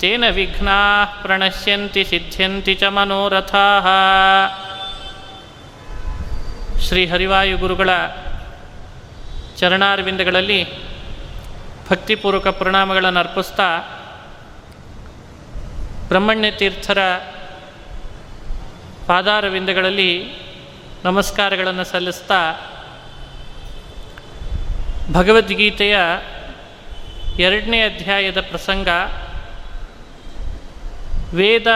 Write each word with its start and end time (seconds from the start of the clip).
ತೇನ 0.00 0.28
ವಿಘ್ನಾ 0.28 1.04
ಪ್ರಣಶ್ಯಂತಿ 1.22 2.04
ಸಿದ್ಧ್ಯಂತಿ 2.04 2.74
ಚ 2.74 2.82
ಮನೋರಥಾಃ. 2.82 3.86
ಶ್ರೀ 6.80 7.06
ಹರಿವಾಯು 7.06 7.58
ಗುರುಗಳ 7.58 7.90
ಚರಣಾರ್ವಿಂದಗಳಲ್ಲಿ 9.56 10.91
ಭಕ್ತಿಪೂರ್ವಕ 11.92 12.48
ಪ್ರಣಾಮಗಳನ್ನು 12.48 13.20
ಅರ್ಪಿಸ್ತಾ 13.20 13.78
ಬ್ರಹ್ಮಣ್ಯ 16.08 16.50
ತೀರ್ಥರ 16.50 16.98
ಪಾದಾರವಿಂದಗಳಲ್ಲಿ 19.06 20.32
ನಮಸ್ಕಾರಗಳನ್ನು 21.04 21.84
ಸಲ್ಲಿಸ್ತಾ 21.84 22.54
ಭಗವದ್ಗೀತೆಯ 25.12 25.98
ಎರಡನೇ 27.38 27.82
ಅಧ್ಯಾಯದ 27.82 28.40
ಪ್ರಸಂಗ, 28.40 28.88
ವೇದ 31.34 31.66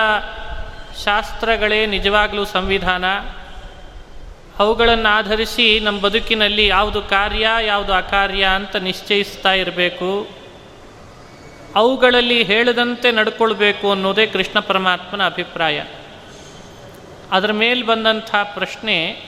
ಶಾಸ್ತ್ರಗಳೇ 1.05 1.87
ನಿಜವಾಗಲೂ 1.87 2.45
ಸಂವಿಧಾನ? 2.45 3.05
ಅವುಗಳನ್ನು 4.59 5.09
ಆಧರಿಸಿ 5.09 5.81
ನಮ್ಮ 5.81 6.01
ಬದುಕಿನಲ್ಲಿ 6.01 6.67
ಯಾವುದು 6.67 7.03
ಕಾರ್ಯ, 7.03 7.49
ಯಾವುದು 7.61 7.93
ಅಕಾರ್ಯ 7.93 8.45
ಅಂತ 8.45 8.77
ನಿಶ್ಚಯಿಸ್ತಾ 8.77 9.53
ಇರಬೇಕು. 9.53 10.29
ಅವುಗಳಲ್ಲಿ 11.77 12.43
ಹೇಳದಂತೆ 12.43 13.13
ನಡ್ಕೊಳ್ಬೇಕು 13.13 13.91
ಅನ್ನೋದೇ 13.91 14.27
ಕೃಷ್ಣ 14.27 14.59
ಪರಮಾತ್ಮನ 14.59 15.27
ಅಭಿಪ್ರಾಯ. 15.27 15.85
ಅದರ 17.33 17.53
ಮೇಲೆ 17.53 17.83
ಬಂದಂಥ 17.83 18.35
ಪ್ರಶ್ನೆ, 18.55 19.23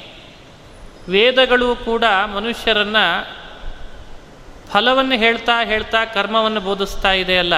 ವೇದಗಳು 1.08 1.76
ಕೂಡ 1.76 2.04
ಮನುಷ್ಯರನ್ನು 2.34 3.38
ಫಲವನ್ನು 4.72 5.14
ಹೇಳ್ತಾ 5.14 5.64
ಹೇಳ್ತಾ 5.64 6.04
ಕರ್ಮವನ್ನು 6.04 6.60
ಬೋಧಿಸ್ತಾ 6.60 7.12
ಇದೆಯಲ್ಲ 7.12 7.54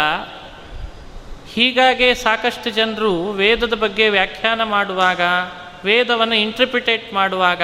ಹೀಗಾಗಿ 1.55 2.15
ಸಾಕಷ್ಟು 2.15 2.71
ಜನರು 2.71 3.31
ವೇದದ 3.31 3.75
ಬಗ್ಗೆ 3.75 4.09
ವ್ಯಾಖ್ಯಾನ 4.09 4.62
ಮಾಡುವಾಗ 4.62 5.21
ವೇದವನ್ನು 5.85 6.35
ಇಂಟರ್ಪ್ರಿಟೇಟ್ 6.35 7.15
ಮಾಡುವಾಗ 7.15 7.63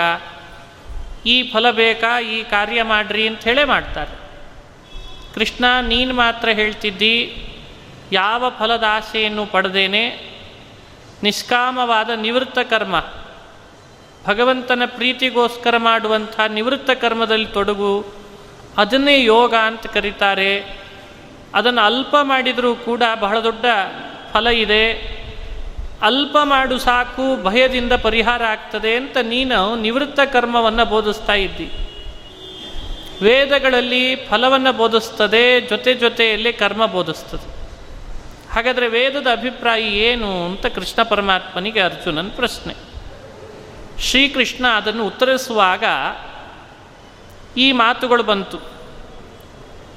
ಈ 1.27 1.51
ಫಲ 1.51 1.71
ಬೇಕಾ, 1.71 2.21
ಈ 2.21 2.43
ಕಾರ್ಯ 2.43 2.83
ಮಾಡ್ರಿ 2.83 3.29
ಅಂತ 3.29 3.45
ಹೇಳೇ 3.45 3.65
ಮಾಡ್ತಾರೆ. 3.65 4.15
ಕೃಷ್ಣ, 5.35 5.65
ನೀನು 5.83 6.15
ಮಾತ್ರ 6.15 6.49
ಹೇಳ್ತಿದ್ದಿ, 6.49 7.17
ಯಾವ 8.13 8.53
ಫಲದ 8.59 8.85
ಆಸೆಯನ್ನು 8.89 9.47
ಪಡೆದೇನೆ? 9.47 10.05
ನಿಷ್ಕಾಮವಾದ 11.23 12.11
ನಿವೃತ್ತ 12.11 12.59
ಕರ್ಮ. 12.59 13.05
ಭಗವಂತನ 14.27 14.83
ಪ್ರೀತಿಗೋಸ್ಕರ 14.87 15.77
ಮಾಡುವಂಥ 15.77 16.41
ನಿವೃತ್ತ 16.41 16.91
ಕರ್ಮದಲ್ಲಿ 16.91 17.47
ತೊಡಗು, 17.47 18.07
ಅದನ್ನೇ 18.77 19.25
ಯೋಗ 19.25 19.55
ಅಂತ 19.55 19.87
ಕರೀತಾರೆ. 19.87 20.53
ಅದನ್ನು 21.55 21.81
ಅಲ್ಪ 21.81 22.17
ಮಾಡಿದರೂ 22.23 22.75
ಕೂಡ 22.75 23.03
ಬಹಳ 23.21 23.41
ದೊಡ್ಡ 23.41 23.65
ಫಲ 24.33 24.47
ಇದೆ. 24.47 24.85
ಅಲ್ಪ 26.03 26.37
ಮಾಡು 26.43 26.79
ಸಾಕು, 26.79 27.43
ಭಯದಿಂದ 27.43 27.93
ಪರಿಹಾರ 27.93 28.45
ಆಗ್ತದೆ 28.45 28.97
ಅಂತ 28.97 29.17
ನೀನು 29.17 29.77
ನಿವೃತ್ತ 29.77 30.21
ಕರ್ಮವನ್ನು 30.21 30.85
ಬೋಧಿಸ್ತಾ 30.85 31.33
ಇದ್ದಿ. 31.33 31.71
ವೇದಗಳಲ್ಲಿ 33.23 34.17
ಫಲವನ್ನು 34.17 34.73
ಬೋಧಿಸ್ತದೆ, 34.73 35.61
ಜೊತೆ 35.61 35.95
ಜೊತೆಯಲ್ಲಿ 35.95 36.53
ಕರ್ಮ 36.53 36.87
ಬೋಧಿಸ್ತದೆ. 36.87 37.57
ಹಾಗಾದರೆ 38.55 38.89
ವೇದದ 38.89 39.27
ಅಭಿಪ್ರಾಯ 39.33 39.83
ಏನು 39.83 40.45
ಅಂತ 40.45 40.67
ಕೃಷ್ಣ 40.67 41.03
ಪರಮಾತ್ಮನಿಗೆ 41.03 41.81
ಅರ್ಜುನನ 41.81 42.29
ಪ್ರಶ್ನೆ. 42.37 42.75
ಶ್ರೀಕೃಷ್ಣ 44.01 44.69
ಅದನ್ನು 44.69 45.07
ಉತ್ತರಿಸುವಾಗ 45.07 45.85
ಈ 47.59 47.73
ಮಾತುಗಳು 47.73 48.23
ಬಂತು. 48.23 48.59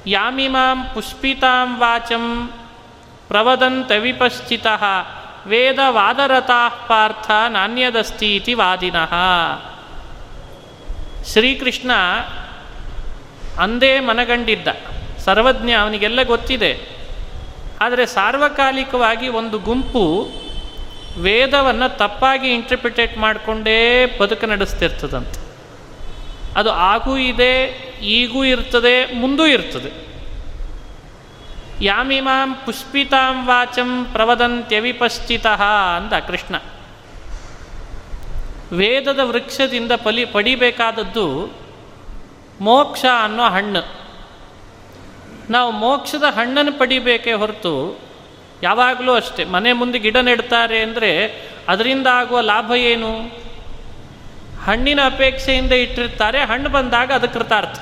ಯಾಮಿಮಾಂ 0.06 0.90
ಪುಷ್ಪಿತಾಂ 0.94 1.78
ವಾಚಂ 1.78 2.50
ಪ್ರವದಂತ 3.28 3.90
ವಿಪಶ್ಚಿತ 3.90 4.66
ವೇದವಾದರತಾ 5.46 6.68
ಪಾರ್ಥ 6.68 7.30
ನಾಣ್ಯದಸ್ತಿ 7.48 8.36
ಇತಿ 8.36 8.54
ವಾದಿನಃ. 8.54 9.14
ಶ್ರೀಕೃಷ್ಣ 11.32 11.90
ಅಂದೇ 13.58 14.00
ಮನಗಂಡಿದ್ದ. 14.00 14.68
ಸರ್ವಜ್ಞ 15.18 15.70
ಅವನಿಗೆಲ್ಲ 15.70 16.22
ಗೊತ್ತಿದೆ. 16.22 17.00
ಆದರೆ 17.80 18.06
ಸಾರ್ವಕಾಲಿಕವಾಗಿ 18.06 19.28
ಒಂದು 19.28 19.58
ಗುಂಪು 19.58 20.28
ವೇದವನ್ನು 21.20 21.96
ತಪ್ಪಾಗಿ 21.96 22.54
ಇಂಟರ್ಪ್ರಿಟೇಟ್ 22.54 23.18
ಮಾಡಿಕೊಂಡೇ 23.18 24.06
ಬದುಕು 24.20 24.46
ನಡೆಸ್ತಿರ್ತದಂತೆ. 24.46 25.40
ಅದು 26.56 26.70
ಆಗೂ 26.70 27.16
ಇದೆ, 27.16 27.64
ಈಗೂ 28.02 28.44
ಇರ್ತದೆ, 28.44 29.14
ಮುಂದೂ 29.14 29.46
ಇರ್ತದೆ. 29.46 30.09
ಯಾಮಿಮಾಂ 31.82 32.54
ಪುಷ್ಪಿತಾಂ 32.64 33.36
ವಾಚಂ 33.46 33.90
ಪ್ರವದಂತ್ಯವಿಪಶ್ಚಿತ 34.12 35.46
ಅಂದ 35.96 36.12
ಕೃಷ್ಣ. 36.26 36.54
ವೇದದ 38.72 39.20
ವೃಕ್ಷದಿಂದ 39.22 39.92
ಪಲಿ 40.04 40.24
ಪಡಿಬೇಕಾದದ್ದು 40.24 41.26
ಮೋಕ್ಷ 42.60 43.04
ಅನ್ನೋ 43.22 43.46
ಹಣ್ಣು. 43.48 43.82
ನಾವು 45.50 45.70
ಮೋಕ್ಷದ 45.70 46.26
ಹಣ್ಣನ್ನು 46.36 46.72
ಪಡಿಬೇಕೇ 46.78 47.32
ಹೊರತು 47.32 47.74
ಯಾವಾಗಲೂ 48.62 49.12
ಅಷ್ಟೇ, 49.12 49.44
ಮನೆ 49.44 49.72
ಮುಂದೆ 49.72 49.98
ಗಿಡ 49.98 50.16
ನೆಡ್ತಾರೆ 50.16 50.82
ಅಂದರೆ 50.82 51.10
ಅದರಿಂದ 51.68 52.06
ಆಗುವ 52.12 52.40
ಲಾಭ 52.40 52.70
ಏನು? 52.92 53.12
ಹಣ್ಣಿನ 54.66 55.00
ಅಪೇಕ್ಷೆಯಿಂದ 55.06 55.72
ಇಟ್ಟಿರ್ತಾರೆ, 55.72 56.40
ಹಣ್ಣು 56.44 56.68
ಬಂದಾಗ 56.68 57.12
ಅದು 57.12 57.28
ಕೃತಾರ್ಥ. 57.28 57.80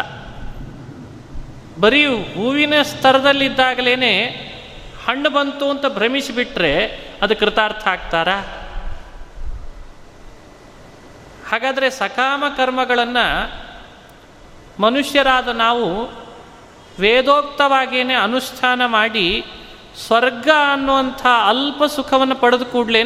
ಬರೀ 1.80 2.04
ಹೂವಿನ 2.34 2.82
ಸ್ತರದಲ್ಲಿದ್ದಾಗಲೇ 2.82 3.94
ಹಣ್ಣು 5.06 5.30
ಬಂತು 5.30 5.70
ಅಂತ 5.70 5.86
ಭ್ರಮಿಸಿಬಿಟ್ರೆ 5.86 6.72
ಅದು 7.22 7.36
ಕೃತಾರ್ಥ 7.36 7.88
ಆಗ್ತಾರ? 7.88 8.28
ಹಾಗಾದರೆ 11.50 11.90
ಸಕಾಮ 11.90 12.44
ಕರ್ಮಗಳನ್ನು 12.56 13.26
ಮನುಷ್ಯರಾದ 14.82 15.48
ನಾವು 15.48 15.86
ವೇದೋಕ್ತವಾಗಿಯೇ 17.00 18.14
ಅನುಷ್ಠಾನ 18.14 18.86
ಮಾಡಿ 18.86 19.44
ಸ್ವರ್ಗ 20.06 20.48
ಅನ್ನುವಂಥ 20.72 21.26
ಅಲ್ಪ 21.46 21.84
ಸುಖವನ್ನು 21.84 22.34
ಪಡೆದು 22.34 22.64
ಕೂಡಲೇ 22.64 23.02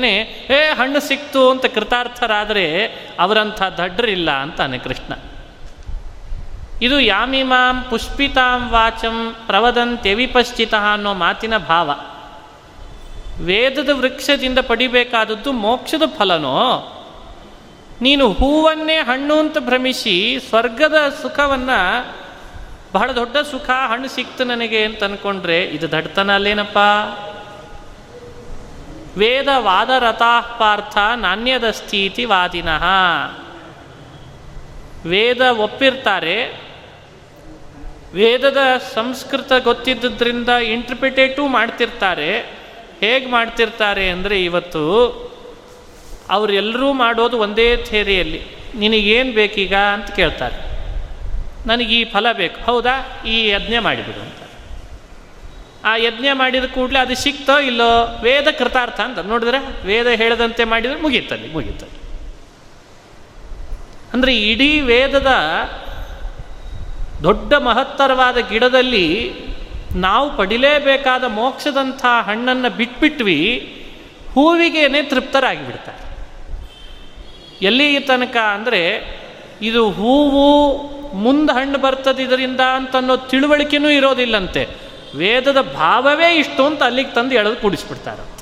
ಏ, 0.50 0.72
ಹಣ್ಣು 0.72 1.00
ಸಿಕ್ತು 1.00 1.50
ಅಂತ 1.50 1.66
ಕೃತಾರ್ಥರಾದರೆ 1.66 2.86
ಅವರಂಥ 3.18 3.62
ದಡ್ರಿಲ್ಲ 3.62 4.30
ಅಂತಾನೆ 4.30 4.78
ಕೃಷ್ಣ. 4.78 5.12
ಇದು 6.82 7.00
ಯಾಮಿಮಾಂ 7.00 7.84
ಪುಷ್ಪಿತಾಂ 7.90 8.70
ವಾಚಂ 8.70 9.36
ಪ್ರವದಂತ್ಯವಿಪಶ್ಚಿತ 9.46 10.74
ಅನ್ನೋ 10.74 11.14
ಮಾತಿನ 11.14 11.56
ಭಾವ. 11.56 11.90
ವೇದದ 13.44 13.88
ವೃಕ್ಷದಿಂದ 13.92 14.58
ಪಡಿಬೇಕಾದದ್ದು 14.58 15.52
ಮೋಕ್ಷದ 15.52 16.02
ಫಲನೋ? 16.18 16.88
ನೀನು 18.00 18.32
ಹೂವನ್ನೇ 18.32 18.96
ಹಣ್ಣು 18.96 19.38
ಅಂತ 19.38 19.58
ಭ್ರಮಿಸಿ 19.58 20.38
ಸ್ವರ್ಗದ 20.48 20.94
ಸುಖವನ್ನು, 21.22 22.14
ಬಹಳ 22.92 23.12
ದೊಡ್ಡ 23.12 23.36
ಸುಖ 23.36 23.70
ಹಣ್ಣು 23.70 24.08
ಸಿಕ್ತು 24.08 24.44
ನನಗೆ 24.44 24.84
ಅಂತ 24.84 25.02
ಅಂದ್ಕೊಂಡ್ರೆ 25.02 25.62
ಇದು 25.62 25.90
ದಡ್ತನ 25.90 26.34
ಅಲ್ಲೇನಪ್ಪ? 26.34 26.78
ವೇದ 29.18 29.48
ವಾದರಥಾ 29.56 30.40
ಪಾರ್ಥ 30.40 30.98
ನಾಣ್ಯದಸ್ಥಿತಿ 31.16 32.24
ವಾದಿನಃ. 32.24 32.84
ವೇದ 35.06 35.40
ಒಪ್ಪಿರ್ತಾರೆ 35.40 36.71
ವೇದದ 38.14 38.58
ಸಂಸ್ಕೃತ 38.94 39.52
ಗೊತ್ತಿದ್ದರಿಂದ 39.52 40.48
ಇಂಟರ್ಪ್ರಿಟೇಟೂ 40.48 41.46
ಮಾಡ್ತಿರ್ತಾರೆ. 41.46 42.38
ಹೇಗೆ 43.00 43.26
ಮಾಡ್ತಿರ್ತಾರೆ 43.26 44.10
ಅಂದರೆ 44.10 44.44
ಇವತ್ತು 44.44 44.86
ಅವರೆಲ್ಲರೂ 46.30 46.92
ಮಾಡೋದು 46.92 47.38
ಒಂದೇ 47.38 47.76
ಥೇರಿಯಲ್ಲಿ. 47.76 48.42
ನಿನಗೇನು 48.74 49.32
ಬೇಕೀಗ 49.32 49.74
ಅಂತ 49.74 50.10
ಕೇಳ್ತಾರೆ. 50.10 50.72
ನನಗೆ 51.68 52.00
ಈ 52.00 52.04
ಫಲ 52.04 52.32
ಬೇಕು. 52.32 52.64
ಹೌದಾ? 52.64 53.22
ಈ 53.26 53.48
ಯಜ್ಞ 53.48 53.74
ಮಾಡಿಬಿಡು 53.78 54.20
ಅಂತ. 54.20 54.50
ಆ 55.84 55.96
ಯಜ್ಞ 55.96 56.26
ಮಾಡಿದ 56.32 56.64
ಕೂಡಲೇ 56.64 56.98
ಅದು 56.98 57.14
ಸಿಕ್ತೋ 57.14 57.58
ಇಲ್ಲೋ? 57.58 58.20
ವೇದ 58.22 58.48
ಕೃತಾರ್ಥ 58.58 59.00
ಅಂತ. 59.00 59.18
ನೋಡಿದ್ರೆ 59.18 59.86
ವೇದ 59.86 60.06
ಹೇಳದಂತೆ 60.06 60.64
ಮಾಡಿದರೆ 60.64 61.00
ಮುಗೀತಲ್ಲಿ 61.00 61.52
ಮುಗೀತಲ್ಲಿ. 61.52 62.02
ಅಂದರೆ 64.12 64.36
ಇಡೀ 64.36 64.80
ವೇದದ 64.80 65.32
ದೊಡ್ಡ 67.22 67.54
ಮಹತ್ತರವಾದ 67.54 68.36
ಗಿಡದಲ್ಲಿ 68.36 69.32
ನಾವು 69.94 70.36
ಪಡಿಲೇಬೇಕಾದ 70.36 71.24
ಮೋಕ್ಷದಂಥ 71.24 72.04
ಹಣ್ಣನ್ನು 72.04 72.70
ಬಿಟ್ಬಿಟ್ವಿ, 72.70 73.76
ಹೂವಿಗೇನೆ 74.34 75.02
ತೃಪ್ತರಾಗಿಬಿಡ್ತಾರೆ. 75.02 76.12
ಎಲ್ಲಿ 77.64 78.00
ತನಕ 78.00 78.36
ಅಂದರೆ, 78.36 78.82
ಇದು 79.62 79.90
ಹೂವು 79.90 80.76
ಮುಂದೆ 81.16 81.52
ಹಣ್ಣು 81.52 81.78
ಬರ್ತದೆ 81.78 82.22
ಇದರಿಂದ 82.22 82.60
ಅಂತ 82.60 82.96
ಅನ್ನೋ 82.96 83.16
ತಿಳುವಳಿಕೆನೂ 83.16 83.88
ಇರೋದಿಲ್ಲಂತೆ. 83.88 84.68
ವೇದದ 85.16 85.60
ಭಾವವೇ 85.60 86.38
ಇಷ್ಟು 86.38 86.66
ಅಂತ 86.66 86.82
ಅಲ್ಲಿಗೆ 86.82 87.14
ತಂದು 87.14 87.34
ಎಳೆದು 87.34 87.56
ಕೂಡಿಸ್ಬಿಡ್ತಾರೆ. 87.56 88.32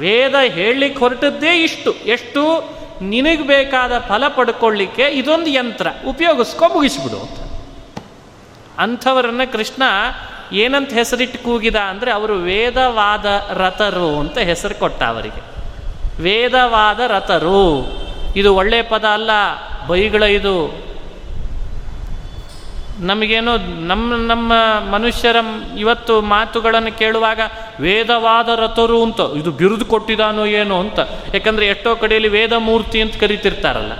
ವೇದ 0.00 0.34
ಹೇಳಲಿಕ್ಕೆ 0.34 1.00
ಹೊರಟದ್ದೇ 1.00 1.62
ಇಷ್ಟು. 1.62 1.92
ಎಷ್ಟು? 1.92 2.70
ನಿನಗೆ 3.02 3.42
ಬೇಕಾದ 3.42 3.98
ಫಲ 3.98 4.28
ಪಡ್ಕೊಳ್ಳಿಕ್ಕೆ 4.28 5.02
ಇದೊಂದು 5.02 5.46
ಯಂತ್ರ. 5.46 5.86
ಉಪಯೋಗಿಸ್ಕೊ 6.06 6.68
ಮುಗಿಸ್ಬಿಡು 6.68 7.41
ಅಂಥವರನ್ನು 8.82 9.52
ಕೃಷ್ಣ 9.52 9.82
ಏನಂತ 10.52 10.92
ಹೆಸರಿಟ್ಟು 10.92 11.38
ಕೂಗಿದ 11.44 11.76
ಅಂದರೆ 11.76 12.10
ಅವರು 12.10 12.34
ವೇದವಾದ 12.34 13.26
ರಥರು 13.52 14.08
ಅಂತ 14.20 14.38
ಹೆಸರು 14.38 14.74
ಕೊಟ್ಟ 14.74 15.02
ಅವರಿಗೆ. 15.02 15.42
ವೇದವಾದ 16.22 17.00
ರಥರು 17.06 17.60
ಇದು 18.36 18.50
ಒಳ್ಳೆ 18.54 18.82
ಪದ 18.82 19.04
ಅಲ್ಲ, 19.04 19.30
ಬೈಗಳ 19.86 20.22
ಇದು. 20.22 20.56
ನಮಗೇನೋ 23.00 23.52
ನಮ್ಮ 23.86 24.14
ನಮ್ಮ 24.26 24.52
ಮನುಷ್ಯರ 24.90 25.36
ಇವತ್ತು 25.78 26.14
ಮಾತುಗಳನ್ನು 26.22 26.92
ಕೇಳುವಾಗ 26.98 27.40
ವೇದವಾದ 27.80 28.48
ರಥರು 28.58 28.98
ಅಂತ, 29.02 29.20
ಇದು 29.36 29.50
ಬಿರುದು 29.50 29.84
ಕೊಟ್ಟಿದಾನೋ 29.84 30.44
ಏನೋ 30.44 30.76
ಅಂತ. 30.80 30.98
ಯಾಕಂದರೆ 31.34 31.66
ಎಷ್ಟೋ 31.66 31.96
ಕಡೆಯಲ್ಲಿ 31.96 32.28
ವೇದ 32.28 32.52
ಮೂರ್ತಿ 32.58 33.00
ಅಂತ 33.00 33.16
ಕರಿತಿರ್ತಾರಲ್ಲ. 33.20 33.94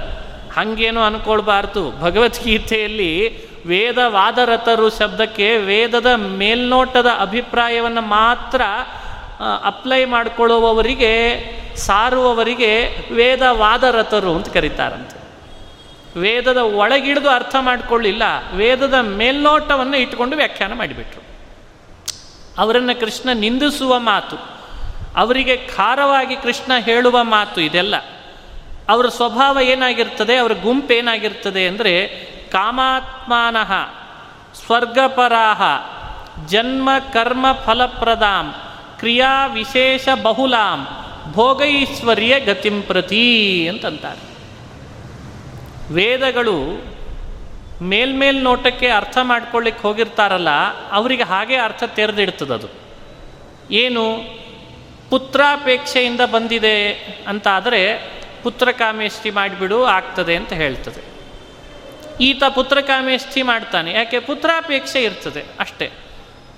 ಹಾಗೇನೋ 0.57 1.03
ಅನ್ಕೊಳ್ಬಾರ್ದು. 1.03 1.83
ಭಗವದ್ಗೀತೆಯಲ್ಲಿ 2.01 3.11
ವೇದವಾದರಥರು 3.67 4.91
ಶಬ್ದಕ್ಕೆ 4.91 5.57
ವೇದದ 5.57 6.11
ಮೇಲ್ನೋಟದ 6.15 7.07
ಅಭಿಪ್ರಾಯವನ್ನು 7.21 8.01
ಮಾತ್ರ 8.01 8.63
ಅಪ್ಲೈ 9.65 10.05
ಮಾಡಿಕೊಳ್ಳುವವರಿಗೆ, 10.05 11.13
ಸಾರುವವರಿಗೆ 11.77 12.73
ವೇದವಾದರತರು 13.15 14.35
ಅಂತ 14.35 14.49
ಕರೀತಾರಂತೆ. 14.49 15.17
ವೇದದ 16.21 16.57
ಒಳಗಿಡಿದು 16.57 17.29
ಅರ್ಥ 17.29 17.55
ಮಾಡಿಕೊಳ್ಳಿಲ್ಲ, 17.61 18.23
ವೇದದ 18.55 18.95
ಮೇಲ್ನೋಟವನ್ನು 18.95 19.97
ಇಟ್ಟುಕೊಂಡು 19.97 20.37
ವ್ಯಾಖ್ಯಾನ 20.37 20.73
ಮಾಡಿಬಿಟ್ರು. 20.73 21.23
ಅವರನ್ನು 22.59 23.01
ಕೃಷ್ಣ 23.01 23.29
ನಿಂದಿಸುವ 23.35 23.99
ಮಾತು, 23.99 24.37
ಅವರಿಗೆ 25.17 25.57
ಖಾರವಾಗಿ 25.57 26.37
ಕೃಷ್ಣ 26.37 26.73
ಹೇಳುವ 26.79 27.25
ಮಾತು 27.25 27.61
ಇದೆಲ್ಲ. 27.61 27.95
ಅವರ 28.89 29.09
ಸ್ವಭಾವ 29.09 29.59
ಏನಾಗಿರ್ತದೆ, 29.61 30.37
ಅವರ 30.37 30.53
ಗುಂಪು 30.63 30.93
ಏನಾಗಿರ್ತದೆ 30.93 31.67
ಅಂದರೆ 31.67 31.95
ಕಾಮಾತ್ಮಾನಃ 32.53 33.73
ಸ್ವರ್ಗಪರಾಹ, 34.55 35.63
ಜನ್ಮ 36.47 36.89
ಕರ್ಮ 37.13 37.47
ಫಲಪ್ರದಾಂ, 37.67 38.55
ಕ್ರಿಯಾ 38.99 39.47
ವಿಶೇಷ 39.47 40.09
ಬಹುಲಾಂ, 40.23 40.87
ಭೋಗೈಶ್ವರ್ಯ 41.33 42.41
ಗತಿಂ 42.41 42.83
ಪ್ರತಿ 42.83 43.69
ಅಂತಂತಾರೆ. 43.69 44.33
ವೇದಗಳು 45.95 46.57
ಮೇಲ್ಮೇಲ್ 47.83 48.45
ನೋಟಕ್ಕೆ 48.45 48.89
ಅರ್ಥ 48.89 49.19
ಮಾಡ್ಕೊಳ್ಳಿಕ್ಕೆ 49.23 49.83
ಹೋಗಿರ್ತಾರಲ್ಲ, 49.83 50.49
ಅವರಿಗೆ 50.91 51.23
ಹಾಗೆ 51.23 51.57
ಅರ್ಥ 51.57 51.83
ತೆರೆದಿಡ್ತದದು 51.85 52.69
ಏನು? 53.71 54.05
ಪುತ್ರಾಪೇಕ್ಷೆಯಿಂದ 55.11 56.21
ಬಂದಿದೆ 56.21 56.93
ಅಂತಾದರೆ 57.29 57.81
ಪುತ್ರಕಾಮೇಷ್ಟಿ 58.43 59.31
ಮಾಡಿಬಿಡು 59.31 59.85
ಆಗ್ತದೆ 59.85 60.37
ಅಂತ 60.37 60.53
ಹೇಳ್ತದೆ. 60.53 61.12
ಈತ 62.21 62.43
ಪುತ್ರಕಾಮೇಷ್ಠಿ 62.55 63.43
ಮಾಡ್ತಾನೆ. 63.43 63.93
ಯಾಕೆ? 63.93 64.19
ಪುತ್ರಾಪೇಕ್ಷೆ 64.19 65.03
ಇರ್ತದೆ 65.03 65.45
ಅಷ್ಟೇ. 65.61 65.91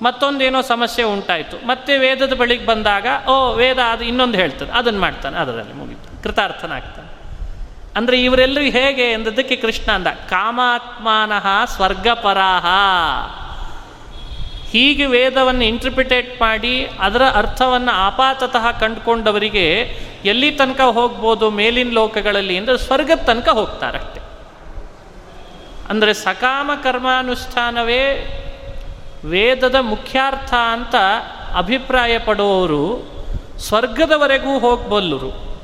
ಮತ್ತೊಂದೇನೋ 0.03 0.62
ಸಮಸ್ಯೆ 0.62 1.05
ಉಂಟಾಯಿತು. 1.05 1.67
ಮತ್ತೆ 1.67 1.99
ವೇದದ 1.99 2.33
ಬಳಿಗೆ 2.33 2.67
ಬಂದಾಗ, 2.67 3.06
ಓ, 3.29 3.53
ವೇದ 3.53 3.79
ಅದು 3.79 4.05
ಇನ್ನೊಂದು 4.05 4.39
ಹೇಳ್ತದೆ. 4.39 4.71
ಅದನ್ನು 4.71 5.01
ಮಾಡ್ತಾನೆ. 5.01 5.39
ಅದರಲ್ಲಿ 5.39 5.73
ಮುಗಿತು. 5.73 6.23
ಕೃತಾರ್ಥನಾಗ್ತಾನೆ. 6.23 7.15
ಅಂದರೆ 7.97 8.23
ಇವರೆಲ್ಲರೂ 8.23 8.65
ಹೇಗೆ 8.65 9.12
ಎಂದದಕ್ಕೆ 9.12 9.56
ಕೃಷ್ಣ 9.56 9.93
ಅಂದ, 9.93 10.06
ಕಾಮಾತ್ಮಾನಃ 10.06 11.65
ಸ್ವರ್ಗಪರಾಹ. 11.65 12.67
ಹೀಗೆ 14.71 15.07
ವೇದವನ್ನು 15.07 15.65
ಇಂಟರ್ಪ್ರಿಟೇಟ್ 15.65 16.41
ಮಾಡಿ, 16.41 16.89
ಅದರ 17.00 17.23
ಅರ್ಥವನ್ನು 17.23 17.93
ಆಪಾತತಃ 17.93 18.81
ಕಂಡುಕೊಂಡವರಿಗೆ 18.81 19.99
ಎಲ್ಲಿ 20.25 20.50
ತನಕ 20.50 20.81
ಹೋಗ್ಬೋದು 20.81 21.50
ಮೇಲಿನ 21.50 21.91
ಲೋಕಗಳಲ್ಲಿ 21.93 22.57
ಅಂದರೆ 22.57 22.79
ಸ್ವರ್ಗದ 22.79 23.19
ತನಕ 23.19 23.49
ಹೋಗ್ತಾರಷ್ಟೆ. 23.49 24.34
ಅಂದರೆ 25.89 26.15
ಸಕಾಮ 26.15 26.71
ಕರ್ಮಾನುಷ್ಠಾನವೇ 26.83 28.31
ವೇದದ 29.25 29.75
ಮುಖ್ಯಾರ್ಥ 29.75 30.55
ಅಂತ 30.55 30.95
ಅಭಿಪ್ರಾಯ 31.57 32.19
ಪಡುವವರು 32.19 33.15
ಸ್ವರ್ಗದವರೆಗೂ 33.59 34.59
ಹೋಗಬಲ್ಲರು. 34.59 35.55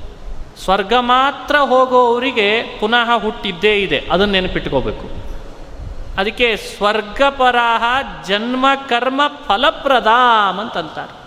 ಸ್ವರ್ಗ 0.65 0.93
ಮಾತ್ರ 0.99 1.57
ಹೋಗೋವರಿಗೆ 1.57 2.63
ಪುನಃ 2.81 3.19
ಹುಟ್ಟಿದ್ದೇ 3.19 3.77
ಇದೆ. 3.77 4.09
ಅದನ್ನು 4.13 4.33
ನೆನಪಿಟ್ಕೋಬೇಕು. 4.33 5.31
ಅದಕ್ಕೆ 6.21 6.57
ಸ್ವರ್ಗಪರಾಹ 6.57 7.83
ಜನ್ಮ 8.27 8.67
ಕರ್ಮ 8.89 9.21
ಫಲಪ್ರದಾಮ್ 9.47 10.61
ಅಂತಂತಾರೆ. 10.61 11.21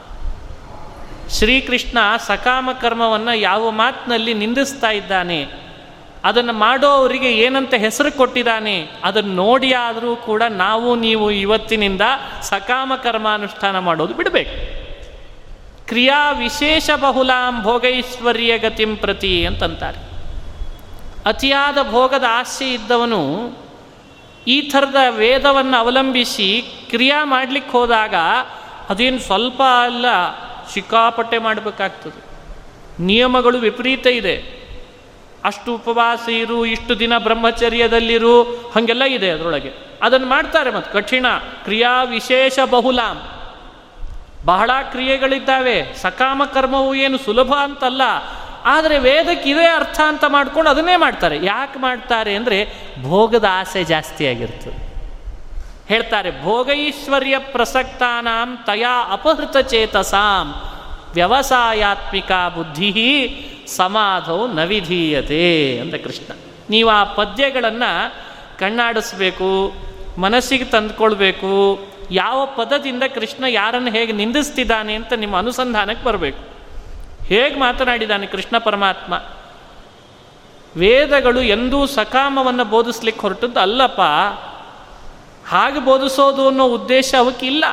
ಶ್ರೀಕೃಷ್ಣ 1.30 1.98
ಸಕಾಮ 2.28 2.70
ಕರ್ಮವನ್ನು 2.82 3.38
ಯಾವ 3.38 3.70
ಮಾತಿನಲ್ಲಿ 3.70 4.34
ನಿಂದಿಸ್ತಾ 4.34 4.92
ಇದ್ದಾನೆ? 4.92 5.63
ಅದನ್ನು 6.24 6.54
ಮಾಡೋವರಿಗೆ 6.54 7.32
ಏನಂತ 7.34 7.74
ಹೆಸರು 7.74 8.12
ಕೊಟ್ಟಿದ್ದಾನೆ, 8.18 8.76
ಅದನ್ನು 9.04 9.34
ನೋಡಿ 9.34 9.74
ಆದರೂ 9.74 10.16
ಕೂಡ 10.16 10.44
ನಾವು 10.44 10.96
ನೀವು 10.96 11.26
ಇವತ್ತಿನಿಂದ 11.32 12.02
ಸಕಾಮ 12.42 12.94
ಕರ್ಮಾನುಷ್ಠಾನ 13.04 13.80
ಮಾಡೋದು 13.80 14.14
ಬಿಡಬೇಕು. 14.14 14.56
ಕ್ರಿಯಾ 15.88 16.32
ವಿಶೇಷ 16.32 16.90
ಬಹುಲಾಂ 16.96 17.62
ಭೋಗೈಶ್ವರ್ಯ 17.64 18.58
ಗತಿಂ 18.58 18.96
ಪ್ರತಿ 18.96 19.46
ಅಂತಂತಾರೆ. 19.46 20.00
ಅತಿಯಾದ 21.26 21.78
ಭೋಗದ 21.92 22.24
ಆಸೆ 22.30 22.74
ಇದ್ದವನು 22.74 23.22
ಈ 24.48 24.62
ಥರದ 24.62 25.00
ವೇದವನ್ನು 25.10 25.78
ಅವಲಂಬಿಸಿ 25.78 26.50
ಕ್ರಿಯಾ 26.90 27.20
ಮಾಡಲಿಕ್ಕೆ 27.26 27.72
ಹೋದಾಗ 27.72 28.16
ಅದೇನು 28.90 29.20
ಸ್ವಲ್ಪ 29.20 29.62
ಅಲ್ಲ 29.84 30.06
ಸಿಕ್ಕಾಪಟ್ಟೆ 30.74 31.38
ಮಾಡಬೇಕಾಗ್ತದೆ. 31.38 32.20
ನಿಯಮಗಳು 33.04 33.58
ವಿಪರೀತ 33.58 34.06
ಇದೆ. 34.08 34.63
ಅಷ್ಟು 35.44 35.76
ಉಪವಾಸ 35.76 36.30
ಇರು, 36.30 36.66
ಇಷ್ಟು 36.66 37.00
ದಿನ 37.00 37.18
ಬ್ರಹ್ಮಚರ್ಯದಲ್ಲಿರು, 37.18 38.44
ಹಾಗೆಲ್ಲ 38.44 39.04
ಇದೆ 39.04 39.30
ಅದರೊಳಗೆ. 39.30 39.72
ಅದನ್ನು 40.02 40.28
ಮಾಡ್ತಾರೆ 40.28 40.72
ಮತ್ತು. 40.72 40.94
ಕಠಿಣ. 40.94 41.26
ಕ್ರಿಯಾ 41.64 42.04
ವಿಶೇಷ 42.04 42.60
ಬಹುಲಾಂ. 42.70 43.22
ಬಹಳ 44.46 44.72
ಕ್ರಿಯೆಗಳಿದ್ದಾವೆ. 44.92 45.96
ಸಕಾಮ 46.02 46.46
ಕರ್ಮವು 46.46 46.96
ಏನು 46.96 47.18
ಸುಲಭ 47.18 47.54
ಅಂತಲ್ಲ. 47.54 48.02
ಆದರೆ 48.66 49.00
ವೇದಕ್ಕೆ 49.00 49.50
ಇದೇ 49.50 49.66
ಅರ್ಥ 49.66 50.00
ಅಂತ 50.08 50.24
ಮಾಡ್ಕೊಂಡು 50.28 50.70
ಅದನ್ನೇ 50.70 50.96
ಮಾಡ್ತಾರೆ. 50.96 51.46
ಯಾಕೆ 51.46 51.80
ಮಾಡ್ತಾರೆ 51.80 52.36
ಅಂದರೆ 52.36 52.68
ಭೋಗದ 53.02 53.46
ಆಸೆ 53.52 53.84
ಜಾಸ್ತಿ 53.84 54.28
ಆಗಿರ್ತದೆ 54.28 54.94
ಹೇಳ್ತಾರೆ, 55.88 56.44
ಭೋಗೈಶ್ವರ್ಯ 56.44 57.38
ಪ್ರಸಕ್ತಾನಾಂ 57.38 58.58
ತಯಾ 58.58 59.10
ಅಪಹೃತ 59.12 59.58
ಚೇತಸಾಂ 59.58 60.54
ವ್ಯವಸಾಯಾತ್ಮಿಕ 61.14 62.32
ಬುದ್ಧಿ 62.56 63.50
ಸಮಾಧೌ 63.76 64.48
ನವಿಧೀಯತೆ 64.48 65.80
ಅಂತ 65.80 65.96
ಕೃಷ್ಣ. 65.96 66.34
ನೀವು 66.70 66.90
ಆ 66.90 67.04
ಪದ್ಯಗಳನ್ನು 67.04 68.16
ಕಣ್ಣಾಡಿಸ್ಬೇಕು, 68.60 69.74
ಮನಸ್ಸಿಗೆ 70.18 70.66
ತಂದುಕೊಳ್ಬೇಕು, 70.66 71.80
ಯಾವ 72.12 72.46
ಪದದಿಂದ 72.46 73.04
ಕೃಷ್ಣ 73.04 73.44
ಯಾರನ್ನು 73.44 73.92
ಹೇಗೆ 73.92 74.12
ನಿಂದಿಸ್ತಿದ್ದಾನೆ 74.12 74.94
ಅಂತ 74.94 75.14
ನಿಮ್ಮ 75.14 75.38
ಅನುಸಂಧಾನಕ್ಕೆ 75.38 76.06
ಬರಬೇಕು. 76.06 76.44
ಹೇಗೆ 77.26 77.56
ಮಾತನಾಡಿದ್ದಾನೆ 77.60 78.28
ಕೃಷ್ಣ 78.28 78.58
ಪರಮಾತ್ಮ? 78.58 79.24
ವೇದಗಳು 80.78 81.42
ಎಂದೂ 81.42 81.86
ಸಕಾಮವನ್ನು 81.86 82.66
ಬೋಧಿಸ್ಲಿಕ್ಕೆ 82.66 83.22
ಹೊರಟದ್ದು 83.22 83.60
ಅಲ್ಲಪ್ಪ. 83.60 84.02
ಹಾಗೆ 85.48 85.86
ಬೋಧಿಸೋದು 85.86 86.48
ಅನ್ನೋ 86.48 86.68
ಉದ್ದೇಶ 86.68 87.16
ಅವಕ್ಕಿಲ್ಲ. 87.20 87.66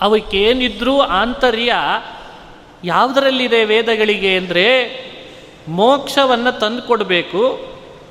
ಅವಕ್ಕೇನಿದ್ರೂ 0.00 1.00
ಆಂತರ್ಯ 1.00 1.74
ಯಾವುದರಲ್ಲಿದೆ 2.84 3.64
ವೇದಗಳಿಗೆ 3.64 4.36
ಅಂದರೆ 4.36 4.68
ಮೋಕ್ಷವನ್ನು 5.68 6.58
ತಂದುಕೊಡ್ಬೇಕು. 6.58 7.68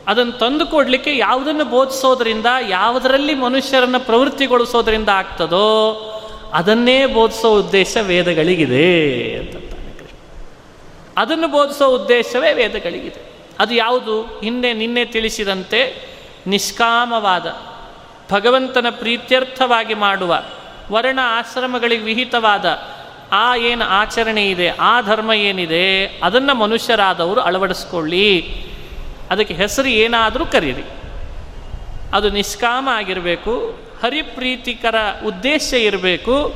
ಅದನ್ನು 0.07 0.31
ತಂದು 0.31 0.65
ಕೊಡಲಿಕ್ಕೆ 0.65 1.17
ಯಾವುದನ್ನು 1.17 1.65
ಬೋಧಿಸೋದ್ರಿಂದ, 1.65 2.45
ಯಾವುದರಲ್ಲಿ 2.69 3.35
ಮನುಷ್ಯರನ್ನು 3.35 3.99
ಪ್ರವೃತ್ತಿಗೊಳಿಸೋದ್ರಿಂದ 3.99 5.09
ಆಗ್ತದೋ, 5.09 5.67
ಅದನ್ನೇ 6.53 7.05
ಬೋಧಿಸೋ 7.05 7.59
ಉದ್ದೇಶ 7.59 7.97
ವೇದಗಳಿಗಿದೆ 8.01 9.35
ಅಂತ 9.35 9.73
ಅದನ್ನು 11.17 11.47
ಬೋಧಿಸೋ 11.47 11.87
ಉದ್ದೇಶವೇ 11.87 12.53
ವೇದಗಳಿಗಿದೆ. 12.53 13.21
ಅದು 13.59 13.75
ಯಾವುದು? 13.75 14.21
ಹಿಂದೆ 14.21 14.73
ನಿನ್ನೆ 14.73 15.05
ತಿಳಿಸಿದಂತೆ 15.05 16.09
ನಿಷ್ಕಾಮವಾದ, 16.47 17.45
ಭಗವಂತನ 18.31 18.85
ಪ್ರೀತ್ಯರ್ಥವಾಗಿ 18.89 19.93
ಮಾಡುವ, 19.93 20.43
ವರ್ಣ 20.91 21.19
ಆಶ್ರಮಗಳಿಗೆ 21.23 22.03
ವಿಹಿತವಾದ 22.03 22.65
ಆ 23.31 23.55
ಏನು 23.55 23.85
ಆಚರಣೆ 23.85 24.49
ಇದೆ, 24.49 24.69
ಆ 24.69 25.01
ಧರ್ಮ 25.01 25.33
ಏನಿದೆ, 25.33 26.05
ಅದನ್ನು 26.05 26.55
ಮನುಷ್ಯರಾದವರು 26.55 27.41
ಅಳವಡಿಸ್ಕೊಳ್ಳಿ. 27.41 28.65
ಅದಕ್ಕೆ 29.31 29.53
ಹೆಸರು 29.53 29.87
ಏನಾದರೂ 29.87 30.45
ಕರೀರಿ. 30.45 30.83
ಅದು 32.13 32.29
ನಿಷ್ಕಾಮ 32.29 32.89
ಆಗಿರಬೇಕು, 32.91 33.79
ಹರಿಪ್ರೀತಿಕರ 34.03 34.95
ಉದ್ದೇಶ 35.25 35.73
ಇರಬೇಕು, 35.73 36.53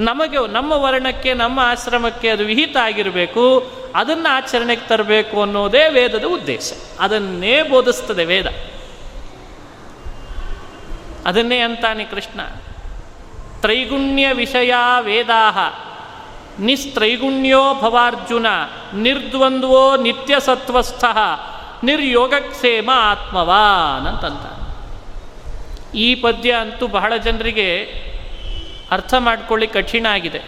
ನಮಗೆ, 0.00 0.52
ನಮ್ಮ 0.52 0.72
ವರ್ಣಕ್ಕೆ, 0.72 1.34
ನಮ್ಮ 1.34 1.60
ಆಶ್ರಮಕ್ಕೆ 1.60 2.28
ಅದು 2.28 2.44
ವಿಹಿತ 2.44 2.76
ಆಗಿರಬೇಕು, 2.76 3.70
ಅದನ್ನು 3.94 4.34
ಆಚರಣೆಗೆ 4.34 4.88
ತರಬೇಕು 4.88 5.42
ಅನ್ನೋದೇ 5.42 5.88
ವೇದದ 5.88 6.24
ಉದ್ದೇಶ. 6.24 6.72
ಅದನ್ನೇ 7.00 7.62
ಬೋಧಿಸ್ತದೆ 7.62 8.24
ವೇದ. 8.24 8.46
ಅದನ್ನೇ 11.26 11.58
ಅಂತಾನೆ 11.58 12.04
ಕೃಷ್ಣ. 12.04 12.40
ತ್ರೈಗುಣ್ಯ 13.60 14.32
ವಿಷಯ 14.32 14.74
ವೇದಾಹ. 15.00 15.58
ನಿಸ್ತ್ರೈಗುಣ್ಯೋ 16.58 17.74
ಭವಾರ್ಜುನ, 17.74 18.46
ನಿರ್ದ್ವಂದ್ವೋ 18.94 19.96
ನಿತ್ಯ 19.96 20.40
ಸತ್ವಸ್ಥ 20.40 21.04
ನಿರ್ಯೋಗಕ್ಷೇಮ 21.84 22.90
ಆತ್ಮವಾನ್ 22.94 24.06
ಅಂತಂತ 24.06 24.64
ಈ 25.94 26.14
ಪದ್ಯ 26.14 26.52
ಅಂತೂ 26.52 26.86
ಬಹಳ 26.86 27.16
ಜನರಿಗೆ 27.16 27.82
ಅರ್ಥ 28.90 29.14
ಮಾಡ್ಕೊಳ್ಳಿ 29.18 29.66
ಕಠಿಣ 29.66 30.06
ಆಗಿದೆ. 30.10 30.42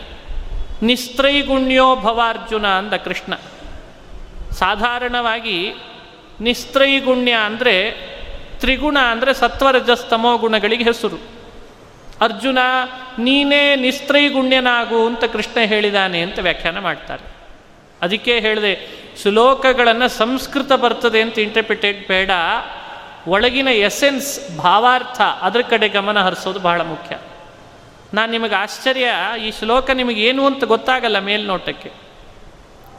ನಿಸ್ತ್ರೈಗುಣ್ಯೋ 0.83 1.97
ಭವಾರ್ಜುನ 1.97 2.67
ಅಂದ 2.67 2.93
ಕೃಷ್ಣ. 2.93 3.35
ಸಾಧಾರಣವಾಗಿ 4.53 5.75
ನಿಸ್ತ್ರೈಗುಣ್ಯ 6.41 7.33
ಅಂದರೆ 7.33 7.91
ತ್ರಿಗುಣ 8.61 8.99
ಅಂದರೆ 8.99 9.35
ಸತ್ವರಜಸ್ತಮೋ 9.35 10.39
ಗುಣಗಳಿಗೆ 10.39 10.85
ಹೆಸರು. 10.85 11.36
ಅರ್ಜುನ, 12.23 12.59
ನೀನೇ 13.19 13.77
ನಿಸ್ತ್ರೈಗುಣ್ಯನಾಗು 13.77 15.07
ಅಂತ 15.07 15.25
ಕೃಷ್ಣ 15.25 15.61
ಹೇಳಿದಾನೆ 15.61 16.23
ಅಂತ 16.23 16.39
ವ್ಯಾಖ್ಯಾನ 16.39 16.79
ಮಾಡ್ತಾರೆ. 16.79 17.37
ಅದಕ್ಕೆ 18.03 18.41
ಹೇಳಿದೆ, 18.41 18.89
ಶ್ಲೋಕಗಳನ್ನು 19.23 20.09
ಸಂಸ್ಕೃತ 20.09 20.73
ಬರ್ತದೆ 20.73 21.23
ಅಂತ 21.23 21.39
ಇಂಟರ್ಪ್ರಿಟೇಟ್ 21.39 22.09
ಬೇಡ. 22.09 22.31
ಒಳಗಿನ 23.27 23.69
ಎಸೆನ್ಸ್ 23.69 24.59
ಭಾವಾರ್ಥ, 24.59 25.21
ಅದರ 25.21 25.61
ಕಡೆ 25.61 25.89
ಗಮನ 25.89 26.23
ಹರಿಸೋದು 26.23 26.61
ಬಹಳ 26.61 26.81
ಮುಖ್ಯ. 26.83 27.19
ನಾನು 28.15 28.33
ನಿಮಗೆ 28.33 28.55
ಆಶ್ಚರ್ಯ, 28.55 29.07
ಈ 29.47 29.51
ಶ್ಲೋಕ 29.51 29.91
ನಿಮಗೆ 29.91 30.23
ಏನು 30.23 30.47
ಅಂತ 30.47 30.65
ಗೊತ್ತಾಗಲ್ಲ 30.65 31.19
ಮೇಲ್ನೋಟಕ್ಕೆ. 31.19 31.91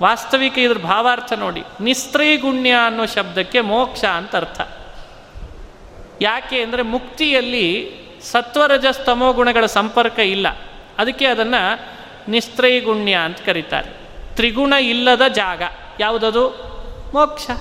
ವಾಸ್ತವಿಕ 0.01 0.57
ಇದ್ರ 0.57 0.77
ಭಾವಾರ್ಥ 0.77 1.33
ನೋಡಿ. 1.33 1.63
ನಿಸ್ತ್ರೈಗುಣ್ಯ 1.81 2.71
ಅನ್ನೋ 2.85 3.05
ಶಬ್ದಕ್ಕೆ 3.05 3.61
ಮೋಕ್ಷ 3.61 4.05
ಅಂತ 4.05 4.35
ಅರ್ಥ. 4.35 4.61
ಯಾಕೆ 6.21 6.61
ಅಂದರೆ 6.61 6.81
ಮುಕ್ತಿಯಲ್ಲಿ 6.81 8.06
ಸತ್ವರಜಸ್ತಮೋ 8.31 9.33
ಗುಣಗಳ 9.33 9.65
ಸಂಪರ್ಕ 9.65 10.19
ಇಲ್ಲ. 10.19 10.47
ಅದಕ್ಕೆ 10.97 11.25
ಅದನ್ನು 11.25 11.79
ನಿಸ್ತ್ರೈಗುಣ್ಯ 12.31 13.13
ಅಂತ 13.13 13.37
ಕರೀತಾರೆ. 13.45 13.89
ತ್ರಿಗುಣ 14.35 14.73
ಇಲ್ಲದ 14.73 15.21
ಜಾಗ. 15.27 15.61
ಯಾವುದದು? 15.99 16.49
ಮೋಕ್ಷ. 17.13 17.51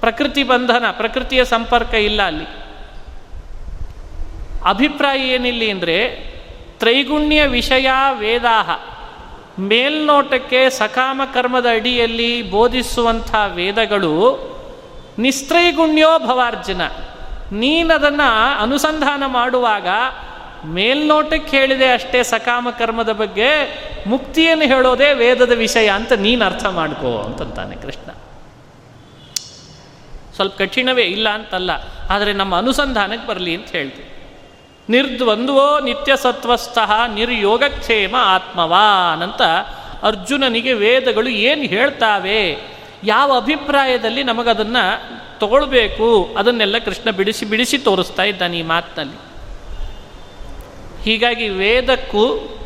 ಪ್ರಕೃತಿ 0.00 0.42
ಬಂಧನ, 0.42 0.84
ಪ್ರಕೃತಿಯ 0.90 1.44
ಸಂಪರ್ಕ 1.44 1.94
ಇಲ್ಲ 1.94 2.22
ಅಲ್ಲಿ. 2.22 2.44
ಅಭಿಪ್ರಾಯ 4.66 5.18
ಏನಿಲ್ಲ 5.18 5.70
ಅಂದರೆ, 5.70 6.30
ತ್ರೈಗುಣ್ಯ 6.78 7.46
ವಿಷಯ 7.46 7.88
ವೇದಾಹ. 8.18 8.70
ಮೇಲ್ನೋಟಕ್ಕೆ 9.60 10.70
ಸಕಾಮ 10.70 11.20
ಕರ್ಮದ 11.34 11.66
ಅಡಿಯಲ್ಲಿ 11.66 12.50
ಬೋಧಿಸುವಂಥ 12.50 13.34
ವೇದಗಳು 13.54 14.38
ನಿಸ್ತ್ರೈಗುಣ್ಯೋ 15.18 16.18
ಭವಾರ್ಜುನ. 16.18 16.80
ನೀನದನ್ನು 17.52 18.28
ಅನುಸಂಧಾನ 18.62 19.22
ಮಾಡುವಾಗ 19.26 19.88
ಮೇಲ್ನೋಟಕ್ಕೆ 20.66 21.56
ಹೇಳಿದೆ 21.56 21.86
ಅಷ್ಟೇ 21.92 22.22
ಸಕಾಮ 22.22 22.68
ಕರ್ಮದ 22.70 23.12
ಬಗ್ಗೆ, 23.12 23.50
ಮುಕ್ತಿಯನ್ನು 24.06 24.64
ಹೇಳೋದೇ 24.64 25.12
ವೇದದ 25.12 25.54
ವಿಷಯ 25.56 25.88
ಅಂತ 25.88 26.12
ನೀನು 26.12 26.44
ಅರ್ಥ 26.44 26.66
ಮಾಡ್ಕೋ 26.66 27.18
ಅಂತಂತಾನೆ 27.18 27.76
ಕೃಷ್ಣ. 27.76 28.10
ಸ್ವಲ್ಪ 30.34 30.54
ಕಠಿಣವೇ 30.58 31.02
ಇಲ್ಲ 31.02 31.28
ಅಂತಲ್ಲ, 31.28 31.70
ಆದರೆ 32.10 32.32
ನಮ್ಮ 32.32 32.56
ಅನುಸಂಧಾನಕ್ಕೆ 32.56 33.26
ಬರಲಿ 33.28 33.54
ಅಂತ 33.54 33.68
ಹೇಳ್ತೀವಿ 33.68 34.08
ನಿರ್ದ್ವಂದ್ವೋ 34.88 35.80
ನಿತ್ಯ 35.80 36.12
ಸತ್ವಸ್ಥಃ 36.16 36.92
ನಿರ್ಯೋಗಕ್ಷೇಮ 37.06 38.16
ಆತ್ಮವಾನ್ 38.18 39.22
ಅಂತ 39.22 39.42
ಅರ್ಜುನನಿಗೆ 40.02 40.72
ವೇದಗಳು 40.72 41.28
ಏನು 41.28 41.62
ಹೇಳ್ತಾವೆ, 41.62 42.42
ಯಾವ 43.04 43.36
ಅಭಿಪ್ರಾಯದಲ್ಲಿ 43.36 44.22
ನಮಗದನ್ನು 44.22 44.84
ತಗೊಳ್ಬೇಕು, 45.40 46.34
ಅದನ್ನೆಲ್ಲ 46.38 46.78
ಕೃಷ್ಣ 46.78 47.10
ಬಿಡಿಸಿ 47.10 47.44
ಬಿಡಿಸಿ 47.46 47.78
ತೋರಿಸ್ತಾ 47.78 48.22
ಇದ್ದಾನೆ 48.22 48.58
ಈ 48.58 48.62
ಮಾತಿನಲ್ಲಿ. 48.62 49.30
ಹೀಗಾಗಿ 51.02 51.48
ವೇದಕ್ಕೂ 51.48 52.56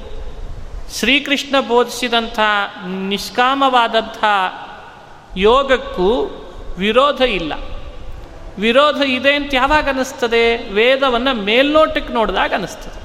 ಶ್ರೀಕೃಷ್ಣ 0.93 1.61
ಬೋಧಿಸಿದಂಥ 1.61 2.41
ನಿಷ್ಕಾಮವಾದಂಥ 2.87 4.25
ಯೋಗಕ್ಕೂ 5.37 6.41
ವಿರೋಧ 6.79 7.21
ಇಲ್ಲ. 7.21 7.53
ವಿರೋಧ 8.59 9.03
ಇದೆ 9.03 9.35
ಅಂತ 9.35 9.55
ಯಾವಾಗ 9.55 9.89
ಅನ್ನಿಸ್ತದೆ? 9.89 10.57
ವೇದವನ್ನು 10.57 11.35
ಮೇಲ್ನೋಟಕ್ಕೆ 11.35 12.13
ನೋಡಿದಾಗ 12.13 12.53
ಅನ್ನಿಸ್ತದೆ. 12.53 13.05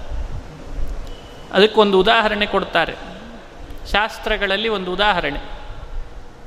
ಅದಕ್ಕೊಂದು 1.54 2.00
ಉದಾಹರಣೆ 2.00 2.46
ಕೊಡ್ತಾರೆ. 2.46 2.96
ಶಾಸ್ತ್ರಗಳಲ್ಲಿ 3.92 4.70
ಒಂದು 4.70 4.94
ಉದಾಹರಣೆ. 4.94 5.40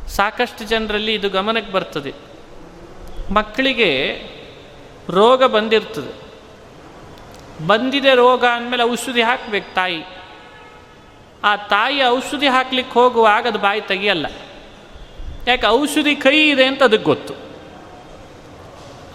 ಸಾಕಷ್ಟು 0.09 0.64
ಜನರಲ್ಲಿ 0.64 1.14
ಇದು 1.14 1.29
ಗಮನಕ್ಕೆ 1.29 1.73
ಬರ್ತದೆ. 1.73 2.32
ಮಕ್ಕಳಿಗೆ 3.33 3.91
ರೋಗ 5.11 5.45
ಬಂದಿರ್ತದೆ. 5.45 6.12
ಬಂದಿದೆ 7.67 8.15
ರೋಗ 8.15 8.45
ಅಂದಮೇಲೆ 8.45 8.83
ಔಷಧಿ 8.83 9.23
ಹಾಕಬೇಕು 9.23 9.75
ತಾಯಿ. 9.75 10.03
ಆ 11.45 11.57
ತಾಯಿ 11.57 12.05
ಔಷಧಿ 12.05 12.49
ಹಾಕ್ಲಿಕ್ಕೆ 12.49 12.93
ಹೋಗುವಾಗ 12.93 13.47
ಅದು 13.47 13.59
ಬಾಯಿ 13.59 13.81
ತೆಗಿಯಲ್ಲ. 13.81 14.27
ಯಾಕೆ 15.47 15.67
ಔಷಧಿ 15.67 16.17
ಕೈ 16.17 16.49
ಇದೆ 16.51 16.67
ಅಂತ 16.67 16.83
ಅದಕ್ಕೆ 16.83 17.05
ಗೊತ್ತು. 17.05 17.35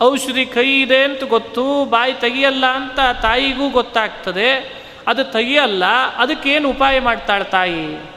ಔಷಧಿ 0.01 0.45
ಕೈ 0.45 0.81
ಇದೆ 0.81 1.03
ಅಂತ 1.03 1.23
ಗೊತ್ತು, 1.23 1.85
ಬಾಯಿ 1.85 2.13
ತೆಗಿಯಲ್ಲ 2.13 2.65
ಅಂತ 2.65 2.99
ತಾಯಿಗೂ 3.21 3.69
ಗೊತ್ತಾಗ್ತದೆ. 3.69 4.77
ಅದು 5.07 5.23
ತೆಗಿಯಲ್ಲ, 5.23 5.83
ಅದಕ್ಕೇನು 6.17 6.69
ಉಪಾಯ 6.69 6.99
ಮಾಡ್ತಾಳೆ 6.99 7.43
ತಾಯಿ? 7.43 8.09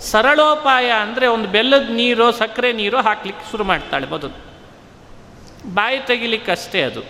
ಸರಳೋಪಾಯ 0.00 0.90
ಅಂದರೆ 0.90 1.26
ಒಂದು 1.26 1.48
ಬೆಲ್ಲದ 1.48 1.90
ನೀರೋ, 1.90 2.30
ಸಕ್ಕರೆ 2.30 2.72
ನೀರೋ 2.72 3.00
ಹಾಕ್ಲಿಕ್ಕೆ 3.00 3.50
ಶುರು 3.50 3.64
ಮಾಡ್ತಾಳೆ 3.64 4.06
ಮೊದಲು. 4.06 4.53
ಬಾಯಿ 5.66 5.98
ತೆಗಿಲಿಕ್ಕಷ್ಟೇ 5.98 6.82
ಅದು. 6.82 7.00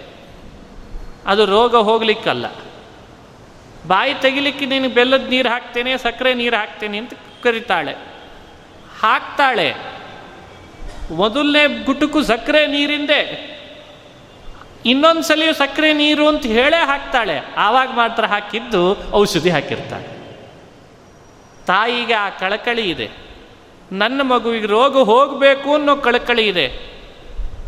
ಅದು 1.27 1.45
ರೋಗ 1.45 1.77
ಹೋಗ್ಲಿಕ್ಕಲ್ಲ. 1.77 2.47
ಬಾಯಿ 3.87 4.15
ತೆಗಿಲಿಕ್ಕೆ 4.15 4.67
ನೀನು 4.67 4.89
ಬೆಲ್ಲದ 4.89 5.29
ನೀರು 5.29 5.49
ಹಾಕ್ತೇನೆ, 5.49 5.99
ಸಕ್ಕರೆ 5.99 6.35
ನೀರು 6.35 6.57
ಹಾಕ್ತೇನೆ 6.57 6.99
ಅಂತ 6.99 7.13
ಕರಿತಾಳೆ. 7.43 7.93
ಹಾಕ್ತಾಳೆ. 9.01 9.75
ಮೊದಲನೇ 11.11 11.85
ಗುಟುಕು 11.85 12.23
ಸಕ್ಕರೆ 12.23 12.67
ನೀರಿಂದೆ, 12.67 13.55
ಇನ್ನೊಂದು 14.87 15.23
ಸಲಿಯು 15.23 15.55
ಸಕ್ಕರೆ 15.55 15.93
ನೀರು 15.93 16.29
ಅಂತ 16.29 16.47
ಹೇಳೇ 16.47 16.87
ಹಾಕ್ತಾಳೆ. 16.87 17.55
ಆವಾಗ 17.57 17.89
ಮಾತ್ರ 17.89 18.25
ಹಾಕಿದ್ದು 18.25 19.13
ಔಷಧಿ 19.13 19.51
ಹಾಕಿರ್ತಾಳೆ. 19.51 20.15
ತಾಯಿಗೆ 21.67 22.13
ಆ 22.13 22.29
ಕಳಕಳಿ 22.29 22.91
ಇದೆ. 22.91 23.11
ನನ್ನ 23.93 24.23
ಮಗುವಿಗೆ 24.23 24.67
ರೋಗ 24.67 24.97
ಹೋಗಬೇಕು 24.97 25.75
ಅನ್ನೋ 25.75 25.97
ಕಳಕಳಿ 25.97 26.49
ಇದೆ. 26.49 26.94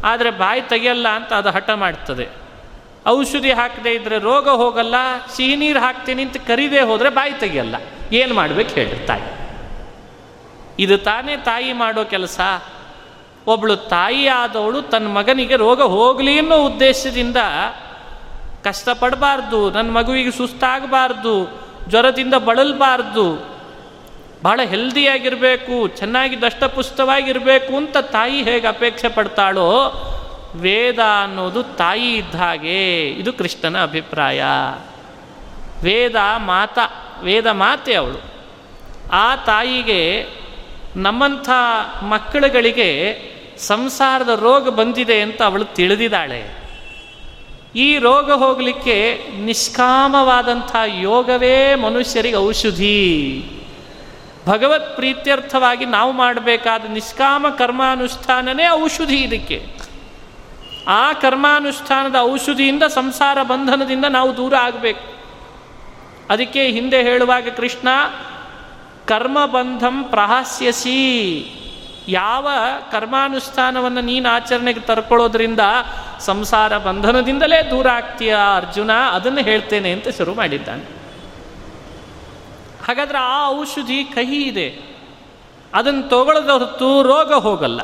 ಆದರೆ 0.04 0.30
ಬಾಯಿ 0.30 0.62
ತೆಗೆಯಲ್ಲ 0.62 1.08
ಅಂತ 1.08 1.32
ಅದು 1.32 1.50
ಹಠ 1.50 1.70
ಮಾಡ್ತದೆ. 1.70 2.28
ಔಷಧಿ 3.06 3.52
ಹಾಕದೇ 3.52 3.90
ಇದ್ದರೆ 3.90 4.18
ರೋಗ 4.18 4.48
ಹೋಗಲ್ಲ, 4.48 4.94
ಸಿಹಿ 5.36 5.56
ನೀರು 5.56 5.80
ಹಾಕ್ತೀನಿ 5.80 6.22
ಅಂತ 6.22 6.36
ಕರಿದೇ 6.36 6.80
ಹೋದರೆ 6.80 7.08
ಬಾಯಿ 7.08 7.32
ತೆಗೆಯಲ್ಲ. 7.32 7.74
ಏನು 8.12 8.34
ಮಾಡಬೇಕು 8.34 8.70
ಹೇಳಿ 8.70 9.06
ತಾಯಿ. 9.06 9.22
ಇದು 10.78 10.98
ತಾನೇ 10.98 11.36
ತಾಯಿ 11.36 11.72
ಮಾಡೋ 11.72 12.04
ಕೆಲಸ. 12.04 12.40
ಒಬ್ಬಳು 13.46 13.76
ತಾಯಿ 13.76 14.26
ಆದವಳು 14.26 14.82
ತನ್ನ 14.82 15.06
ಮಗನಿಗೆ 15.06 15.56
ರೋಗ 15.56 15.82
ಹೋಗಲಿ 15.82 16.38
ಅನ್ನೋ 16.38 16.56
ಉದ್ದೇಶದಿಂದ 16.56 17.36
ಕಷ್ಟಪಡಬಾರ್ದು 18.64 19.70
ನನ್ನ 19.70 19.90
ಮಗುವಿಗೆ 19.90 20.30
ಸುಸ್ತಾಗಬಾರ್ದು, 20.30 21.62
ಜ್ವರದಿಂದ 21.88 22.34
ಬಳಲಬಾರ್ದು 22.34 23.55
ಭಾಳ 24.46 24.60
ಹೆಲ್ದಿಯಾಗಿರಬೇಕು, 24.64 25.88
ಚೆನ್ನಾಗಿ 25.88 26.42
ದಷ್ಟಪುಷ್ಟವಾಗಿರಬೇಕು 26.42 27.76
ಅಂತ 27.76 27.96
ತಾಯಿ 27.96 28.42
ಹೇಗೆ 28.42 28.66
ಅಪೇಕ್ಷೆ 28.66 29.08
ಪಡ್ತಾಳೋ, 29.08 30.02
ವೇದ 30.54 30.98
ಅನ್ನೋದು 31.22 31.62
ತಾಯಿ 31.62 32.14
ಇದ್ದ 32.14 32.34
ಹಾಗೆ. 32.34 33.08
ಇದು 33.08 33.32
ಕೃಷ್ಣನ 33.32 33.82
ಅಭಿಪ್ರಾಯ. 33.82 34.44
ವೇದ 35.82 36.14
ಮಾತ, 36.36 36.78
ವೇದ 37.22 37.46
ಮಾತೆ 37.46 37.94
ಅವಳು. 37.94 38.22
ಆ 39.12 39.36
ತಾಯಿಗೆ 39.36 40.26
ನಮ್ಮಂಥ 40.96 41.50
ಮಕ್ಕಳುಗಳಿಗೆ 42.02 43.20
ಸಂಸಾರದ 43.58 44.28
ರೋಗ 44.28 44.68
ಬಂದಿದೆ 44.68 45.20
ಅಂತ 45.20 45.42
ಅವಳು 45.42 45.64
ತಿಳಿದಿದ್ದಾಳೆ. 45.64 46.62
ಈ 47.76 47.98
ರೋಗ 47.98 48.32
ಹೋಗಲಿಕ್ಕೆ 48.32 49.18
ನಿಷ್ಕಾಮವಾದಂಥ 49.38 50.76
ಯೋಗವೇ 50.86 51.74
ಮನುಷ್ಯರಿಗೆ 51.74 52.36
ಔಷಧಿ. 52.36 53.44
ಭಗವತ್ 54.46 54.96
ಪ್ರೀತ್ಯರ್ಥವಾಗಿ 54.96 55.84
ನಾವು 55.84 56.12
ಮಾಡಬೇಕಾದ 56.12 56.84
ನಿಷ್ಕಾಮ 56.84 57.46
ಕರ್ಮಾನುಷ್ಠಾನನೇ 57.58 58.68
ಔಷಧಿ 58.68 59.16
ಇದಕ್ಕೆ. 59.16 59.76
ಆ 60.88 61.12
ಕರ್ಮಾನುಷ್ಠಾನದ 61.12 62.16
ಔಷಧಿಯಿಂದ 62.18 62.82
ಸಂಸಾರ 62.82 63.42
ಬಂಧನದಿಂದ 63.42 64.04
ನಾವು 64.04 64.36
ದೂರ 64.36 64.56
ಆಗಬೇಕು. 64.56 65.16
ಅದಕ್ಕೆ 66.30 66.66
ಹಿಂದೆ 66.66 67.02
ಹೇಳುವಾಗ 67.02 67.48
ಕೃಷ್ಣ 67.48 67.88
ಕರ್ಮಬಂಧಂ 69.06 70.04
ಪ್ರಹಾಸ್ಯಸಿ. 70.04 71.52
ಯಾವ 72.08 72.48
ಕರ್ಮಾನುಷ್ಠಾನವನ್ನು 72.92 74.00
ನೀನು 74.00 74.28
ಆಚರಣೆಗೆ 74.28 74.80
ತರ್ಕೊಳ್ಳೋದ್ರಿಂದ 74.80 75.60
ಸಂಸಾರ 76.20 76.78
ಬಂಧನದಿಂದಲೇ 76.78 77.70
ದೂರ 77.70 77.88
ಆಗ್ತೀಯ 77.88 78.36
ಅರ್ಜುನ? 78.56 78.92
ಅದನ್ನು 78.92 79.40
ಹೇಳ್ತೇನೆ 79.40 79.90
ಅಂತ 79.90 80.08
ಶುರು 80.08 80.34
ಮಾಡಿದ್ದಾನೆ. 80.34 80.95
ಹಾಗಾದ್ರೆ 82.88 83.18
ಆ 83.18 83.48
ಔಷಧಿ 83.48 84.04
ಕಹಿ 84.04 84.42
ಇದೆ. 84.42 84.96
ಅದನ್ನು 85.74 86.08
ತಗೊಳ್ಳದ 86.08 86.48
ಹೊರತು 86.48 87.02
ರೋಗ 87.02 87.34
ಹೋಗಲ್ಲ. 87.34 87.80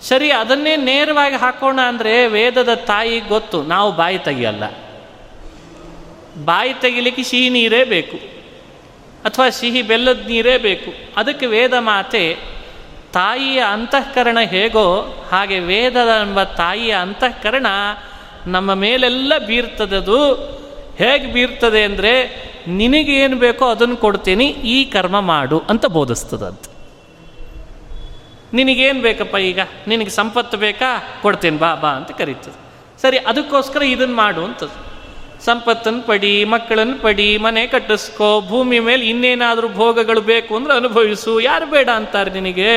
ಸರಿ, 0.00 0.30
ಅದನ್ನೇ 0.30 0.76
ನೇರವಾಗಿ 0.76 1.34
ಹಾಕೋಣ 1.34 1.80
ಅಂದರೆ 1.80 2.26
ವೇದದ 2.26 2.74
ತಾಯಿ 2.74 3.20
ಗೊತ್ತು, 3.20 3.62
ನಾವು 3.62 3.92
ಬಾಯಿ 3.92 4.18
ತೆಗಿಯಲ್ಲ. 4.18 4.64
ಬಾಯಿ 6.44 6.74
ತೆಗಿಲಿಕ್ಕೆ 6.74 7.22
ಸಿಹಿ 7.22 7.48
ನೀರೇ 7.48 7.84
ಬೇಕು. 7.84 8.16
ಅಥವಾ 9.24 9.50
ಸಿಹಿ 9.50 9.82
ಬೆಲ್ಲದ 9.82 10.26
ನೀರೇ 10.26 10.58
ಬೇಕು. 10.58 10.92
ಅದಕ್ಕೆ 11.16 11.46
ವೇದ 11.46 11.74
ಮಾತೆ, 11.78 12.38
ತಾಯಿಯ 13.12 13.60
ಅಂತಃಕರಣ 13.60 14.38
ಹೇಗೋ 14.40 15.16
ಹಾಗೆ 15.30 15.58
ವೇದದ 15.58 16.08
ಎಂಬ 16.08 16.42
ತಾಯಿಯ 16.42 16.92
ಅಂತಃಕರಣ 16.92 17.66
ನಮ್ಮ 18.46 18.74
ಮೇಲೆಲ್ಲ 18.74 19.32
ಬೀರ್ತದದು. 19.38 20.61
ಹೇಗೆ 20.98 21.32
ಬೀರ್ತದೆ 21.32 21.84
ಅಂದರೆ 21.84 22.12
ನಿನಗೇನು 22.68 23.36
ಬೇಕೋ 23.36 23.66
ಅದನ್ನು 23.68 23.96
ಕೊಡ್ತೀನಿ, 23.96 24.44
ಈ 24.44 24.84
ಕರ್ಮ 24.84 25.20
ಮಾಡು 25.20 25.58
ಅಂತ 25.70 25.86
ಬೋಧಿಸ್ತದಂತ. 25.86 26.64
ನಿನಗೇನು 28.54 29.00
ಬೇಕಪ್ಪ 29.02 29.36
ಈಗ? 29.36 29.60
ನಿನಗೆ 29.88 30.10
ಸಂಪತ್ತು 30.10 30.56
ಬೇಕಾ? 30.56 31.18
ಕೊಡ್ತೇನೆ 31.22 31.58
ಬಾ 31.58 31.74
ಬಾ 31.74 31.88
ಅಂತ 31.88 32.10
ಕರೀತದೆ. 32.10 32.58
ಸರಿ, 33.02 33.18
ಅದಕ್ಕೋಸ್ಕರ 33.18 33.82
ಇದನ್ನು 33.82 34.14
ಮಾಡು 34.14 34.44
ಅಂತದ್ದು 34.44 34.80
ಸಂಪತ್ತನ್ನು 35.44 36.02
ಪಡಿ 36.02 36.44
ಮಕ್ಕಳನ್ನು 36.44 36.98
ಪಡಿ, 36.98 37.36
ಮನೆ 37.36 37.66
ಕಟ್ಟಿಸ್ಕೋ, 37.66 38.40
ಭೂಮಿ 38.40 38.78
ಮೇಲೆ 38.78 39.06
ಇನ್ನೇನಾದರೂ 39.06 39.68
ಭೋಗಗಳು 39.68 40.20
ಬೇಕು 40.20 40.56
ಅಂದ್ರೆ 40.56 40.74
ಅನುಭವಿಸು. 40.74 41.40
ಯಾರು 41.40 41.66
ಬೇಡ 41.66 41.88
ಅಂತಾರೆ 41.88 42.30
ನಿನಗೆ? 42.30 42.72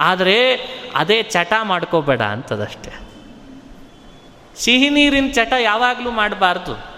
ಆದರೆ 0.00 0.36
ಅದೇ 0.94 1.22
ಚಟ 1.22 1.52
ಮಾಡ್ಕೋಬೇಡ 1.62 2.22
ಅಂತದಷ್ಟೆ. 2.22 2.92
ಸಿಹಿ 4.56 4.90
ನೀರಿನ 4.90 5.30
ಚಟ 5.32 5.52
ಯಾವಾಗಲೂ 5.60 6.10
ಮಾಡಬಾರ್ದು. 6.10 6.95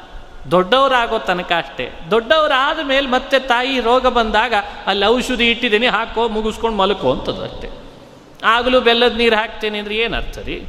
ದೊಡ್ಡವರಾಗೋ 0.50 1.18
ತನಕ 1.18 1.52
ಅಷ್ಟೇ. 1.56 1.92
ದೊಡ್ಡವರಾದ 2.10 2.78
ಮೇಲೆ 2.86 3.06
ಮತ್ತೆ 3.06 3.38
ತಾಯಿ 3.38 3.80
ರೋಗ 3.80 4.06
ಬಂದಾಗ 4.06 4.54
ಅಲ್ಲಿ 4.86 5.06
ಔಷಧಿ 5.06 5.50
ಇಟ್ಟಿದ್ದೀನಿ, 5.50 5.86
ಹಾಕೋ, 5.86 6.28
ಮುಗಿಸ್ಕೊಂಡು 6.28 6.76
ಮಲಕೋ 6.76 7.12
ಅಂತದ್ದು 7.12 7.42
ಅಷ್ಟೇ. 7.42 7.70
ಆಗಲೂ 8.44 8.80
ಬೆಲ್ಲದ 8.80 9.16
ನೀರು 9.16 9.36
ಹಾಕ್ತೇನೆ 9.36 9.78
ಅಂದರೆ 9.78 9.96
ಏನು 9.96 10.16
ಅರ್ಥ 10.16 10.38
ರೀ? 10.38 10.66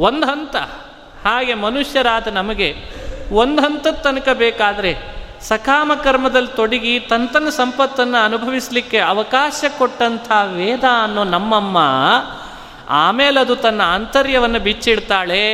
ಒಂದು 0.00 0.26
ಹಂತ. 0.26 0.56
ಹಾಗೆ 1.24 1.54
ಮನುಷ್ಯರಾದ 1.54 2.28
ನಮಗೆ 2.28 2.74
ಒಂದು 3.32 3.62
ಹಂತದ 3.62 3.90
ತನಕ 3.90 4.28
ಬೇಕಾದರೆ 4.28 5.14
ಸಕಾಮ 5.40 5.92
ಕರ್ಮದಲ್ಲಿ 6.04 6.56
ತೊಡಗಿ 6.56 7.00
ತಂತನ 7.00 7.48
ಸಂಪತ್ತನ್ನು 7.48 8.24
ಅನುಭವಿಸಲಿಕ್ಕೆ 8.24 8.98
ಅವಕಾಶ 8.98 9.64
ಕೊಟ್ಟಂಥ 9.78 10.32
ವೇದ 10.56 10.84
ಅನ್ನೋ 11.02 11.24
ನಮ್ಮಮ್ಮ 11.24 11.78
ಆಮೇಲೆ 12.88 13.40
ಅದು 13.40 13.56
ತನ್ನ 13.56 13.82
ಆಂತರ್ಯವನ್ನು 13.84 14.58
ಬಿಚ್ಚಿಡ್ತಾಳೆ. 14.58 15.44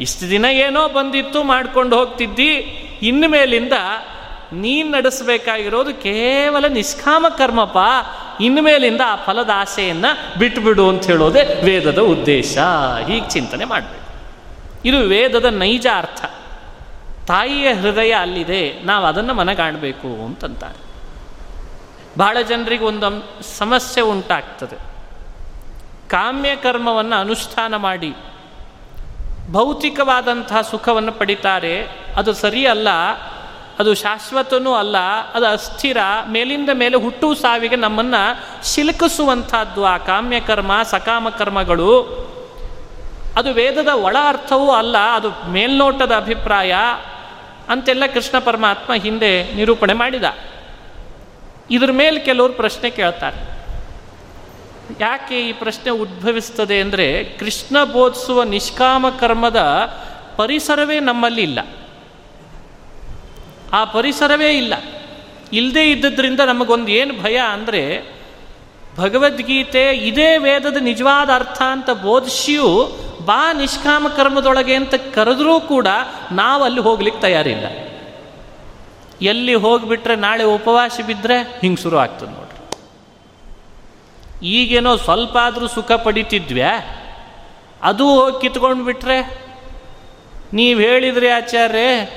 ಇಷ್ಟು 0.00 0.30
ದಿನ 0.30 0.44
ಏನೋ 0.44 0.88
ಬಂದಿತ್ತು 0.88 1.42
ಮಾಡ್ಕೊಂಡು 1.42 1.98
ಹೋಗ್ತಿದ್ದಿ 1.98 2.52
ಇನ್ನು 3.02 3.28
ಮೇಲಿಂದ 3.28 3.72
ನೀನು 4.52 4.90
ನಡೆಸಬೇಕಾಗಿರೋದು 4.90 5.94
ಕೇವಲ 5.94 6.66
ನಿಷ್ಕಾಮ 6.66 7.26
ಕರ್ಮಪ್ಪ 7.38 7.78
ಇನ್ನು 8.40 8.62
ಮೇಲಿಂದ 8.62 9.00
ಆ 9.06 9.16
ಫಲದ 9.16 9.50
ಆಸೆಯನ್ನು 9.54 10.38
ಬಿಟ್ಟುಬಿಡು 10.38 10.88
ಅಂತ 10.88 11.06
ಹೇಳೋದೇ 11.06 11.60
ವೇದದ 11.64 11.98
ಉದ್ದೇಶ. 11.98 12.58
ಹೀಗೆ 13.06 13.30
ಚಿಂತನೆ 13.30 13.64
ಮಾಡಬೇಕು. 13.64 14.06
ಇದು 14.88 14.98
ವೇದದ 14.98 15.44
ನೈಜ 15.44 15.86
ಅರ್ಥ. 15.96 16.24
ತಾಯಿಯ 17.26 17.72
ಹೃದಯ 17.72 18.12
ಅಲ್ಲಿದೆ, 18.12 18.82
ನಾವು 18.82 19.06
ಅದನ್ನು 19.06 19.34
ಮನಗಾಣಬೇಕು 19.34 20.24
ಅಂತಂತಾರೆ. 20.24 20.86
ಬಹಳ 22.18 22.36
ಜನರಿಗೆ 22.48 22.84
ಒಂದು 22.84 23.42
ಸಮಸ್ಯೆ 23.58 24.04
ಉಂಟಾಗ್ತದೆ. 24.04 24.76
ಕಾಮ್ಯ 26.08 26.56
ಕರ್ಮವನ್ನು 26.56 27.16
ಅನುಷ್ಠಾನ 27.16 27.76
ಮಾಡಿ 27.76 28.14
ಭೌತಿಕವಾದಂತಹ 29.52 30.60
ಸುಖವನ್ನು 30.60 31.12
ಪಡಿತಾರೆ. 31.12 31.88
ಅದು 32.16 32.32
ಸರಿಯಲ್ಲ, 32.32 32.88
ಅದು 33.78 33.94
ಶಾಶ್ವತನೂ 33.94 34.74
ಅಲ್ಲ, 34.74 34.96
ಅದು 35.34 35.46
ಅಸ್ಥಿರ, 35.46 35.96
ಮೇಲಿಂದ 36.28 36.70
ಮೇಲೆ 36.72 36.96
ಹುಟ್ಟು 36.96 37.34
ಸಾವಿಗೆ 37.34 37.76
ನಮ್ಮನ್ನು 37.76 38.74
ಶಿಲುಕಿಸುವಂಥದ್ದು 38.74 39.84
ಆ 39.84 39.96
ಕಾಮ್ಯಕರ್ಮ 39.96 40.82
ಸಕಾಮ 40.82 41.28
ಕರ್ಮಗಳು 41.28 42.26
ಅದು 43.36 43.52
ವೇದದ 43.52 43.88
ಒಳ 43.88 44.16
ಅರ್ಥವೂ 44.28 44.70
ಅಲ್ಲ, 44.70 44.98
ಅದು 44.98 45.50
ಮೇಲ್ನೋಟದ 45.50 46.16
ಅಭಿಪ್ರಾಯ 46.16 46.74
ಅಂತೆಲ್ಲ 47.68 48.06
ಕೃಷ್ಣ 48.06 48.38
ಪರಮಾತ್ಮ 48.38 48.94
ಹಿಂದೆ 48.94 49.54
ನಿರೂಪಣೆ 49.54 49.92
ಮಾಡಿದ. 49.92 50.24
ಇದ್ರ 51.70 51.92
ಮೇಲೆ 51.92 52.20
ಕೆಲವರು 52.20 52.52
ಪ್ರಶ್ನೆ 52.52 52.90
ಕೇಳ್ತಾರೆ. 52.90 53.55
ಯಾಕೆ 55.00 55.48
ಈ 55.48 55.52
ಪ್ರಶ್ನೆ 55.52 55.90
ಉದ್ಭವಿಸ್ತದೆ 55.90 56.80
ಅಂದರೆ 56.80 57.24
ಕೃಷ್ಣ 57.24 57.84
ಬೋಧಿಸುವ 57.84 58.42
ನಿಷ್ಕಾಮ 58.42 59.08
ಕರ್ಮದ 59.08 59.56
ಪರಿಸರವೇ 60.36 61.00
ನಮ್ಮಲ್ಲಿ 61.00 61.42
ಇಲ್ಲ. 61.42 61.58
ಆ 63.72 63.84
ಪರಿಸರವೇ 63.84 64.56
ಇಲ್ಲ. 64.56 64.74
ಇಲ್ಲದೇ 65.52 65.90
ಇದ್ದದ್ರಿಂದ 65.90 66.40
ನಮಗೊಂದು 66.40 66.88
ಏನು 66.88 67.22
ಭಯ 67.22 67.36
ಅಂದರೆ 67.36 68.12
ಭಗವದ್ಗೀತೆ 68.96 69.92
ಇದೇ 69.92 70.36
ವೇದದ 70.36 70.76
ನಿಜವಾದ 70.76 71.30
ಅರ್ಥ 71.34 71.62
ಅಂತ 71.62 71.90
ಬೋಧಿಸಿಯೂ 71.90 72.98
ಬಾ 73.24 73.52
ನಿಷ್ಕಾಮ 73.52 74.08
ಕರ್ಮದೊಳಗೆ 74.08 74.74
ಅಂತ 74.74 74.94
ಕರೆದ್ರೂ 74.94 75.60
ಕೂಡ 75.60 75.86
ನಾವು 76.32 76.64
ಅಲ್ಲಿ 76.64 76.80
ಹೋಗ್ಲಿಕ್ಕೆ 76.80 77.22
ತಯಾರಿಲ್ಲ. 77.22 77.66
ಎಲ್ಲಿ 79.22 79.54
ಹೋಗಿಬಿಟ್ರೆ 79.54 80.16
ನಾಳೆ 80.16 80.44
ಉಪವಾಸ 80.44 81.00
ಬಿದ್ದರೆ 81.06 81.42
ಹಿಂಗೆ 81.60 81.82
ಶುರು 81.82 81.96
ಆಗ್ತದೆ 81.96 82.45
ಈಗೇನೋ 84.42 84.96
ಸ್ವಲ್ಪ 84.96 85.38
ಆದರೂ 85.42 85.66
ಸುಖ 85.66 85.92
ಪಡಿತಿದ್ವ್ಯಾ? 85.92 86.80
ಅದು 87.82 88.08
ಹೋಗಿ 88.08 88.40
ಕಿತ್ಕೊಂಡು 88.40 88.84
ಬಿಟ್ರೆ? 88.84 89.46
ನೀವು 90.52 90.80
ಹೇಳಿದ್ರಿ 90.80 91.28
ಆಚಾರ್ಯ 91.28 92.08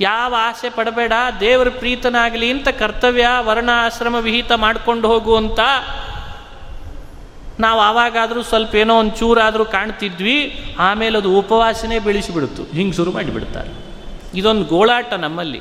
ಯಾವ 0.00 0.34
ಆಸೆ 0.38 0.70
ಪಡಬೇಡ, 0.70 1.12
ದೇವರ 1.40 1.68
ಪ್ರೀತನಾಗಲಿ 1.68 2.50
ಅಂತ 2.50 2.68
ಕರ್ತವ್ಯ 2.68 3.28
ವರ್ಣ 3.38 3.70
ಆಶ್ರಮ 3.72 4.14
ವಿಹಿತ 4.14 4.52
ಮಾಡ್ಕೊಂಡು 4.52 5.08
ಹೋಗು 5.08 5.36
ಅಂತ. 5.36 5.60
ನಾವು 7.60 7.80
ಆವಾಗಾದರೂ 7.80 8.42
ಸ್ವಲ್ಪ 8.42 8.74
ಏನೋ 8.74 8.98
ಒಂದು 8.98 9.16
ಚೂರಾದರೂ 9.16 9.64
ಕಾಣ್ತಿದ್ವಿ, 9.64 10.64
ಆಮೇಲೆ 10.78 11.18
ಅದು 11.18 11.38
ಉಪವಾಸನೆ 11.38 11.98
ಬೆಳೆಸಿಬಿಡ್ತು 11.98 12.62
ಹಿಂಗೆ 12.62 12.92
ಶುರು 12.92 13.12
ಮಾಡಿಬಿಡ್ತಾರೆ. 13.12 13.70
ಇದೊಂದು 14.38 14.64
ಗೋಳಾಟ 14.64 15.12
ನಮ್ಮಲ್ಲಿ. 15.12 15.60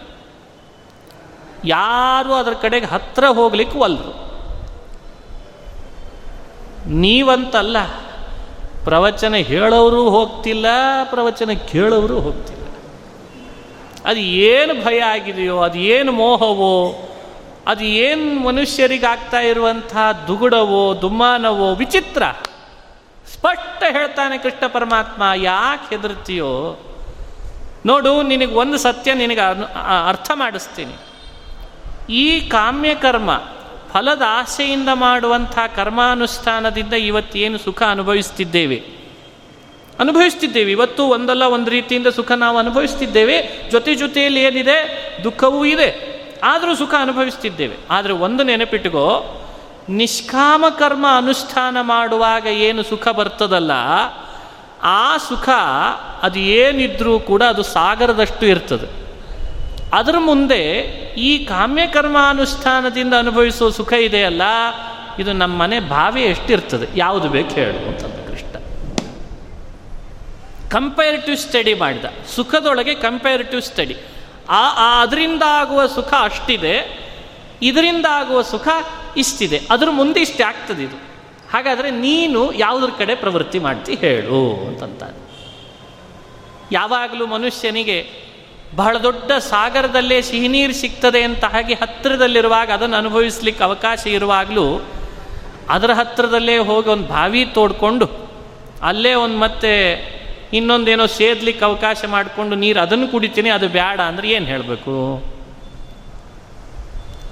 ಯಾರು 1.65 2.33
ಅದರ 2.33 2.53
ಕಡೆಗೆ 2.53 2.85
ಹತ್ತಿರ 2.85 3.25
ಹೋಗ್ಲಿಕ್ಕೆ 3.25 3.77
ಒಲ್ರು 3.77 4.28
ನೀವಂತಲ್ಲ. 6.87 7.83
ಪ್ರವಚನ 8.83 9.35
ಹೇಳೋರು 9.35 10.09
ಹೋಗ್ತಿಲ್ಲ, 10.09 10.65
ಪ್ರವಚನ 11.03 11.51
ಕೇಳೋರು 11.51 12.19
ಹೋಗ್ತಿಲ್ಲ. 12.19 12.59
ಅದು 14.05 14.19
ಏನು 14.19 14.85
ಭಯ 14.85 14.99
ಆಗಿದೆಯೋ, 14.99 15.59
ಅದು 15.59 15.77
ಏನು 15.77 16.11
ಮೋಹವೋ, 16.11 17.09
ಅದು 17.67 17.83
ಏನು 17.83 18.39
ಮನುಷ್ಯರಿಗಾಗ್ತಾ 18.39 19.39
ಇರುವಂಥ 19.39 19.97
ದುಗುಡವೋ, 20.27 21.01
ದುಮ್ಮಾನವೋ, 21.01 21.75
ವಿಚಿತ್ರ. 21.75 22.23
ಸ್ಪಷ್ಟ 23.33 23.83
ಹೇಳ್ತಾನೆ 23.91 24.37
ಕೃಷ್ಣ 24.37 24.67
ಪರಮಾತ್ಮ, 24.67 25.23
ಯಾಕೆ 25.35 25.95
ಹೆದರ್ತೀಯೋ? 25.95 26.79
ನೋಡು, 27.85 28.21
ನಿನಗೆ 28.21 28.53
ಒಂದು 28.53 28.77
ಸತ್ಯ 28.77 29.13
ನಿನಗೆ 29.13 29.39
ಅರ್ಥ 30.07 30.31
ಮಾಡಿಸ್ತೀನಿ. 30.33 30.93
ಈ 32.13 32.39
ಕಾಮ್ಯಕರ್ಮ 32.39 33.31
ಫಲದ 33.93 34.21
ಆಸೆಯಿಂದ 34.27 34.89
ಮಾಡುವಂಥ 34.93 35.59
ಕರ್ಮಾನುಷ್ಠಾನದಿಂದ 35.75 36.93
ಇವತ್ತೇನು 36.93 37.57
ಸುಖ 37.57 37.83
ಅನುಭವಿಸ್ತಿದ್ದೇವೆ? 37.83 38.83
ಅನುಭವಿಸ್ತಿದ್ದೇವೆ. 39.99 40.71
ಇವತ್ತು 40.71 41.03
ಒಂದಲ್ಲ 41.03 41.43
ಒಂದು 41.43 41.71
ರೀತಿಯಿಂದ 41.71 42.07
ಸುಖ 42.07 42.31
ನಾವು 42.31 42.57
ಅನುಭವಿಸ್ತಿದ್ದೇವೆ. 42.57 43.69
ಜೊತೆ 43.71 43.95
ಜೊತೆಯಲ್ಲಿ 43.95 44.43
ಏನಿದೆ? 44.43 44.79
ದುಃಖವೂ 45.23 45.65
ಇದೆ. 45.65 46.19
ಆದರೂ 46.43 46.75
ಸುಖ 46.75 46.93
ಅನುಭವಿಸ್ತಿದ್ದೇವೆ. 46.99 47.75
ಆದರೆ 47.89 48.13
ಒಂದು 48.13 48.43
ನೆನಪಿಟ್ಟುಕೋ 48.43 49.35
ನಿಷ್ಕಾಮ 49.89 50.65
ಕರ್ಮ 50.69 51.05
ಅನುಷ್ಠಾನ 51.17 51.77
ಮಾಡುವಾಗ 51.81 52.45
ಏನು 52.45 52.83
ಸುಖ 52.83 53.07
ಬರ್ತದಲ್ಲ, 53.07 53.71
ಆ 54.83 55.17
ಸುಖ 55.17 55.49
ಅದು 56.21 56.39
ಏನಿದ್ರೂ 56.39 57.19
ಕೂಡ 57.19 57.43
ಅದು 57.43 57.63
ಸಾಗರದಷ್ಟು 57.63 58.45
ಇರ್ತದೆ. 58.45 58.98
ಅದರ 59.93 60.15
ಮುಂದೆ 60.17 60.61
ಈ 61.17 61.45
ಕಾಮ್ಯ 61.45 61.87
ಕರ್ಮಾನುಷ್ಠಾನದಿಂದ 61.87 63.13
ಅನುಭವಿಸುವ 63.13 63.69
ಸುಖ 63.69 63.93
ಇದೆಯಲ್ಲ? 63.93 64.41
ಇದು 65.19 65.33
ನಮ್ಮ 65.33 65.57
ಮನೆ 65.57 65.79
ಭಾವಿ 65.79 66.23
ಎಷ್ಟಿರ್ತದೆ? 66.23 66.87
ಯಾವುದು 66.95 67.29
ಬೇಕು 67.29 67.49
ಹೇಳು 67.49 67.87
ಅಂತಂದ 67.87 68.29
ಕೃಷ್ಣ. 68.29 68.59
ಕಂಪೇರಿಟಿವ್ 70.69 71.37
ಸ್ಟಡಿ 71.37 71.73
ಮಾಡಿದ. 71.73 72.05
ಸುಖದೊಳಗೆ 72.35 72.95
ಕಂಪೇರಿಟಿವ್ 72.95 73.61
ಸ್ಟಡಿ 73.61 73.97
ಆ 74.49 75.01
ಅದರಿಂದ 75.01 75.43
ಆಗುವ 75.47 75.85
ಸುಖ 75.85 76.13
ಅಷ್ಟಿದೆ. 76.19 76.99
ಇದರಿಂದ 77.61 78.05
ಆಗುವ 78.09 78.41
ಸುಖ 78.41 78.67
ಇಷ್ಟಿದೆ. 79.17 79.61
ಅದ್ರ 79.69 79.89
ಮುಂದೆ 79.89 80.19
ಇಷ್ಟೇ 80.19 80.43
ಆಗ್ತದೆ 80.43 80.83
ಇದು. 80.83 80.95
ಹಾಗಾದರೆ 81.53 81.91
ನೀನು 81.91 82.53
ಯಾವುದ್ರ 82.53 82.89
ಕಡೆ 82.97 83.15
ಪ್ರವೃತ್ತಿ 83.15 83.59
ಮಾಡ್ತಿ 83.59 83.95
ಹೇಳು 83.95 84.67
ಅಂತಂತಾನೆ 84.67 85.29
ಯಾವಾಗಲೂ 86.71 87.25
ಮನುಷ್ಯನಿಗೆ 87.25 88.28
ಬಹಳ 88.75 88.97
ದೊಡ್ಡ 88.97 89.31
ಸಾಗರದಲ್ಲೇ 89.31 90.21
ಸಿಹಿ 90.21 90.47
ನೀರು 90.47 90.73
ಸಿಗ್ತದೆ 90.73 91.23
ಅಂತ 91.23 91.45
ಹಾಗೆ 91.45 91.73
ಹತ್ತಿರದಲ್ಲಿರುವಾಗ 91.73 92.71
ಅದನ್ನು 92.71 92.97
ಅನುಭವಿಸ್ಲಿಕ್ಕೆ 92.97 93.63
ಅವಕಾಶ 93.63 94.07
ಇರುವಾಗಲೂ 94.07 94.65
ಅದರ 95.69 95.91
ಹತ್ತಿರದಲ್ಲೇ 95.93 96.57
ಹೋಗಿ 96.57 96.89
ಒಂದು 96.89 97.07
ಬಾವಿ 97.07 97.45
ತೋಡ್ಕೊಂಡು 97.45 98.07
ಅಲ್ಲೇ 98.83 99.13
ಒಂದು 99.13 99.37
ಮತ್ತೆ 99.37 99.73
ಇನ್ನೊಂದೇನೋ 100.53 101.05
ಸೇದ್ಲಿಕ್ಕೆ 101.05 101.65
ಅವಕಾಶ 101.65 102.05
ಮಾಡಿಕೊಂಡು 102.07 102.55
ನೀರು 102.55 102.81
ಅದನ್ನು 102.81 103.07
ಕುಡಿತೀನಿ, 103.07 103.49
ಅದು 103.49 103.67
ಬೇಡ 103.67 103.99
ಅಂದರೆ 104.01 104.29
ಏನು 104.29 104.45
ಹೇಳಬೇಕು? 104.45 104.95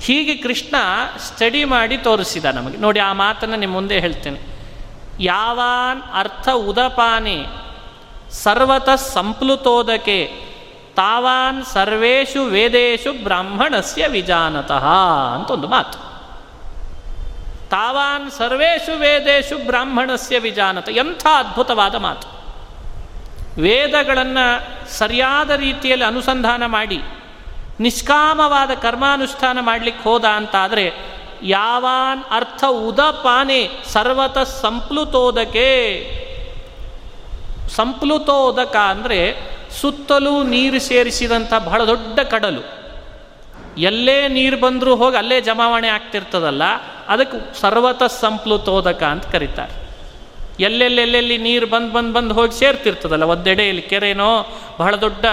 ಹೀಗೆ 0.02 0.36
ಕೃಷ್ಣ 0.36 0.76
ಸ್ಟಡಿ 1.28 1.63
ಮಾಡಿ 1.63 1.97
ತೋರಿಸಿದ 1.97 2.45
ನಮಗೆ. 2.45 2.78
ನೋಡಿ, 2.78 3.00
ಆ 3.00 3.13
ಮಾತನ್ನು 3.13 3.56
ನಿಮ್ಮ 3.56 3.73
ಮುಂದೆ 3.73 4.00
ಹೇಳ್ತೇನೆ. 4.00 4.39
ಯಾವಾನ್ 5.19 6.02
ಅರ್ಥ 6.13 6.50
ಉದಪಾನೆ 6.50 7.38
ಸರ್ವತಃ 8.32 8.95
ಸಂಪ್ಲುತೋದಕೆ 8.95 10.46
ತಾವಾನ್ 10.97 11.65
ಸರ್ವೇಷು 11.65 12.43
ವೇದೇಶು 12.45 13.23
ಬ್ರಾಹ್ಮಣಸ್ಯ 13.23 14.07
ವಿಜಾನತಃ 14.07 14.86
ಅಂತ 15.36 15.51
ಒಂದು 15.51 15.67
ಮಾತು. 15.67 15.97
ತಾವಾನ್ 17.69 18.31
ಸರ್ವೇಷು 18.31 18.99
ವೇದೇಶು 18.99 19.57
ಬ್ರಾಹ್ಮಣಸ್ಯ 19.65 20.39
ವಿಜಾನತ, 20.39 20.89
ಎಂಥ 20.89 21.27
ಅದ್ಭುತವಾದ 21.38 21.95
ಮಾತು. 21.95 22.27
ವೇದಗಳನ್ನು 23.62 24.45
ಸರಿಯಾದ 24.97 25.49
ರೀತಿಯಲ್ಲಿ 25.49 26.05
ಅನುಸಂಧಾನ 26.05 26.65
ಮಾಡಿ, 26.65 26.99
ನಿಷ್ಕಾಮವಾದ 27.79 28.71
ಕರ್ಮಾನುಷ್ಠಾನ 28.81 29.57
ಮಾಡಲಿಕ್ಕೆ 29.62 30.03
ಹೋದ 30.03 30.25
ಅಂತಾದರೆ, 30.25 30.86
ಯಾವಾನ್ 31.43 32.23
ಅರ್ಥ 32.31 32.63
ಉದಪಾನೆ 32.69 33.60
ಸರ್ವತ 33.93 34.38
ಸಂಪ್ಲುತೋದಕೆ. 34.38 35.69
ಸಂಪ್ಲುತೋದಕ 37.75 38.75
ಅಂದರೆ 38.75 39.21
ಸುತ್ತಲೂ 39.71 40.43
ನೀರು 40.43 40.80
ಸೇರಿಸಿದಂಥ 40.80 41.53
ಬಹಳ 41.53 41.86
ದೊಡ್ಡ 41.86 42.19
ಕಡಲು. 42.19 42.63
ಎಲ್ಲೇ 43.77 44.27
ನೀರು 44.27 44.58
ಬಂದರೂ 44.58 44.95
ಹೋಗಿ 44.95 45.17
ಅಲ್ಲೇ 45.17 45.41
ಜಮಾವಣೆ 45.41 45.88
ಆಗ್ತಿರ್ತದಲ್ಲ, 45.88 46.63
ಅದಕ್ಕೆ 47.08 47.60
ಸರ್ವತ 47.60 48.03
ಸಂಪ್ಲುತೋದಕ 48.03 49.03
ಅಂತ 49.03 49.25
ಕರೀತಾರೆ. 49.25 49.75
ಎಲ್ಲೆಲ್ಲೆಲ್ಲೆಲ್ಲಿ 50.60 51.38
ನೀರು 51.38 51.67
ಬಂದು 51.67 51.93
ಬಂದು 51.93 52.13
ಬಂದು 52.13 52.34
ಹೋಗಿ 52.34 52.60
ಸೇರ್ತಿರ್ತದಲ್ಲ, 52.60 53.23
ಒಂದೆಡೆಯಲ್ಲಿ 53.23 53.82
ಕೆರೆನೋ, 53.82 54.32
ಬಹಳ 54.80 54.95
ದೊಡ್ಡ 54.95 55.25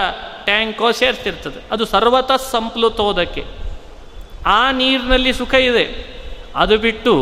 ಟ್ಯಾಂಕೋ 0.43 0.91
ಸೇರ್ತಿರ್ತದೆ. 0.91 1.61
ಅದು 1.71 1.85
ಸರ್ವತ 1.85 2.31
ಸಂಪ್ಲುತೋದಕ್ಕೆ 2.31 3.43
ಆ 4.45 4.71
ನೀರಿನಲ್ಲಿ 4.71 5.33
ಸುಖ 5.33 5.53
ಇದೆ. 5.53 6.15
ಅದು 6.55 6.77
ಬಿಟ್ಟು 6.77 7.13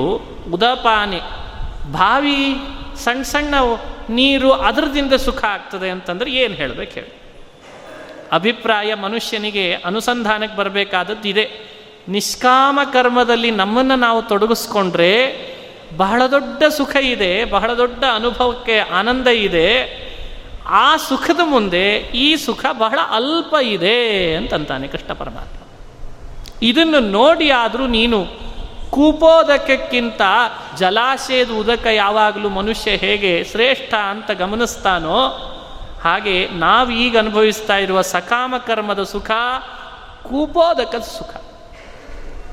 ಉದಪಾನೆ 0.52 1.19
ಬಾವಿ 1.91 2.56
ಸಣ್ಣ 2.95 3.21
ಸಣ್ಣ 3.21 3.53
ನೀರು 4.10 4.51
ಅದರದಿಂದ 4.51 5.13
ಸುಖ 5.13 5.43
ಆಗ್ತದೆ 5.43 5.89
ಅಂತಂದ್ರೆ 5.89 6.32
ಏನು 6.32 6.53
ಹೇಳಬೇಕು 6.53 6.91
ಹೇಳಿ. 6.93 7.13
ಅಭಿಪ್ರಾಯ 8.32 8.93
ಮನುಷ್ಯನಿಗೆ 8.93 9.73
ಅನುಸಂಧಾನಕ್ಕೆ 9.73 10.58
ಬರಬೇಕಾದದ್ದು 10.58 11.29
ಇದೆ. 11.29 11.73
ನಿಷ್ಕಾಮ 12.08 12.79
ಕರ್ಮದಲ್ಲಿ 12.93 13.51
ನಮ್ಮನ್ನು 13.51 13.95
ನಾವು 13.95 14.21
ತೊಡಗಿಸ್ಕೊಂಡ್ರೆ 14.21 15.13
ಬಹಳ 15.97 16.25
ದೊಡ್ಡ 16.25 16.63
ಸುಖ 16.63 16.95
ಇದೆ, 16.95 17.45
ಬಹಳ 17.45 17.73
ದೊಡ್ಡ 17.73 18.03
ಅನುಭವಕ್ಕೆ 18.13 18.79
ಆನಂದ 18.79 19.27
ಇದೆ. 19.27 20.03
ಆ 20.65 20.97
ಸುಖದ 20.97 21.39
ಮುಂದೆ 21.43 21.95
ಈ 21.95 22.36
ಸುಖ 22.36 22.65
ಬಹಳ 22.73 22.99
ಅಲ್ಪ 23.10 23.56
ಇದೆ 23.62 24.36
ಅಂತಂತಾನೆ 24.36 24.88
ಕೃಷ್ಣ 24.88 25.13
ಪರಮಾತ್ಮ. 25.13 25.67
ಇದನ್ನು 26.62 26.99
ನೋಡಿ 26.99 27.49
ಆದರೂ 27.49 27.88
ನೀನು 27.88 28.27
ಕೂಪೋದಕ್ಕಿಂತ 28.93 30.21
ಜಲಾಶಯದ 30.77 31.49
ಉದಕ 31.49 31.86
ಯಾವಾಗಲೂ 31.86 32.49
ಮನುಷ್ಯ 32.49 32.91
ಹೇಗೆ 32.91 33.43
ಶ್ರೇಷ್ಠ 33.43 33.93
ಅಂತ 33.93 34.32
ಗಮನಿಸ್ತಾನೋ, 34.32 35.19
ಹಾಗೆ 36.03 36.47
ನಾವು 36.47 36.89
ಈಗ 36.89 37.17
ಅನುಭವಿಸ್ತಾ 37.17 37.77
ಇರುವ 37.77 38.01
ಸಕಾಮ 38.01 38.56
ಕರ್ಮದ 38.58 39.03
ಸುಖ 39.03 39.32
ಕೂಪೋದಕದ 40.23 41.01
ಸುಖ. 41.01 41.36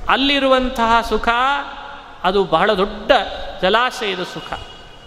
ಅಲ್ಲಿರುವಂತಹ 0.09 1.01
ಸುಖ, 1.01 1.29
ಅದು 2.25 2.45
ಬಹಳ 2.45 2.73
ದೊಡ್ಡ 2.73 3.13
ಜಲಾಶಯದ 3.63 4.23
ಸುಖ. 4.23 4.61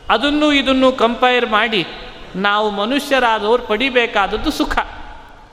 ಅದನ್ನು 0.10 0.52
ಇದನ್ನು 0.52 0.92
ಕಂಪೇರ್ 0.92 1.46
ಮಾಡಿ, 1.46 1.88
ನಾವು 2.36 2.70
ಮನುಷ್ಯರಾದವ್ರು 2.70 3.64
ಪಡಿಬೇಕಾದದ್ದು 3.64 4.52
ಸುಖ. 4.52 4.78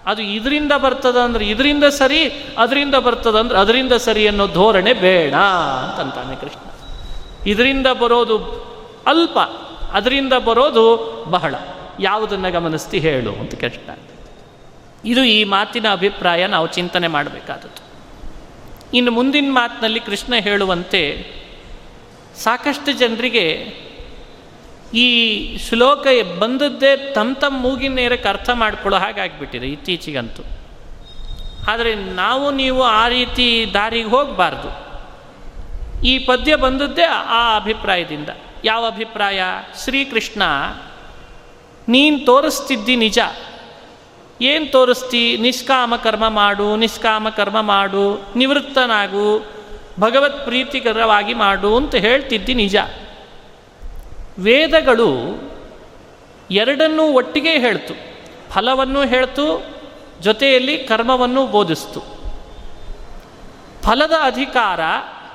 ಅದು 0.06 0.22
ಇದರಿಂದ 0.22 0.72
ಬರ್ತದಂದ್ರೆ 0.72 1.48
ಇದರಿಂದ 1.48 1.84
ಸರಿ, 1.84 2.46
ಅದರಿಂದ 2.58 2.94
ಬರ್ತದಂದ್ರೆ 2.94 3.58
ಅದರಿಂದ 3.58 3.92
ಸರಿ 3.92 4.28
ಅನ್ನೋ 4.28 4.46
ಧೋರಣೆ 4.46 4.92
ಬೇಡ 4.92 5.34
ಅಂತಂತಾನೆ 5.34 6.36
ಕೃಷ್ಣ. 6.36 6.70
ಇದರಿಂದ 7.46 7.86
ಬರೋದು 7.86 8.36
ಅಲ್ಪ, 9.06 9.38
ಅದರಿಂದ 9.92 10.32
ಬರೋದು 10.32 11.24
ಬಹಳ. 11.30 11.54
ಯಾವುದನ್ನು 12.00 12.52
ಗಮನಿಸ್ತಿ 12.52 12.98
ಹೇಳು 12.98 13.32
ಅಂತ 13.32 13.54
ಕೃಷ್ಣ 13.54 13.96
ಇದು 15.04 15.24
ಈ 15.24 15.44
ಮಾತಿನ 15.44 15.92
ಅಭಿಪ್ರಾಯ 15.92 16.46
ನಾವು 16.46 16.66
ಚಿಂತನೆ 16.66 17.08
ಮಾಡಬೇಕಾದದ್ದು. 17.08 17.90
ಇನ್ನು 18.94 19.10
ಮುಂದಿನ 19.10 19.46
ಮಾತಿನಲ್ಲಿ 19.48 20.00
ಕೃಷ್ಣ 20.00 20.34
ಹೇಳುವಂತೆ 20.34 21.32
ಸಾಕಷ್ಟು 22.36 22.92
ಜನರಿಗೆ 22.92 23.66
ಈ 24.94 25.58
ಶ್ಲೋಕ 25.58 26.06
ಬಂದದ್ದೇ 26.38 26.96
ತಮ್ಮ 26.96 27.34
ತಮ್ಮ 27.34 27.58
ಮೂಗಿನ 27.58 27.94
ನೇರಕ್ಕೆ 27.94 28.28
ಅರ್ಥ 28.28 28.50
ಮಾಡ್ಕೊಳ್ಳೋ 28.50 28.98
ಹಾಗಾಗಿಬಿಟ್ಟಿದೆ 28.98 29.66
ಇತ್ತೀಚೆಗಂತೂ. 29.66 30.42
ಆದರೆ 31.68 31.94
ನಾವು 31.94 32.50
ನೀವು 32.50 32.82
ಆ 32.82 33.08
ರೀತಿ 33.08 33.70
ದಾರಿಗೆ 33.74 34.08
ಹೋಗಬಾರ್ದು. 34.08 34.90
ಈ 36.04 36.18
ಪದ್ಯ 36.18 36.56
ಬಂದದ್ದೇ 36.56 37.02
ಆ 37.08 37.56
ಅಭಿಪ್ರಾಯದಿಂದ. 37.56 38.28
ಯಾವ 38.64 38.86
ಅಭಿಪ್ರಾಯ? 38.86 39.42
ಶ್ರೀಕೃಷ್ಣ, 39.84 40.42
ನೀನು 41.88 42.26
ತೋರಿಸ್ತಿದ್ದಿ 42.26 42.96
ನಿಜ. 42.96 43.18
ಏನು 44.42 44.72
ತೋರಿಸ್ತಿ? 44.72 45.36
ನಿಷ್ಕಾಮ 45.36 45.96
ಕರ್ಮ 45.96 46.28
ಮಾಡು, 46.28 46.76
ನಿಷ್ಕಾಮ 46.76 47.28
ಕರ್ಮ 47.28 47.60
ಮಾಡು, 47.60 48.32
ನಿವೃತ್ತನಾಗು, 48.36 49.46
ಭಗವತ್ 50.00 50.44
ಪ್ರೀತಿಕರವಾಗಿ 50.44 51.34
ಮಾಡು 51.34 51.76
ಅಂತ 51.76 51.94
ಹೇಳ್ತಿದ್ದಿ 51.94 52.54
ನಿಜ. 52.54 52.76
ವೇದಗಳು 54.38 55.40
ಎರಡನ್ನೂ 56.50 57.02
ಒಟ್ಟಿಗೆ 57.12 57.50
ಹೇಳ್ತು. 57.50 57.94
ಫಲವನ್ನು 58.52 59.02
ಹೇಳ್ತು, 59.02 59.66
ಜೊತೆಯಲ್ಲಿ 60.20 60.78
ಕರ್ಮವನ್ನು 60.78 61.46
ಬೋಧಿಸ್ತು. 61.46 62.00
ಫಲದ 63.82 64.12
ಅಧಿಕಾರ, 64.22 64.80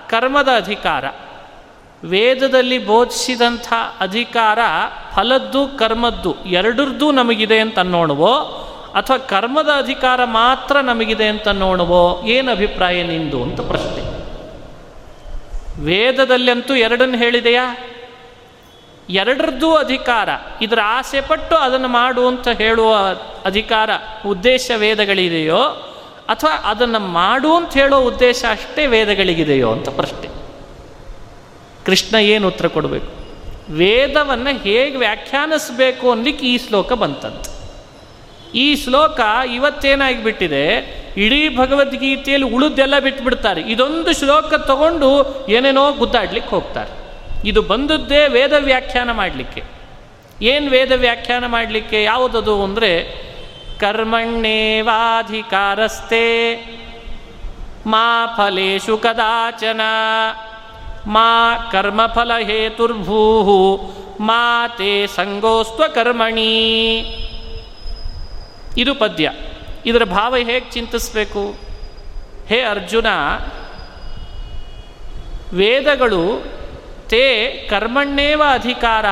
ಕರ್ಮದ 0.09 0.47
ಅಧಿಕಾರ. 0.47 1.05
ವೇದದಲ್ಲಿ 2.03 2.77
ಬೋಧಿಸಿದಂಥ 2.77 3.73
ಅಧಿಕಾರ 3.99 4.59
ಫಲದ್ದು, 5.15 5.67
ಕರ್ಮದ್ದು 5.67 6.35
ಎರಡರದ್ದು 6.45 7.11
ನಮಗಿದೆ 7.11 7.59
ಅಂತ 7.59 7.79
ನೋಡುವೋ, 7.79 8.33
ಅಥವಾ 8.95 9.17
ಕರ್ಮದ 9.17 9.69
ಅಧಿಕಾರ 9.77 10.23
ಮಾತ್ರ 10.23 10.79
ನಮಗಿದೆ 10.79 11.27
ಅಂತ 11.27 11.47
ನೋಡುವೋ, 11.47 12.21
ಏನು 12.25 12.51
ಅಭಿಪ್ರಾಯ 12.51 13.03
ನಿಂದು 13.03 13.43
ಅಂತ 13.43 13.61
ಪ್ರಶ್ನೆ. 13.61 14.05
ವೇದದಲ್ಲಂತೂ 15.81 16.75
ಎರಡನ್ನು 16.75 17.17
ಹೇಳಿದೆಯಾ? 17.17 17.77
ಎರಡರದ್ದು 19.09 19.75
ಅಧಿಕಾರ. 19.75 20.29
ಇದರ 20.61 20.79
ಆಸೆ 20.83 21.21
ಪಟ್ಟು 21.21 21.55
ಅದನ್ನು 21.55 21.87
ಮಾಡು 21.87 22.27
ಅಂತ 22.27 22.47
ಹೇಳುವ 22.47 22.95
ಅಧಿಕಾರ 23.45 23.89
ಉದ್ದೇಶ 24.27 24.71
ವೇದಗಳಿದೆಯೋ, 24.75 25.91
ಅಥವಾ 26.29 26.51
ಅದನ್ನು 26.51 26.99
ಮಾಡು 26.99 27.55
ಅಂತ 27.55 27.73
ಹೇಳೋ 27.73 27.99
ಉದ್ದೇಶ 27.99 28.45
ಅಷ್ಟೇ 28.51 28.85
ವೇದಗಳಿಗಿದೆಯೋ 28.85 29.71
ಅಂತ 29.71 29.89
ಪ್ರಶ್ನೆ. 29.89 30.27
ಕೃಷ್ಣ 31.85 32.15
ಏನು 32.15 32.47
ಉತ್ತರ 32.47 32.67
ಕೊಡಬೇಕು? 32.67 33.25
ವೇದವನ್ನು 33.73 34.49
ಹೇಗೆ 34.49 34.97
ವ್ಯಾಖ್ಯಾನಿಸಬೇಕು 34.97 36.11
ಅನ್ಲಿಕ್ಕೆ 36.11 36.45
ಈ 36.45 36.57
ಶ್ಲೋಕ 36.57 36.93
ಬಂತಂತೆ. 36.93 37.55
ಈ 38.57 38.75
ಶ್ಲೋಕ 38.75 39.19
ಇವತ್ತೇನಾಗಿಬಿಟ್ಟಿದೆ? 39.53 40.77
ಇಡೀ 41.17 41.57
ಭಗವದ್ಗೀತೆಯಲ್ಲಿ 41.57 42.49
ಉಳಿದೆಲ್ಲ 42.49 42.99
ಬಿಟ್ಬಿಡ್ತಾರೆ. 42.99 43.61
ಇದೊಂದು 43.61 44.13
ಶ್ಲೋಕ 44.13 44.53
ತಗೊಂಡು 44.53 45.35
ಏನೇನೋ 45.49 45.93
ಗುದ್ದಾಡ್ಲಿಕ್ಕೆ 45.93 46.49
ಹೋಗ್ತಾರೆ. 46.49 47.04
ಇದು 47.43 47.61
ಬಂದದ್ದೇ 47.61 48.27
ವೇದ 48.27 48.53
ವ್ಯಾಖ್ಯಾನ 48.59 49.11
ಮಾಡಲಿಕ್ಕೆ. 49.11 49.63
ಏನು 50.41 50.71
ವೇದ 50.71 50.91
ವ್ಯಾಖ್ಯಾನ 50.91 51.45
ಮಾಡಲಿಕ್ಕೆ? 51.45 52.03
ಯಾವುದದು 52.03 52.63
ಅಂದರೆ 52.63 53.25
ಕರ್ಮಣ್ಣೇವಾಧಿಕಾರಸ್ತೆ 53.79 54.95
ಮಾ 57.87 58.33
ಫಲೇಶು 58.37 58.97
ಕದಾಚನ, 58.97 59.81
ಮಾ 61.07 61.57
ಕರ್ಮಫಲ 61.71 62.31
ಹೇತುರ್ಭೂ 62.37 63.77
ಮಾ 64.19 64.67
ತೇ 64.67 65.07
ಸಂಗೋಸ್ತ್ವ 65.07 65.87
ಕರ್ಮಣಿ. 65.87 67.01
ಇದು 68.77 68.95
ಪದ್ಯ. 68.95 69.31
ಇದರ 69.85 70.03
ಭಾವ 70.03 70.35
ಹೇಗೆ 70.35 70.71
ಚಿಂತಿಸಬೇಕು? 70.71 71.55
ಹೇ 72.47 72.61
ಅರ್ಜುನ, 72.61 73.05
ವೇದಗಳು 75.53 76.43
ತೇ 77.07 77.51
ಕರ್ಮಣ್ಣೇವ 77.69 78.41
ಅಧಿಕಾರ 78.49 79.05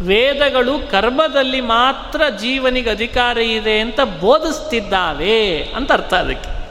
ವೇದಗಳು 0.00 0.90
ಕರ್ಮದಲ್ಲಿ 0.90 1.60
ಮಾತ್ರ 1.60 2.22
ಜೀವನಿಗೆ 2.40 2.90
ಅಧಿಕಾರ 2.90 3.38
ಇದೆ 3.38 3.80
ಅಂತ 3.80 4.00
ಬೋಧಿಸ್ತಿದ್ದಾವೆ 4.00 5.62
ಅಂತ 5.76 5.92
ಅರ್ಥ 5.92 6.14
ಅದಕ್ಕೆ. 6.14 6.64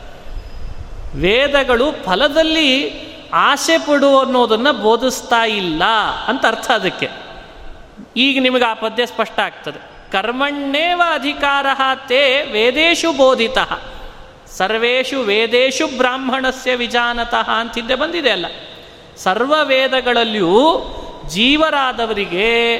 ವೇದಗಳು 1.18 1.92
ಫಲದಲ್ಲಿ 2.06 2.94
ಆಸೆ 3.34 3.78
ಪಡು 3.78 4.20
ಅನ್ನೋದನ್ನು 4.20 4.74
ಬೋಧಿಸ್ತಾ 4.74 5.46
ಇಲ್ಲ 5.46 5.84
ಅಂತ 6.28 6.46
ಅರ್ಥ 6.46 6.72
ಅದಕ್ಕೆ. 6.72 7.10
ಈಗ 8.18 8.42
ನಿಮಗೆ 8.42 8.64
ಆ 8.64 8.74
ಪದ್ಯ 8.74 9.06
ಸ್ಪಷ್ಟ 9.06 9.40
ಆಗ್ತದೆ. 9.40 10.12
ಕರ್ಮಣ್ಣೇವ 10.12 11.02
ಅಧಿಕಾರ 11.14 11.66
ತೇ 12.08 12.50
ವೇದೇಶು 12.52 13.18
ಬೋಧಿತ. 13.18 13.58
ಸರ್ವೇಶು 14.58 15.20
ವೇದೇಶು 15.20 15.98
ಬ್ರಾಹ್ಮಣಸ್ಯ 15.98 16.76
ವಿಜಾನತಃ 16.76 17.50
ಅಂತಿದ್ದೆ 17.50 17.96
ಬಂದಿದೆ 17.96 18.30
ಅಲ್ಲ. 18.30 18.46
ಸರ್ವ 19.17 19.56
ವೇದಗಳಲ್ಲಿಯೂ 19.63 20.82
ಜೀವರಾದವರಿಗೆ 21.30 22.80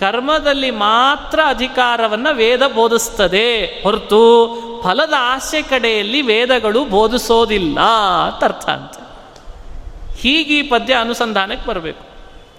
ಕರ್ಮದಲ್ಲಿ 0.00 0.70
ಮಾತ್ರ 0.70 1.40
ಅಧಿಕಾರವನ್ನು 1.46 2.34
ವೇದ 2.34 2.66
ಬೋಧಿಸ್ತದೆ. 2.66 3.64
ಹೊರತು 3.82 4.46
ಫಲದ 4.84 5.12
ಆಸೆ 5.18 5.62
ಕಡೆಯಲ್ಲಿ 5.62 6.22
ವೇದಗಳು 6.22 6.84
ಬೋಧಿಸೋದಿಲ್ಲ 6.84 7.80
ಅಂತ 8.26 8.44
ಅರ್ಥ 8.44 8.68
ಅಂತ. 8.68 8.92
ಹೀಗೆ 10.18 10.58
ಈ 10.58 10.62
ಪದ್ಯ 10.62 10.94
ಅನುಸಂಧಾನಕ್ಕೆ 10.94 11.68
ಬರಬೇಕು. 11.68 12.04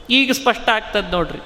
ಈಗ 0.10 0.32
ಸ್ಪಷ್ಟ 0.32 0.70
ಆಗ್ತದೆ 0.70 1.12
ನೋಡ್ರಿ. 1.12 1.40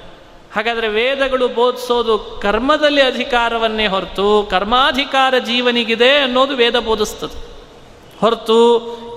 ಹಾಗಾದರೆ 0.54 0.88
ವೇದಗಳು 0.88 1.48
ಬೋಧಿಸೋದು 1.48 2.18
ಕರ್ಮದಲ್ಲಿ 2.42 3.02
ಅಧಿಕಾರವನ್ನೇ 3.02 3.86
ಹೊರತು 3.86 4.48
ಕರ್ಮಾಧಿಕಾರ 4.50 5.38
ಜೀವನಿಗಿದೆ 5.38 6.18
ಅನ್ನೋದು 6.18 6.56
ವೇದ 6.56 6.78
ಬೋಧಿಸ್ತದೆ. 6.78 7.51
ಹೊರತು 8.22 8.58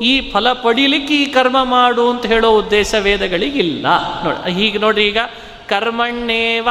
ಈ 0.01 0.13
ಫಲ 0.31 0.47
ಪಡೀಲಿಕ್ಕೆ 0.65 1.15
ಈ 1.23 1.25
ಕರ್ಮ 1.33 1.57
ಮಾಡು 1.63 2.03
ಅಂತ 2.11 2.23
ಹೇಳೋ 2.25 2.49
ಉದ್ದೇಶ 2.57 2.91
ವೇದಗಳಿಗಿಲ್ಲ. 2.99 3.85
ನೋಡಿ, 4.23 4.39
ಹೀಗೆ 4.53 4.77
ನೋಡಿ 4.77 5.01
ಈಗ 5.07 5.19
ಕರ್ಮಣ್ಣೇವಾಧಿಕಾರಸ್ಥೇ 5.67 6.69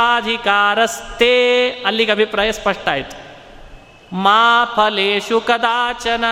ಅಲ್ಲಿಗೆ 1.86 2.12
ಅಭಿಪ್ರಾಯ 2.12 2.50
ಸ್ಪಷ್ಟ 2.52 2.86
ಆಯಿತು. 2.88 3.16
ಮಾ 4.24 4.42
ಫಲೇಶು 4.74 5.38
ಕದಾಚನ 5.40 6.24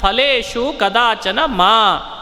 ಫಲೇಶು 0.00 0.64
ಕದಾಚನ 0.78 1.38
ಮಾ. 1.60 1.76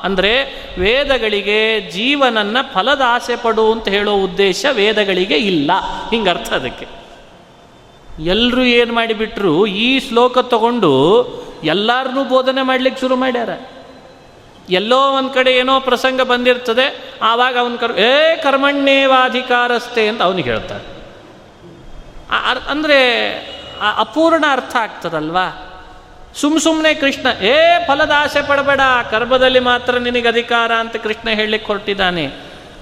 ಅಂದರೆ 0.05 0.33
ವೇದಗಳಿಗೆ 0.79 1.61
ಜೀವನನ್ನ 1.91 2.57
ಫಲದ 2.75 3.03
ಆಸೆ 3.07 3.37
ಪಡು 3.37 3.67
ಅಂತ 3.73 3.87
ಹೇಳೋ 3.89 4.15
ಉದ್ದೇಶ 4.25 4.61
ವೇದಗಳಿಗೆ 4.73 5.37
ಇಲ್ಲ. 5.51 5.71
ಹಿಂಗೆ 6.11 6.31
ಅರ್ಥ 6.31 6.51
ಅದಕ್ಕೆ. 6.53 6.87
ಎಲ್ಲರೂ 8.27 8.63
ಏನು 8.79 8.93
ಮಾಡಿಬಿಟ್ರು, 8.95 9.55
ಈ 9.67 9.89
ಶ್ಲೋಕ 10.07 10.37
ತಗೊಂಡು 10.55 10.93
ಎಲ್ಲರನ್ನೂ 11.65 12.25
ಬೋಧನೆ 12.25 12.63
ಮಾಡ್ಲಿಕ್ಕೆ 12.63 13.01
ಶುರು 13.01 13.17
ಮಾಡ್ಯಾರ. 13.17 13.49
ಎಲ್ಲೋ 14.71 15.13
ಒಂದು 15.13 15.31
ಕಡೆ 15.31 15.53
ಏನೋ 15.53 15.81
ಪ್ರಸಂಗ 15.81 16.21
ಬಂದಿರ್ತದೆ, 16.21 17.15
ಆವಾಗ 17.23 17.59
ಅವನ 17.59 17.77
ಕರ್, 17.77 17.99
ಏ 17.99 18.37
ಕರ್ಮಣ್ಯೇವಾಧಿಕಾರಸ್ಥೆ 18.37 20.09
ಅಂತ 20.09 20.23
ಅವನಿಗೆ 20.23 20.51
ಹೇಳ್ತಾರೆ 20.51 20.99
ಅಂದರೆ 22.69 22.99
ಅಪೂರ್ಣ 23.97 24.45
ಅರ್ಥ 24.51 24.77
ಆಗ್ತದಲ್ವಾ? 24.77 25.47
ಸುಮ್ 26.35 26.61
ಸುಮ್ಮನೆ 26.61 26.95
ಕೃಷ್ಣ, 26.95 27.27
ಏ 27.43 27.85
ಫಲದ 27.87 28.11
ಆಸೆ 28.17 28.43
ಪಡಬೇಡ, 28.43 28.81
ಕರ್ಮದಲ್ಲಿ 29.11 29.61
ಮಾತ್ರ 29.61 29.99
ನಿನಗೆ 29.99 30.29
ಅಧಿಕಾರ 30.29 30.73
ಅಂತ 30.73 30.97
ಕೃಷ್ಣ 30.97 31.29
ಹೇಳಲಿಕ್ಕೆ 31.29 31.67
ಹೊರಟಿದ್ದಾನೆ. 31.67 32.27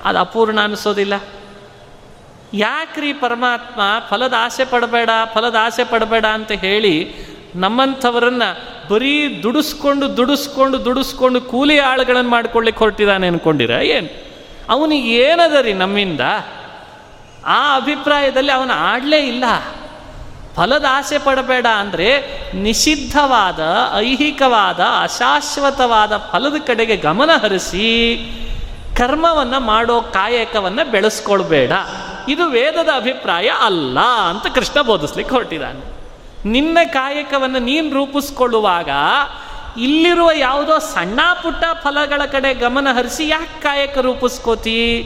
ಅದು 0.05 0.19
ಅಪೂರ್ಣ 0.19 0.61
ಅನಿಸೋದಿಲ್ಲ. 0.61 1.15
ಯಾಕ್ರಿ 2.53 3.13
ಪರಮಾತ್ಮ 3.13 3.81
ಫಲದ 4.09 4.35
ಆಸೆ 4.39 4.65
ಪಡಬೇಡ 4.65 5.11
ಫಲದ 5.35 5.57
ಆಸೆ 5.61 5.85
ಪಡಬೇಡ 5.85 6.27
ಅಂತ 6.27 6.53
ಹೇಳಿ 6.53 7.15
ನಮ್ಮಂಥವರನ್ನ 7.57 8.43
ಬರೀ 8.91 9.43
ದುಡಿಸ್ಕೊಂಡು 9.43 10.17
ದುಡಿಸ್ಕೊಂಡು 10.17 10.85
ದುಡಿಸ್ಕೊಂಡು 10.85 11.41
ಕೂಲಿ 11.41 11.79
ಆಳುಗಳನ್ನು 11.79 12.31
ಮಾಡ್ಕೊಳ್ಳಿಕ್ಕೆ 12.31 12.85
ಹೊರಟಿದ್ದಾನೆ 12.85 13.27
ಅನ್ಕೊಂಡಿರ? 13.27 13.71
ಏನು? 13.71 14.09
ಅವನಿಗೆ 14.69 15.09
ಏನದ 15.09 15.53
ರೀ 15.61 15.73
ನಮ್ಮಿಂದ? 15.73 16.21
ಆ 17.47 17.77
ಅಭಿಪ್ರಾಯದಲ್ಲಿ 17.77 18.53
ಅವನು 18.53 18.73
ಆಡಲೇ 18.73 19.19
ಇಲ್ಲ. 19.19 19.45
ಫಲದ 20.57 20.85
ಆಸೆ 20.91 21.19
ಪಡಬೇಡ 21.19 21.67
ಅಂದರೆ 21.67 22.23
ನಿಷಿದ್ಧವಾದ, 22.55 23.61
ಐಹಿಕವಾದ, 23.97 24.81
ಅಶಾಶ್ವತವಾದ 25.03 26.17
ಫಲದ 26.17 26.55
ಕಡೆಗೆ 26.67 26.97
ಗಮನ 26.97 27.31
ಹರಿಸಿ 27.43 28.17
ಕರ್ಮವನ್ನು 28.97 29.61
ಮಾಡೋ 29.61 30.03
ಕಾಯಕವನ್ನು 30.03 30.91
ಬೆಳೆಸ್ಕೊಳ್ಬೇಡ. 30.91 31.73
ಇದು 32.29 32.47
ವೇದದ 32.47 32.89
ಅಭಿಪ್ರಾಯ 32.97 33.51
ಅಲ್ಲ 33.61 34.01
ಅಂತ 34.01 34.47
ಕೃಷ್ಣ 34.55 34.83
ಬೋಧಿಸ್ಲಿಕ್ಕೆ 34.83 35.35
ಹೊರಟಿದ್ದಾನೆ 35.35 35.96
ನಿನ್ನ 36.47 36.79
ಕಾಯಕವನ್ನು 36.93 37.59
ನೀನು 37.59 37.95
ರೂಪಿಸ್ಕೊಳ್ಳುವಾಗ 37.95 38.89
ಇಲ್ಲಿರುವ 39.79 40.31
ಯಾವುದೋ 40.37 40.79
ಸಣ್ಣ 40.79 41.21
ಪುಟ್ಟ 41.43 41.65
ಫಲಗಳ 41.83 42.25
ಕಡೆ 42.25 42.55
ಗಮನ 42.55 42.89
ಹರಿಸಿ 42.93 43.29
ಯಾಕೆ 43.29 43.63
ಕಾಯಕ 43.63 43.99
ರೂಪಿಸ್ಕೋತಿ? 43.99 45.03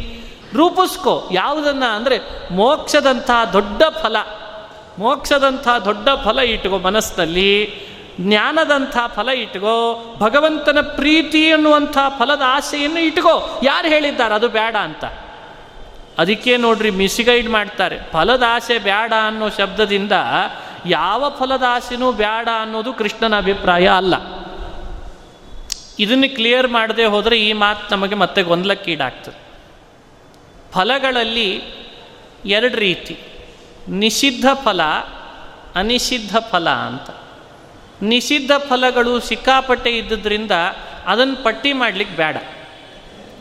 ರೂಪಿಸ್ಕೋ. 0.54 1.28
ಯಾವುದನ್ನ 1.32 1.84
ಅಂದರೆ 1.84 2.20
ಮೋಕ್ಷದಂಥ 2.52 3.30
ದೊಡ್ಡ 3.52 3.82
ಫಲ. 4.02 4.16
ಮೋಕ್ಷದಂಥ 4.98 5.68
ದೊಡ್ಡ 5.84 6.08
ಫಲ 6.24 6.38
ಇಟ್ಕೋ 6.38 6.78
ಮನಸ್ಸಿನಲ್ಲಿ 6.78 7.74
ಜ್ಞಾನದಂಥ 8.20 8.96
ಫಲ 9.14 9.28
ಇಟ್ಕೋ. 9.28 10.04
ಭಗವಂತನ 10.18 10.80
ಪ್ರೀತಿ 10.80 11.52
ಅನ್ನುವಂಥ 11.52 11.98
ಫಲದ 12.18 12.42
ಆಸೆಯನ್ನು 12.46 13.00
ಇಟ್ಕೋ. 13.00 13.60
ಯಾರು 13.62 13.88
ಹೇಳಿದ್ದಾರೆ 13.88 14.34
ಅದು 14.34 14.48
ಬೇಡ 14.48 14.76
ಅಂತ? 14.76 15.04
ಅದಕ್ಕೆ 16.18 16.56
ನೋಡ್ರಿ, 16.56 16.90
ಮಿಸ್ಗೈಡ್ 16.90 17.50
ಮಾಡ್ತಾರೆ. 17.50 17.98
ಫಲದ 18.12 18.42
ಆಸೆ 18.48 18.78
ಬೇಡ 18.78 19.12
ಅನ್ನೋ 19.26 19.48
ಶಬ್ದದಿಂದ 19.48 20.12
ಯಾವ 20.86 21.36
ಫಲದ 21.38 21.62
ಆಸೆನೂ 21.68 22.12
ಬೇಡ 22.12 22.48
ಅನ್ನೋದು 22.62 22.92
ಕೃಷ್ಣನ 22.92 23.36
ಅಭಿಪ್ರಾಯ 23.36 23.88
ಅಲ್ಲ. 23.88 24.14
ಇದನ್ನು 25.98 26.34
ಕ್ಲಿಯರ್ 26.34 26.68
ಮಾಡದೆ 26.68 27.04
ಹೋದರೆ 27.04 27.40
ಈ 27.40 27.52
ಮಾತು 27.52 27.94
ನಮಗೆ 27.94 28.14
ಮತ್ತೆ 28.14 28.42
ಗೊಂದಲಕ್ಕೀಡಾಗ್ತದೆ. 28.42 29.40
ಫಲಗಳಲ್ಲಿ 30.72 31.62
ಎರಡು 32.44 32.76
ರೀತಿ. 32.76 33.18
ನಿಷಿದ್ಧ 33.88 34.46
ಫಲ, 34.64 34.82
ಅನಿಷಿದ್ಧ 35.74 36.36
ಫಲ 36.36 36.70
ಅಂತ. 36.70 37.10
ನಿಷಿದ್ಧ 38.02 38.50
ಫಲಗಳು 38.58 39.20
ಸಿಕ್ಕಾಪಟ್ಟೆ 39.20 39.90
ಇದ್ದುದರಿಂದ 39.90 40.50
ಅದನ್ನು 41.06 41.44
ಪಟ್ಟಿ 41.44 41.72
ಮಾಡಲಿಕ್ಕೆ 41.72 42.16
ಬೇಡ 42.16 42.36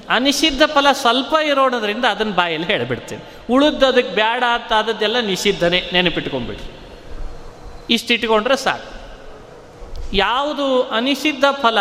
ಅನಿಷಿದ್ಧ 0.09 0.61
ಫಲ 0.63 0.91
ಸ್ವಲ್ಪ 0.91 1.35
ಇರೋಣದ್ರಿಂದ 1.45 2.05
ಅದನ್ನು 2.05 2.33
ಬಾಯಲ್ಲಿ 2.33 2.67
ಹೇಳಿಬಿಡ್ತೇನೆ. 2.67 3.23
ಉಳಿದು 3.49 3.85
ಅದಕ್ಕೆ 3.85 4.15
ಬೇಡ 4.15 4.43
ಅಂತ 4.53 4.73
ಆದದ್ದೆಲ್ಲ 4.73 5.19
ನಿಷಿದ್ಧನೇ 5.19 5.89
ನೆನಪಿಟ್ಕೊಂಡ್ಬಿಡ್ರಿ. 5.93 6.78
ಇಷ್ಟಿಟ್ಕೊಂಡ್ರೆ 7.89 8.57
ಸಾಕು. 8.57 8.99
ಯಾವುದು 10.13 10.81
ಅನಿಷಿದ್ಧ 10.83 11.45
ಫಲ, 11.51 11.77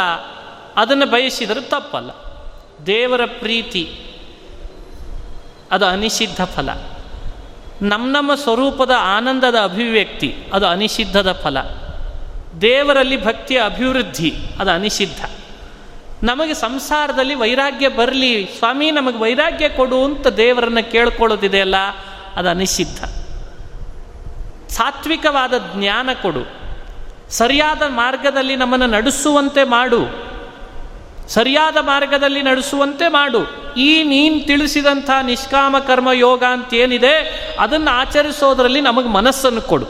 ಅದನ್ನು 0.77 1.07
ಬಯಸಿದರೆ 1.07 1.61
ತಪ್ಪಲ್ಲ. 1.61 2.11
ದೇವರ 2.87 3.21
ಪ್ರೀತಿ, 3.27 4.01
ಅದು 5.71 5.87
ಅನಿಷಿದ್ಧ 5.87 6.45
ಫಲ. 6.45 6.71
ನಮ್ಮ 7.83 8.13
ನಮ್ಮ 8.13 8.35
ಸ್ವರೂಪದ 8.35 8.91
ಆನಂದದ 8.99 9.55
ಅಭಿವ್ಯಕ್ತಿ, 9.63 10.37
ಅದು 10.53 10.67
ಅನಿಷಿದ್ಧದ 10.67 11.33
ಫಲ. 11.33 11.61
ದೇವರಲ್ಲಿ 12.61 13.25
ಭಕ್ತಿಯ 13.25 13.63
ಅಭಿವೃದ್ಧಿ, 13.65 14.35
ಅದು 14.61 14.71
ಅನಿಷಿದ್ಧ 14.71 15.25
ನಮಗೆ 16.23 16.55
ಸಂಸಾರದಲ್ಲಿ 16.55 17.35
ವೈರಾಗ್ಯ 17.35 17.89
ಬರಲಿ, 17.89 18.51
ಸ್ವಾಮಿ 18.59 18.91
ನಮಗೆ 18.91 19.19
ವೈರಾಗ್ಯ 19.19 19.69
ಕೊಡು 19.69 20.05
ಅಂತ 20.05 20.27
ದೇವರನ್ನು 20.27 20.91
ಕೇಳ್ಕೊಳ್ಳೋದಿದೆಯಲ್ಲ, 20.91 21.75
ಅದು 22.37 22.49
ಅನಿಷಿದ್ಧ 22.49 23.05
ಸಾತ್ವಿಕವಾದ 24.69 25.55
ಜ್ಞಾನ 25.77 26.11
ಕೊಡು. 26.23 26.59
ಸರಿಯಾದ 27.31 27.83
ಮಾರ್ಗದಲ್ಲಿ 27.87 28.57
ನಮ್ಮನ್ನು 28.57 28.87
ನಡೆಸುವಂತೆ 28.87 29.65
ಮಾಡು. 29.65 30.29
ಸರಿಯಾದ 31.29 31.77
ಮಾರ್ಗದಲ್ಲಿ 31.77 32.43
ನಡೆಸುವಂತೆ 32.43 33.09
ಮಾಡು. 33.09 33.73
ಈ 33.75 34.03
ನೀನು 34.03 34.47
ತಿಳಿಸಿದಂಥ 34.47 35.11
ನಿಷ್ಕಾಮ 35.23 35.79
ಕರ್ಮ 35.79 36.13
ಯೋಗ 36.13 36.45
ಅಂತ 36.45 36.75
ಏನಿದೆ 36.75 37.15
ಅದನ್ನು 37.61 37.91
ಆಚರಿಸೋದರಲ್ಲಿ 37.91 38.81
ನಮಗೆ 38.81 39.09
ಮನಸ್ಸನ್ನು 39.09 39.63
ಕೊಡು. 39.63 39.87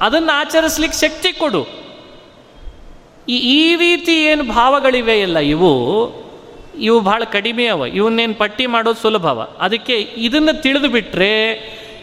ಅದನ್ನು 0.00 0.32
ಆಚರಿಸ್ಲಿಕ್ಕೆ 0.32 0.98
ಶಕ್ತಿ 0.98 1.32
ಕೊಡು. 1.32 1.66
ಈ 3.28 3.76
ರೀತಿ 3.76 4.24
ಏನು 4.24 4.44
ಭಾವಗಳಿವೆ 4.44 5.20
ಎಲ್ಲ 5.20 5.38
ಇವು 5.38 5.72
ಇವು 6.78 7.00
ಭಾಳ 7.00 7.22
ಕಡಿಮೆ 7.24 7.66
ಅವ. 7.66 7.86
ಇವನ್ನೇನು 7.86 8.34
ಪಟ್ಟಿ 8.34 8.66
ಮಾಡೋದು 8.66 9.00
ಸುಲಭವ 9.00 9.48
ಅದಕ್ಕೆ 9.60 9.94
ಇದನ್ನು 10.00 10.62
ತಿಳಿದು 10.62 10.88
ಬಿಟ್ಟರೆ 10.88 11.52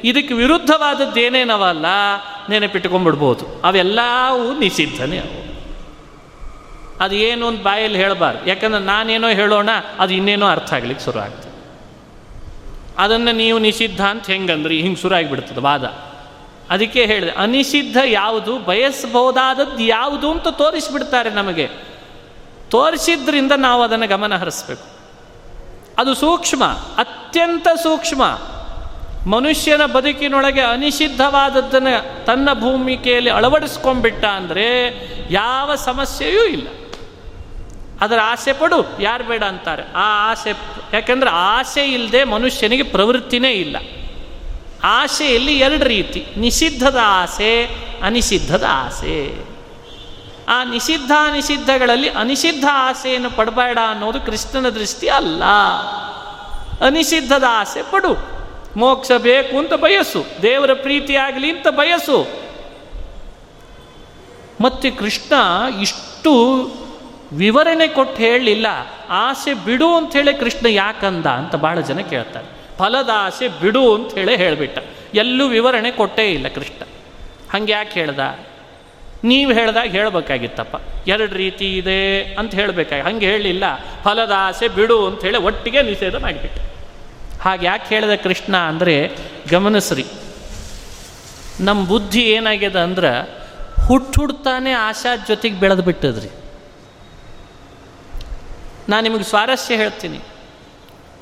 ಇದಕ್ಕೆ 0.05 0.33
ವಿರುದ್ಧವಾದದ್ದೇನೇನವಲ್ಲ 0.33 1.85
ನೆನಪಿಟ್ಕೊಂಡ್ಬಿಡ್ಬೋದು 2.49 3.61
ಅವೆಲ್ಲವೂ 3.63 4.57
ನಿಷಿದ್ಧನೇ 4.57 5.17
ಅವು. 5.17 5.45
ಅದು 7.03 7.15
ಏನು 7.15 7.47
ಒಂದು 7.47 7.63
ಬಾಯಲ್ಲಿ 7.63 7.97
ಹೇಳಬಾರ್ದು. 7.97 8.49
ಯಾಕಂದ್ರೆ 8.49 8.83
ನಾನೇನೋ 8.83 9.27
ಹೇಳೋಣ, 9.27 9.69
ಅದು 9.99 10.13
ಇನ್ನೇನೋ 10.13 10.47
ಅರ್ಥ 10.47 10.73
ಆಗ್ಲಿಕ್ಕೆ 10.73 11.05
ಶುರು 11.05 11.19
ಆಗ್ತದೆ. 11.19 11.55
ಅದನ್ನು 12.97 13.31
ನೀವು 13.31 13.59
ನಿಷಿದ್ಧ 13.59 14.05
ಅಂತ 14.05 14.25
ಹೆಂಗಂದ್ರಿ? 14.25 14.81
ಹಿಂಗೆ 14.81 15.01
ಶುರು 15.01 15.15
ಆಗಿಬಿಡ್ತದೆ 15.15 15.59
ವಾದ. 15.59 15.83
ಅದಕ್ಕೆ 16.69 17.05
ಹೇಳಿದೆ, 17.05 17.31
ಅನಿಷಿದ್ಧ 17.31 17.97
ಯಾವುದು, 18.05 18.59
ಬಯಸಬಹುದಾದದ್ದು 18.59 19.83
ಯಾವುದು 19.83 20.31
ಅಂತ 20.31 20.47
ತೋರಿಸಿಬಿಡ್ತಾರೆ 20.47 21.29
ನಮಗೆ. 21.29 21.69
ತೋರಿಸಿದ್ರಿಂದ 22.69 23.51
ನಾವು 23.57 23.83
ಅದನ್ನು 23.83 24.07
ಗಮನ 24.07 24.37
ಹರಿಸ್ಬೇಕು. 24.37 24.99
ಅದು 25.97 26.13
ಸೂಕ್ಷ್ಮ, 26.13 26.65
ಅತ್ಯಂತ 26.97 27.67
ಸೂಕ್ಷ್ಮ. 27.83 28.23
ಮನುಷ್ಯನ 29.27 29.85
ಬದುಕಿನೊಳಗೆ 29.85 30.61
ಅನಿಷಿದ್ಧವಾದದ್ದನ್ನು 30.61 32.25
ತನ್ನ 32.25 32.53
ಭೂಮಿಕೆಯಲ್ಲಿ 32.53 33.29
ಅಳವಡಿಸ್ಕೊಂಡ್ಬಿಟ್ಟ 33.29 34.25
ಅಂದರೆ 34.25 34.67
ಯಾವ 35.31 35.75
ಸಮಸ್ಯೆಯೂ 35.75 36.43
ಇಲ್ಲ. 36.43 36.67
ಅದರ 38.01 38.19
ಆಸೆ 38.23 38.53
ಪಡು, 38.53 39.01
ಯಾರು 39.01 39.23
ಬೇಡ 39.23 39.43
ಅಂತಾರೆ. 39.43 39.83
ಆ 39.95 40.31
ಆಸೆ, 40.31 40.53
ಯಾಕಂದ್ರೆ 40.93 41.29
ಆಸೆ 41.29 41.83
ಇಲ್ಲದೆ 41.85 42.23
ಮನುಷ್ಯನಿಗೆ 42.23 42.83
ಪ್ರವೃತ್ತಿನೇ 42.83 43.51
ಇಲ್ಲ. 43.51 43.75
ಆಸೆಯಲ್ಲಿ 44.83 45.59
ಎರಡು 45.59 45.83
ರೀತಿ, 45.83 46.25
ನಿಷಿದ್ಧದ 46.37 46.99
ಆಸೆ, 47.03 47.65
ಅನಿಷಿದ್ಧದ 48.03 48.63
ಆಸೆ. 48.69 49.45
ಆ 50.47 50.63
ನಿಷಿದ್ಧ 50.63 51.11
ಅನಿಷಿದ್ಧಗಳಲ್ಲಿ 51.19 52.09
ಅನಿಷಿದ್ಧ 52.09 52.65
ಆಸೆಯನ್ನು 52.71 53.29
ಪಡಬೇಡ 53.29 53.77
ಅನ್ನೋದು 53.89 54.21
ಕೃಷ್ಣನ 54.21 54.69
ದೃಷ್ಟಿ 54.69 55.07
ಅಲ್ಲ. 55.07 55.43
ಅನಿಷಿದ್ಧದ 56.85 57.43
ಆಸೆ 57.49 57.81
ಪಡು 57.91 58.35
ಮೋಕ್ಷ 58.75 59.11
ಬೇಕು 59.17 59.57
ಅಂತ 59.57 59.73
ಬಯಸು. 59.73 60.25
ದೇವರ 60.41 60.73
ಪ್ರೀತಿ 60.73 61.15
ಆಗಲಿ 61.15 61.51
ಅಂತ 61.51 61.67
ಬಯಸು. 61.67 62.27
ಮತ್ತೆ 64.61 64.91
ಕೃಷ್ಣ 64.91 65.33
ಇಷ್ಟು 65.81 66.57
ವಿವರಣೆ 67.33 67.87
ಕೊಟ್ಟು 67.87 68.15
ಹೇಳಲಿಲ್ಲ 68.15 68.67
ಆಸೆ 69.09 69.53
ಬಿಡು 69.53 69.95
ಅಂತ 69.95 70.13
ಹೇಳಿ 70.13 70.33
ಕೃಷ್ಣ 70.33 70.65
ಯಾಕಂದ 70.65 71.25
ಅಂತ 71.25 71.55
ಭಾಳ 71.55 71.79
ಜನ 71.79 71.99
ಕೇಳ್ತಾರೆ. 71.99 72.77
ಫಲದ 72.77 73.09
ಆಸೆ 73.13 73.47
ಬಿಡು 73.47 73.95
ಅಂತ 73.95 74.13
ಹೇಳಿ 74.13 74.35
ಹೇಳಿಬಿಟ್ಟ. 74.35 74.79
ಎಲ್ಲೂ 75.13 75.47
ವಿವರಣೆ 75.47 75.91
ಕೊಟ್ಟೇ 75.91 76.31
ಇಲ್ಲ 76.31 76.47
ಕೃಷ್ಣ. 76.47 76.83
ಹಂಗೆ 77.51 77.71
ಯಾಕೆ 77.71 77.99
ಹೇಳ್ದ? 77.99 78.19
ನೀವು 79.23 79.53
ಹೇಳ್ದಾಗ 79.53 79.87
ಹೇಳಬೇಕಾಗಿತ್ತಪ್ಪ. 79.87 81.07
ಎರಡು 81.07 81.35
ರೀತಿ 81.35 81.77
ಇದೆ 81.77 82.23
ಅಂತ 82.23 82.55
ಹೇಳಬೇಕಾಗಿ 82.55 83.01
ಹಂಗೆ 83.01 83.25
ಹೇಳಲಿಲ್ಲ 83.25 83.63
ಫಲದ 84.03 84.31
ಆಸೆ 84.37 84.67
ಬಿಡು 84.67 85.07
ಅಂತ 85.07 85.21
ಹೇಳಿ 85.21 85.37
ಒಟ್ಟಿಗೆ 85.37 85.81
ನಿಷೇಧ 85.81 86.15
ಮಾಡಿಬಿಟ್ಟೆ. 86.15 86.74
ಹಾಗೆ 87.45 87.65
ಯಾಕೆ 87.65 87.95
ಹೇಳಿದ 87.95 88.15
ಕೃಷ್ಣ 88.23 88.57
ಅಂದರೆ 88.57 89.17
ಗಮನಿಸ್ರಿ 89.51 90.05
ನಮ್ಮ 91.59 91.87
ಬುದ್ಧಿ 91.87 92.21
ಏನಾಗ್ಯದ 92.21 92.79
ಅಂದ್ರೆ 92.79 93.45
ಹುಟ್ಟು 93.87 94.21
ಹುಡ್ತಾನೆ 94.21 94.71
ಆಶಾ 94.71 95.15
ಜೊತೆಗೆ 95.27 95.55
ಬೆಳೆದು 95.55 95.81
ಬಿಟ್ಟದ್ರಿ. 95.81 96.29
ನಾನು 98.89 99.03
ನಿಮಗೆ 99.03 99.23
ಸ್ವಾರಸ್ಯ 99.23 99.75
ಹೇಳ್ತೀನಿ. 99.75 100.19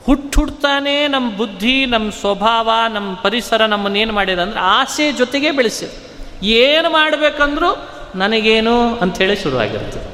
ಹುಟ್ಟು 0.05 0.39
ಹುಡ್ತಾನೆ 0.39 1.07
ನಮ್ಮ 1.07 1.37
ಬುದ್ಧಿ 1.37 1.85
ನಮ್ಮ 1.85 2.11
ಸ್ವಭಾವ 2.11 2.69
ನಮ್ಮ 2.93 3.15
ಪರಿಸರ 3.15 3.65
ನಮ್ಮನ್ನೇನು 3.65 4.13
ಮಾಡಿದ 4.13 4.39
ಅಂದ್ರೆ 4.39 4.59
ಆಸೆ 4.59 5.11
ಜೊತೆಗೆ 5.11 5.51
ಬೆಳೆಸ್ಯದು. 5.51 6.13
ಏನು 6.45 6.89
ಮಾಡಬೇಕಂದ್ರೂ 6.89 7.87
ನನಗೇನು 8.15 8.95
ಅಂಥೇಳಿ 8.95 9.35
ಶುರುವಾಗಿರ್ತದೆ. 9.35 10.12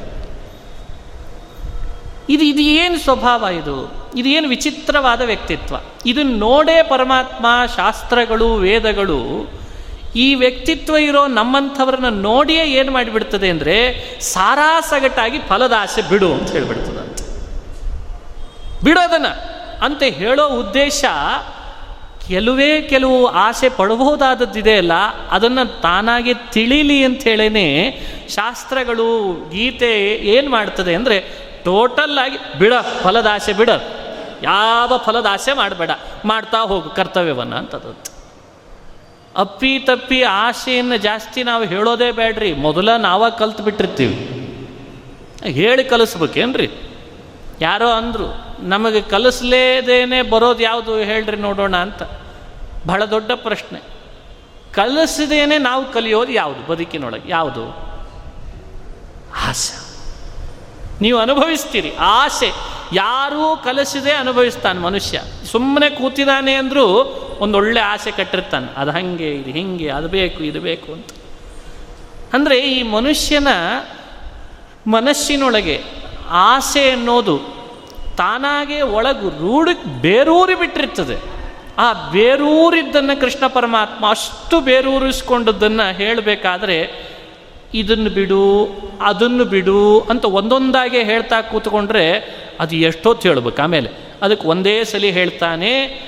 ಇದು 2.29 2.43
ಇದು 2.43 2.61
ಏನು 2.61 2.97
ಸ್ವಭಾವ 2.99 3.43
ಇದು? 3.61 3.77
ಇದು 4.15 4.29
ಏನು 4.29 4.47
ವಿಚಿತ್ರವಾದ 4.47 5.21
ವ್ಯಕ್ತಿತ್ವ? 5.21 5.75
ಇದನ್ನು 6.05 6.35
ನೋಡೇ 6.37 6.83
ಪರಮಾತ್ಮ, 6.83 7.45
ಶಾಸ್ತ್ರಗಳು, 7.75 8.49
ವೇದಗಳು. 8.55 9.21
ಈ 10.15 10.27
ವ್ಯಕ್ತಿತ್ವ 10.35 10.97
ಇರೋ 10.97 11.27
ನಮ್ಮಂಥವ್ರನ್ನ 11.27 12.09
ನೋಡಿಯೇ 12.09 12.63
ಏನು 12.79 12.91
ಮಾಡಿಬಿಡ್ತದೆ 12.91 13.49
ಅಂದರೆ 13.49 13.75
ಸಾರಾಸಗಟಾಗಿ 14.19 15.39
ಫಲದ 15.49 15.73
ಆಸೆ 15.79 16.01
ಬಿಡು 16.01 16.33
ಅಂತ 16.33 16.49
ಹೇಳ್ಬಿಡ್ತದೆ 16.51 16.99
ಅಂತ. 16.99 17.19
ಬಿಡೋದನ್ನ 18.83 19.29
ಅಂತ 19.81 20.03
ಹೇಳೋ 20.03 20.45
ಉದ್ದೇಶ 20.61 21.03
ಕೆಲವೇ 22.27 22.71
ಕೆಲವು 22.81 23.25
ಆಸೆ 23.25 23.67
ಪಡಬಹುದಾದದ್ದಿದೆ 23.69 24.73
ಅಲ್ಲ, 24.77 24.95
ಅದನ್ನು 25.31 25.81
ತಾನಾಗೆ 25.81 26.33
ತಿಳಿಲಿ 26.51 26.97
ಹೇಳೇನೆ 27.23 27.67
ಶಾಸ್ತ್ರಗಳು, 28.29 29.11
ಗೀತೆ 29.51 29.93
ಏನು 30.35 30.49
ಮಾಡ್ತದೆ 30.51 30.95
ಅಂದರೆ 30.95 31.48
ಟೋಟಲ್ 31.65 32.17
ಆಗಿ 32.17 32.59
ಬಿಡ 32.59 32.73
ಫಲದ 33.03 33.27
ಆಸೆ 33.31 33.53
ಬಿಡ. 33.53 33.69
ಯಾವ 34.43 34.97
ಫಲದ 34.97 35.25
ಆಸೆ 35.29 35.53
ಮಾಡಬೇಡ. 35.53 35.91
ಮಾಡ್ತಾ 36.25 36.57
ಹೋಗು 36.57 36.89
ಕರ್ತವ್ಯವನ್ನು 36.89 37.55
ಅಂತದ್ದು. 37.55 38.19
ಅಪ್ಪಿ 39.37 39.79
ತಪ್ಪಿ 39.79 40.23
ಆಸೆಯನ್ನು 40.23 40.97
ಜಾಸ್ತಿ 40.97 41.43
ನಾವು 41.43 41.63
ಹೇಳೋದೇ 41.63 42.11
ಬೇಡ್ರಿ. 42.11 42.53
ಮೊದಲ 42.53 42.95
ನಾವ 42.95 43.29
ಕಲ್ತು 43.29 43.63
ಬಿಟ್ಟಿರ್ತೀವಿ. 43.63 44.35
ಹೇಳಿ 45.43 45.83
ಕಲಿಸ್ಬೇಕೇನ್ರಿ? 45.83 46.69
ಯಾರೋ 47.61 47.89
ಅಂದರು, 47.89 48.57
ನಮಗೆ 48.59 49.01
ಕಲಿಸ್ಲೇದೇನೆ 49.01 50.21
ಬರೋದು 50.21 50.63
ಯಾವುದು 50.63 50.97
ಹೇಳ್ರಿ 50.97 51.37
ನೋಡೋಣ 51.37 51.75
ಅಂತ. 51.75 52.03
ಬಹಳ 52.87 53.05
ದೊಡ್ಡ 53.05 53.31
ಪ್ರಶ್ನೆ. 53.31 53.81
ಕಲಿಸದೇನೆ 54.73 55.57
ನಾವು 55.57 55.91
ಕಲಿಯೋದು 55.91 56.31
ಯಾವುದು? 56.31 56.71
ಬದುಕಿನೊಳಗೆ. 56.71 57.29
ಯಾವುದು? 57.29 57.77
ಆಸೆ. 59.49 59.88
ನೀವು 61.01 61.19
ಅನುಭವಿಸ್ತೀರಿ. 61.19 61.95
ಆಸೆ. 61.99 62.51
ಯಾರೂ 62.93 63.55
ಕಲಿಸಿದೆ 63.55 64.11
ಅನುಭವಿಸ್ತಾನೆ 64.11 64.79
ಮನುಷ್ಯ. 64.79 65.21
ಸುಮ್ಮನೆ 65.51 65.89
ಕೂತಿದ್ದಾನೆ 65.89 66.53
ಅಂದರೂ 66.53 66.85
ಒಂದೊಳ್ಳೆ 67.39 67.79
ಆಸೆ 67.79 68.11
ಕಟ್ಟಿರ್ತಾನೆ. 68.11 68.73
ಅದು 68.77 68.91
ಹಂಗೆ, 68.91 69.31
ಇದು 69.31 69.49
ಹಿಂಗೆ, 69.49 69.89
ಅದು 69.89 70.07
ಬೇಕು, 70.07 70.43
ಇದು 70.43 70.61
ಬೇಕು 70.61 70.93
ಅಂತ. 70.93 71.07
ಅಂದರೆ 72.33 72.59
ಈ 72.59 72.83
ಮನುಷ್ಯನ 72.83 73.47
ಮನಸ್ಸಿನೊಳಗೆ 74.87 75.83
ಆಸೆ 76.29 76.91
ಅನ್ನೋದು 76.91 77.37
ತಾನಾಗೆ 78.17 78.81
ಒಳಗು 78.81 79.29
ರೂಢಿ 79.29 80.01
ಬೇರೂರಿ 80.01 80.55
ಬಿಟ್ಟಿರ್ತದೆ. 80.55 81.39
ಆ 81.77 81.93
ಬೇರೂರಿದ್ದನ್ನು 81.93 83.19
ಕೃಷ್ಣ 83.19 83.47
ಪರಮಾತ್ಮ 83.47 84.09
ಅಷ್ಟು 84.09 84.59
ಬೇರೂರಿಸ್ಕೊಂಡದ್ದನ್ನು 84.59 85.93
ಹೇಳಬೇಕಾದ್ರೆ 85.93 87.08
ಇದನ್ನು 87.73 88.09
ಬಿಡು, 88.09 88.69
ಅದನ್ನು 89.01 89.45
ಬಿಡು 89.45 89.99
ಅಂತ 89.99 90.25
ಒಂದೊಂದಾಗೆ 90.25 91.03
ಹೇಳ್ತಾ 91.03 91.41
ಕೂತ್ಕೊಂಡ್ರೆ 91.41 92.11
ಅದು 92.59 92.75
ಎಷ್ಟೊತ್ತು 92.75 93.27
ಹೇಳ್ಬೇಕು. 93.27 93.61
ಆಮೇಲೆ 93.61 93.89
ಅದಕ್ಕೆ 94.21 94.47
ಒಂದೇ 94.47 94.83
ಸಲ 94.83 95.03
ಹೇಳ್ತಾನೆ, 95.03 96.01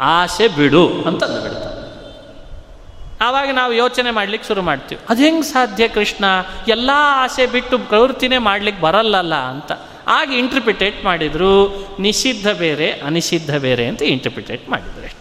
ಆಸೆ 0.00 0.48
ಬಿಡು 0.48 0.88
ಅಂತ 0.88 1.24
ಬಿಡ್ತಾನೆ. 1.24 1.76
ಆವಾಗ 3.20 3.48
ನಾವು 3.52 3.72
ಯೋಚನೆ 3.72 4.10
ಮಾಡ್ಲಿಕ್ಕೆ 4.10 4.48
ಶುರು 4.48 4.62
ಮಾಡ್ತೀವಿ. 4.62 5.00
ಅದು 5.08 5.22
ಹೆಂಗೆ 5.22 5.42
ಸಾಧ್ಯ 5.42 5.88
ಕೃಷ್ಣ? 5.88 6.24
ಎಲ್ಲ 6.68 6.90
ಆಸೆ 6.94 7.46
ಬಿಟ್ಟು 7.46 7.78
ಪ್ರವೃತ್ತಿನೇ 7.78 8.38
ಮಾಡ್ಲಿಕ್ಕೆ 8.38 8.82
ಬರಲ್ಲಲ್ಲ 8.82 9.34
ಅಂತ. 9.34 9.72
ಆಗ 10.06 10.32
ಇಂಟರ್ಪ್ರಿಟೇಟ್ 10.32 11.04
ಮಾಡಿದರು, 11.04 11.86
ನಿಷಿದ್ಧ 12.00 12.48
ಬೇರೆ, 12.48 12.92
ಅನಿಷಿದ್ಧ 12.92 13.56
ಬೇರೆ 13.56 13.86
ಅಂತ 13.86 14.02
ಇಂಟರ್ಪ್ರಿಟೇಟ್ 14.02 14.68
ಮಾಡಿದ್ರು 14.68 15.16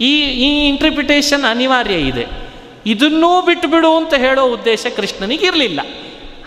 ಈ 0.00 0.20
ಈ 0.24 0.68
ಇಂಟರ್ಪ್ರಿಟೇಷನ್ 0.68 1.44
ಅನಿವಾರ್ಯ 1.44 1.94
ಇದೆ. 1.94 2.45
ಇದನ್ನೂ 2.86 3.42
ಬಿಟ್ಟು 3.42 3.68
ಬಿಡು 3.68 3.96
ಅಂತ 3.96 4.14
ಹೇಳೋ 4.14 4.44
ಉದ್ದೇಶ 4.44 4.86
ಕೃಷ್ಣನಿಗೆ 4.96 5.46
ಇರಲಿಲ್ಲ 5.46 5.80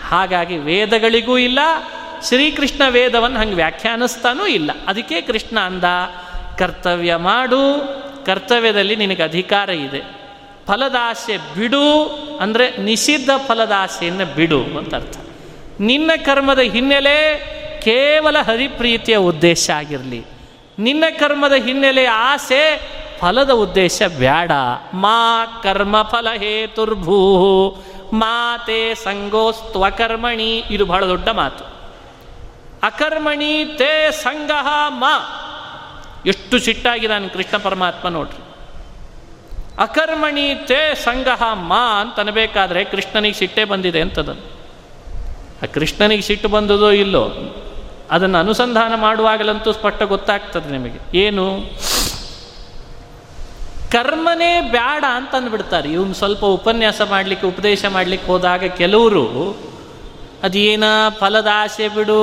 ಹಾಗಾಗಿ 0.08 0.56
ವೇದಗಳಿಗೂ 0.56 1.38
ಇಲ್ಲ, 1.38 1.58
ಶ್ರೀಕೃಷ್ಣ 2.28 2.82
ವೇದವನ್ನು 2.88 3.38
ಹಂಗೆ 3.38 3.54
ವ್ಯಾಖ್ಯಾನಿಸ್ತಾನೂ 3.54 4.46
ಇಲ್ಲ. 4.46 4.70
ಅದಕ್ಕೆ 4.86 5.20
ಕೃಷ್ಣ 5.20 5.60
ಅಂದ, 5.60 5.84
ಕರ್ತವ್ಯ 6.58 7.16
ಮಾಡು, 7.16 7.62
ಕರ್ತವ್ಯದಲ್ಲಿ 8.26 8.96
ನಿನಗೆ 8.96 9.22
ಅಧಿಕಾರ 9.22 9.68
ಇದೆ. 9.68 10.20
ಫಲದಾಸೆ 10.66 11.36
ಬಿಡು 11.36 12.04
ಅಂದರೆ 12.40 12.76
ನಿಷಿದ್ಧ 12.76 13.30
ಫಲದಾಸೆಯನ್ನು 13.46 14.34
ಬಿಡು 14.34 14.64
ಅಂತ 14.64 14.94
ಅರ್ಥ. 14.94 15.16
ನಿನ್ನ 15.80 16.10
ಕರ್ಮದ 16.16 16.58
ಹಿನ್ನೆಲೆ 16.58 17.38
ಕೇವಲ 17.84 18.38
ಹರಿಪ್ರೀತಿಯ 18.38 19.16
ಉದ್ದೇಶ 19.16 19.70
ಆಗಿರಲಿ. 19.70 20.24
ನಿನ್ನ 20.78 21.04
ಕರ್ಮದ 21.18 21.52
ಹಿನ್ನೆಲೆ 21.52 22.04
ಆಸೆ 22.04 22.80
ಫಲದ 23.20 23.50
ಉದ್ದೇಶ 23.50 24.02
ಬೇಡ 24.18 24.52
ಮಾ 24.94 25.46
ಕರ್ಮ 25.62 26.02
ಫಲ 26.02 26.26
ಹೇತುರ್ಭೂ. 26.36 27.16
ಮಾತೆ 28.12 28.94
ಸಂಗೋಸ್ತ್ವಕರ್ಮಣಿ 28.94 30.64
ಇದು 30.70 30.86
ಬಹಳ 30.86 31.06
ದೊಡ್ಡ 31.06 31.28
ಮಾತು. 31.28 31.64
ಅಕರ್ಮಣಿ 32.82 33.64
ತೇ 33.64 34.10
ಸಂಗಹ 34.10 34.66
ಮಾ. 34.88 35.36
ಎಷ್ಟು 36.26 36.58
ಸಿಟ್ಟಾಗಿದ್ದಾನೆ 36.58 37.28
ಕೃಷ್ಣ 37.28 37.56
ಪರಮಾತ್ಮ 37.56 38.08
ನೋಡ್ರಿ. 38.08 38.44
ಅಕರ್ಮಣಿ 39.82 40.54
ತೇ 40.54 40.94
ಸಂಗಹ 40.94 41.42
ಮಾ 41.52 42.00
ಅಂತ 42.00 42.20
ಅನ್ಬೇಕಾದ್ರೆ 42.20 42.84
ಕೃಷ್ಣನಿಗೆ 42.84 43.34
ಸಿಟ್ಟೆ 43.34 43.64
ಬಂದಿದೆ 43.64 44.00
ಅಂತದನ್ನು. 44.00 44.60
ಆ 45.62 45.66
ಕೃಷ್ಣನಿಗೆ 45.66 46.22
ಸಿಟ್ಟು 46.22 46.48
ಬಂದದೋ 46.48 46.90
ಇಲ್ಲೋ, 46.90 47.30
ಅದನ್ನು 48.10 48.38
ಅನುಸಂಧಾನ 48.38 48.94
ಮಾಡುವಾಗಲಂತೂ 48.94 49.72
ಸ್ಪಷ್ಟ 49.72 50.02
ಗೊತ್ತಾಗ್ತದೆ 50.02 50.72
ನಿಮಗೆ. 50.72 51.18
ಏನು? 51.18 51.58
ಕರ್ಮನೇ 53.94 54.52
ಬೇಡ 54.74 55.02
ಅಂತ 55.18 55.32
ಅಂದ್ಬಿಡ್ತಾರೆ 55.38 55.88
ಇವನು 55.96 56.14
ಸ್ವಲ್ಪ 56.20 56.42
ಉಪನ್ಯಾಸ 56.58 57.00
ಮಾಡಲಿಕ್ಕೆ, 57.12 57.46
ಉಪದೇಶ 57.52 57.84
ಮಾಡಲಿಕ್ಕೆ 57.96 58.26
ಹೋದಾಗ 58.32 58.64
ಕೆಲವರು, 58.80 59.24
ಅದೇನ 60.46 60.84
ಫಲದ 61.20 61.48
ಆಸೆ 61.62 61.86
ಬಿಡು, 61.96 62.18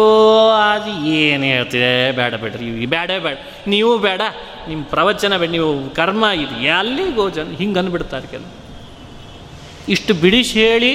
ಅದು 0.68 0.92
ಏನು 1.22 1.46
ಹೇಳ್ತಿದೆ? 1.54 1.92
ಬೇಡ 2.20 2.36
ಬೇಡ್ರಿ 2.44 2.70
ಬೇಡೇ 2.94 3.18
ಬೇಡ 3.26 3.38
ನೀವು 3.74 3.92
ಬೇಡ 4.06 4.22
ನಿಮ್ಮ 4.70 4.82
ಪ್ರವಚನ 4.94 5.34
ಬೇಡ, 5.42 5.50
ನೀವು 5.58 5.72
ಕರ್ಮ 6.00 6.26
ಇದು 6.44 6.56
ಎಲ್ಲಿ 6.78 7.06
ಗೋಜನ್ 7.20 7.52
ಹಿಂಗೆ 7.62 7.80
ಅಂದ್ಬಿಡ್ತಾರೆ 7.82 8.28
ಕೆಲವು 8.34 8.54
ಇಷ್ಟು 9.96 10.14
ಬಿಡಿಸಿ 10.24 10.56
ಹೇಳಿ 10.68 10.94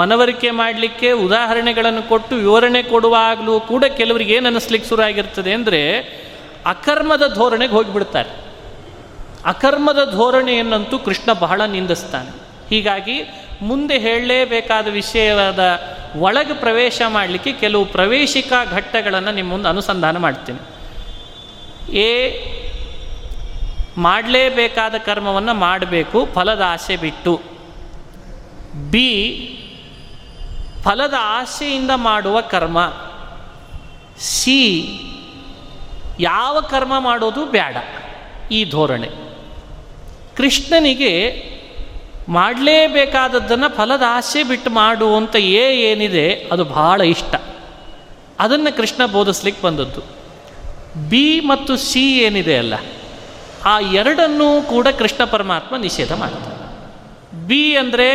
ಮನವರಿಕೆ 0.00 0.50
ಮಾಡಲಿಕ್ಕೆ 0.62 1.08
ಉದಾಹರಣೆಗಳನ್ನು 1.26 2.02
ಕೊಟ್ಟು 2.08 2.34
ವಿವರಣೆ 2.46 2.82
ಕೊಡುವಾಗಲೂ 2.92 3.54
ಕೂಡ 3.70 3.84
ಕೆಲವರಿಗೆ 4.00 4.34
ಏನು 4.38 4.48
ಅನ್ನಿಸ್ಲಿಕ್ಕೆ 4.50 4.88
ಶುರು 4.88 5.02
ಆಗಿರ್ತದೆ 5.02 5.52
ಅಂದರೆ 5.58 5.80
ಅಕರ್ಮದ 6.74 7.24
ಧೋರಣೆಗೆ 7.38 7.74
ಹೋಗಿಬಿಡ್ತಾರೆ. 7.78 8.30
ಅಕರ್ಮದ 9.44 10.12
ಧೋರಣೆಯನ್ನಂತೂ 10.12 10.98
ಕೃಷ್ಣ 10.98 11.32
ಬಹಳ 11.32 11.62
ನಿಂದಿಸ್ತಾನೆ. 11.66 12.30
ಹೀಗಾಗಿ 12.70 13.22
ಮುಂದೆ 13.62 13.98
ಹೇಳಲೇಬೇಕಾದ 13.98 14.88
ವಿಷಯವಾದ 14.88 15.58
ಒಳಗೆ 16.16 16.54
ಪ್ರವೇಶ 16.54 17.02
ಮಾಡಲಿಕ್ಕೆ 17.08 17.52
ಕೆಲವು 17.52 17.84
ಪ್ರವೇಶಿಕಾ 17.84 18.64
ಘಟ್ಟಗಳನ್ನು 18.64 19.32
ನಿಮ್ಮ 19.32 19.50
ಮುಂದೆ 19.50 19.68
ಅನುಸಂಧಾನ 19.68 20.16
ಮಾಡ್ತೀನಿ. 20.16 20.58
ಎ, 21.98 22.32
ಮಾಡಲೇಬೇಕಾದ 23.96 24.94
ಕರ್ಮವನ್ನು 24.94 25.54
ಮಾಡಬೇಕು, 25.54 26.28
ಫಲದ 26.34 26.60
ಆಸೆ 26.60 26.96
ಬಿಟ್ಟು. 26.96 27.40
ಬಿ, 28.90 29.38
ಫಲದ 30.84 31.14
ಆಸೆಯಿಂದ 31.20 31.90
ಮಾಡುವ 31.94 32.40
ಕರ್ಮ. 32.40 32.92
ಸಿ, 34.18 34.88
ಯಾವ 36.20 36.60
ಕರ್ಮ 36.60 36.98
ಮಾಡೋದು 36.98 37.46
ಬೇಡ. 37.46 37.76
ಈ 38.50 38.64
ಧೋರಣೆ. 38.64 39.25
ಕೃಷ್ಣನಿಗೆ 40.36 41.12
ಮಾಡಲೇಬೇಕಾದದ್ದನ್ನು 42.36 43.68
ಫಲದ 43.76 44.04
ಆಸೆ 44.08 44.40
ಬಿಟ್ಟು 44.42 44.70
ಮಾಡು 44.70 45.08
ಅಂತ 45.16 45.34
ಏ 45.36 45.64
ಏನಿದೆ, 45.90 46.26
ಅದು 46.52 46.64
ಬಹಳ 46.76 47.00
ಇಷ್ಟ. 47.14 47.34
ಅದನ್ನು 48.40 48.70
ಕೃಷ್ಣ 48.76 49.02
ಬೋಧಿಸ್ಲಿಕ್ಕೆ 49.06 49.62
ಬಂದದ್ದು. 49.62 50.02
ಬಿ 51.10 51.26
ಮತ್ತು 51.50 51.72
ಸಿ 51.88 52.04
ಏನಿದೆ 52.18 52.56
ಅಲ್ಲ, 52.58 52.74
ಆ 53.64 53.74
ಎರಡನ್ನೂ 54.00 54.48
ಕೂಡ 54.62 54.86
ಕೃಷ್ಣ 54.98 55.22
ಪರಮಾತ್ಮ 55.24 55.76
ನಿಷೇಧ 55.76 56.12
ಮಾಡ್ತಾನೆ. 56.22 56.56
ಬಿ 57.46 57.62
ಅಂದರೆ 57.76 58.08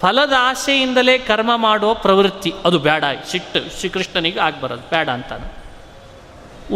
ಫಲದ 0.00 0.34
ಆಸೆಯಿಂದಲೇ 0.40 1.14
ಕರ್ಮ 1.28 1.52
ಮಾಡುವ 1.56 1.90
ಪ್ರವೃತ್ತಿ, 2.06 2.50
ಅದು 2.64 2.78
ಬೇಡ, 2.78 3.04
ಸಿಟ್ಟು 3.30 3.60
ಶ್ರೀಕೃಷ್ಣನಿಗೆ 3.78 4.40
ಆಗಬಾರದು, 4.40 4.84
ಬೇಡ 4.90 5.08
ಅಂತಾನೆ. 5.08 5.48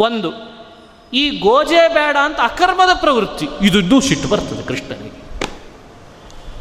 ಒಂದು 0.07 0.31
ಈ 1.13 1.39
ಗೋಜೆ 1.39 1.95
ಬೇಡ 1.95 2.17
ಅಂತ 2.25 2.41
ಅಕರ್ಮದ 2.43 2.91
ಪ್ರವೃತ್ತಿ. 2.95 3.49
ಇದು 3.63 3.79
ಇನ್ನೂ 3.79 4.01
ಸಿಟ್ಟು 4.01 4.29
ಬರ್ತದೆ 4.29 4.67
ಕೃಷ್ಣನಿಗೆ. 4.67 5.21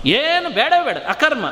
ಏನು 0.09 0.49
ಬೇಡ 0.49 0.73
ಬೇಡ, 0.83 0.97
ಅಕರ್ಮ. 0.97 1.45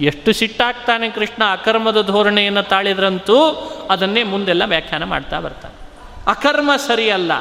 ಎಷ್ಟು 0.00 0.32
ಸಿಟ್ಟಾಗ್ತಾನೆ 0.32 1.10
ಕೃಷ್ಣ 1.10 1.42
ಅಕರ್ಮದ 1.52 2.06
ಧೋರಣೆಯನ್ನು 2.06 2.62
ತಾಳಿದ್ರಂತೂ 2.62 3.36
ಅದನ್ನೇ 3.90 4.22
ಮುಂದೆಲ್ಲ 4.22 4.62
ವ್ಯಾಖ್ಯಾನ 4.66 5.04
ಮಾಡ್ತಾ 5.04 5.40
ಬರ್ತಾನೆ. 5.40 5.74
ಅಕರ್ಮ 6.26 6.76
ಸರಿಯಲ್ಲ, 6.76 7.32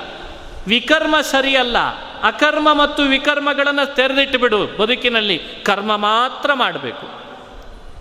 ವಿಕರ್ಮ 0.67 1.21
ಸರಿಯಲ್ಲ, 1.21 1.77
ಅಕರ್ಮ 2.23 2.73
ಮತ್ತು 2.73 3.03
ವಿಕರ್ಮಗಳನ್ನು 3.03 3.95
ತೆರೆದಿಟ್ಟು 3.95 4.39
ಬಿಡು 4.39 4.77
ಬದುಕಿನಲ್ಲಿ, 4.77 5.37
ಕರ್ಮ 5.63 5.95
ಮಾತ್ರ 5.95 6.53
ಮಾಡಬೇಕು. 6.53 7.07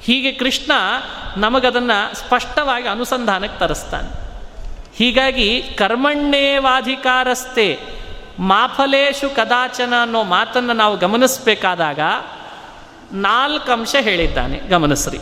ಹೀಗೆ 0.03 0.32
ಕೃಷ್ಣ 0.32 0.72
ನಮಗದನ್ನು 1.36 2.14
ಸ್ಪಷ್ಟವಾಗಿ 2.14 2.88
ಅನುಸಂಧಾನಕ್ಕೆ 2.88 3.59
ತರಿಸ್ತಾನೆ. 3.59 4.22
ಹೀಗಾಗಿ 4.97 5.74
ಕರ್ಮಣ್ಣೇವಾಧಿಕಾರಸ್ಥೆ 5.78 7.80
ಮಾಫಲೇಶು 8.38 9.36
ಕದಾಚನ 9.36 9.95
ಅನ್ನೋ 10.03 10.22
ಮಾತನ್ನು 10.22 10.72
ನಾವು 10.72 10.97
ಗಮನಿಸಬೇಕಾದಾಗ 10.97 12.01
ನಾಲ್ಕು 13.12 13.72
ಅಂಶ 13.72 13.97
ಹೇಳಿದ್ದಾನೆ, 14.01 14.59
ಗಮನಿಸ್ರಿ. 14.59 15.18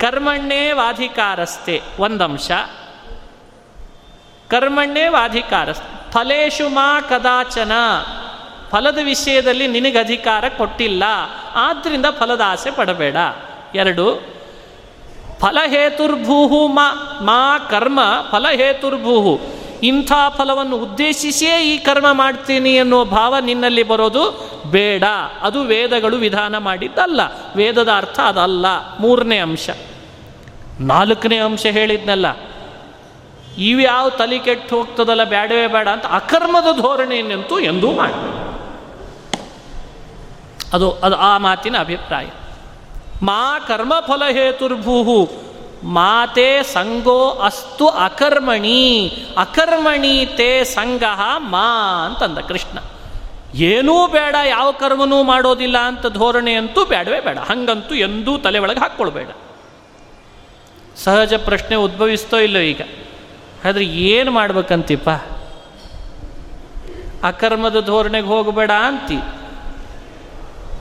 ಕರ್ಮಣ್ಣೇವಾಧಿಕಾರಸ್ಥೆ 0.00 1.82
ಒಂದಂಶ 1.98 2.50
ಕರ್ಮಣ್ಣೇವಾಧಿಕಾರಸ್ಥೆ 4.50 6.12
ಫಲೇಶು 6.12 6.68
ಮಾ 6.68 7.00
ಕದಾಚನ. 7.00 7.72
ಫಲದ 8.70 8.98
ವಿಷಯದಲ್ಲಿ 9.04 9.66
ನಿನಗೆ 9.66 9.98
ಅಧಿಕಾರ 9.98 10.48
ಕೊಟ್ಟಿಲ್ಲ 10.48 11.04
ಆದ್ದರಿಂದ 11.54 12.06
ಫಲದ 12.18 12.40
ಆಸೆ 12.46 12.70
ಪಡಬೇಡ. 12.70 13.16
ಎರಡು 13.74 14.37
ಫಲಹೇತುರ್ಭೂಹು 15.40 16.68
ಮಾ 16.68 17.18
ಮಾ 17.22 17.58
ಕರ್ಮ 17.58 18.00
ಫಲಹೇತುರ್ಭೂಹು. 18.30 19.40
ಇಂಥ 19.82 20.12
ಫಲವನ್ನು 20.36 20.76
ಉದ್ದೇಶಿಸಿಯೇ 20.76 21.74
ಈ 21.74 21.78
ಕರ್ಮ 21.78 22.06
ಮಾಡ್ತೀನಿ 22.12 22.78
ಅನ್ನೋ 22.78 23.04
ಭಾವ 23.04 23.34
ನಿನ್ನಲ್ಲಿ 23.40 23.82
ಬರೋದು 23.82 24.50
ಬೇಡ. 24.70 25.04
ಅದು 25.42 25.62
ವೇದಗಳು 25.62 26.16
ವಿಧಾನ 26.16 26.58
ಮಾಡಿದ್ದಲ್ಲ. 26.58 27.20
ವೇದದ 27.56 27.88
ಅರ್ಥ 27.96 28.20
ಅದಲ್ಲ. 28.20 28.66
ಮೂರನೇ 29.00 29.38
ಅಂಶ. 29.38 29.70
ನಾಲ್ಕನೇ 30.80 31.38
ಅಂಶ 31.38 31.66
ಹೇಳಿದ್ನಲ್ಲ. 31.66 32.26
ಇವ್ಯಾವ 33.58 34.08
ತಲೆ 34.08 34.38
ಕೆಟ್ಟು 34.38 34.76
ಹೋಗ್ತದಲ್ಲ 34.76 35.24
ಬೇಡವೇ 35.24 35.66
ಬೇಡ 35.66 35.88
ಅಂತ 35.88 36.06
ಅಕರ್ಮದ 36.06 36.80
ಧೋರಣೆಯನ್ನಂತೂ 36.80 37.58
ಎಂದೂ 37.58 37.92
ಮಾಡಿ 37.92 38.48
ಅದು 40.72 40.92
ಅದು 40.92 41.16
ಆ 41.16 41.38
ಮಾತಿನ 41.38 41.78
ಅಭಿಪ್ರಾಯ. 41.78 42.26
ಮಾ 43.22 43.58
ಕರ್ಮಫಲ 43.58 44.22
ಹೇತುರ್ಭೂಹು 44.30 45.30
ಮಾತೆ 45.84 46.62
ಸಂಗೋ 46.62 47.30
ಅಸ್ತು 47.30 47.88
ಅಕರ್ಮಣಿ. 47.88 49.12
ಅಕರ್ಮಣಿ 49.38 50.26
ತೇ 50.26 50.64
ಸಂಗ 50.64 51.02
ಮಾ 51.36 52.06
ಅಂತಂದ 52.06 52.38
ಕೃಷ್ಣ. 52.38 52.78
ಏನೂ 53.54 54.06
ಬೇಡ, 54.06 54.36
ಯಾವ 54.48 54.70
ಕರ್ಮನೂ 54.70 55.22
ಮಾಡೋದಿಲ್ಲ 55.22 55.78
ಅಂತ 55.78 56.06
ಧೋರಣೆ 56.06 56.54
ಅಂತೂ 56.54 56.84
ಬೇಡವೇ 56.84 57.20
ಬೇಡ. 57.20 57.38
ಹಂಗಂತೂ 57.38 57.94
ಎಂದೂ 57.94 58.38
ತಲೆ 58.38 58.58
ಒಳಗೆ 58.58 58.80
ಹಾಕ್ಕೊಳ್ಬೇಡ. 58.80 59.28
ಸಹಜ 60.96 61.34
ಪ್ರಶ್ನೆ 61.34 61.76
ಉದ್ಭವಿಸ್ತೋ 61.76 62.38
ಇಲ್ಲೋ 62.38 62.58
ಈಗ? 62.58 62.80
ಆದರೆ 63.64 63.84
ಏನು 63.84 64.30
ಮಾಡ್ಬೇಕಂತಿಪ್ಪ? 64.30 65.10
ಅಕರ್ಮದ 67.24 67.86
ಧೋರಣೆಗೆ 67.86 68.26
ಹೋಗಬೇಡ 68.26 68.70
ಅಂತಿ. 68.70 69.37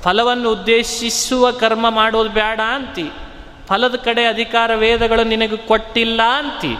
ಫಲವನ್ನು 0.08 0.52
ಉದ್ದೇಶಿಸುವ 0.52 1.52
ಕರ್ಮ 1.52 1.90
ಮಾಡೋದು 1.90 2.30
ಬೇಡ 2.30 2.60
ಅಂತಿ. 2.60 3.12
ಫಲದ 3.68 3.96
ಕಡೆ 3.96 4.26
ಅಧಿಕಾರ 4.26 4.76
ವೇದಗಳು 4.76 5.24
ನಿನಗೆ 5.24 5.58
ಕೊಟ್ಟಿಲ್ಲ 5.58 6.22
ಅಂತಿ. 6.38 6.76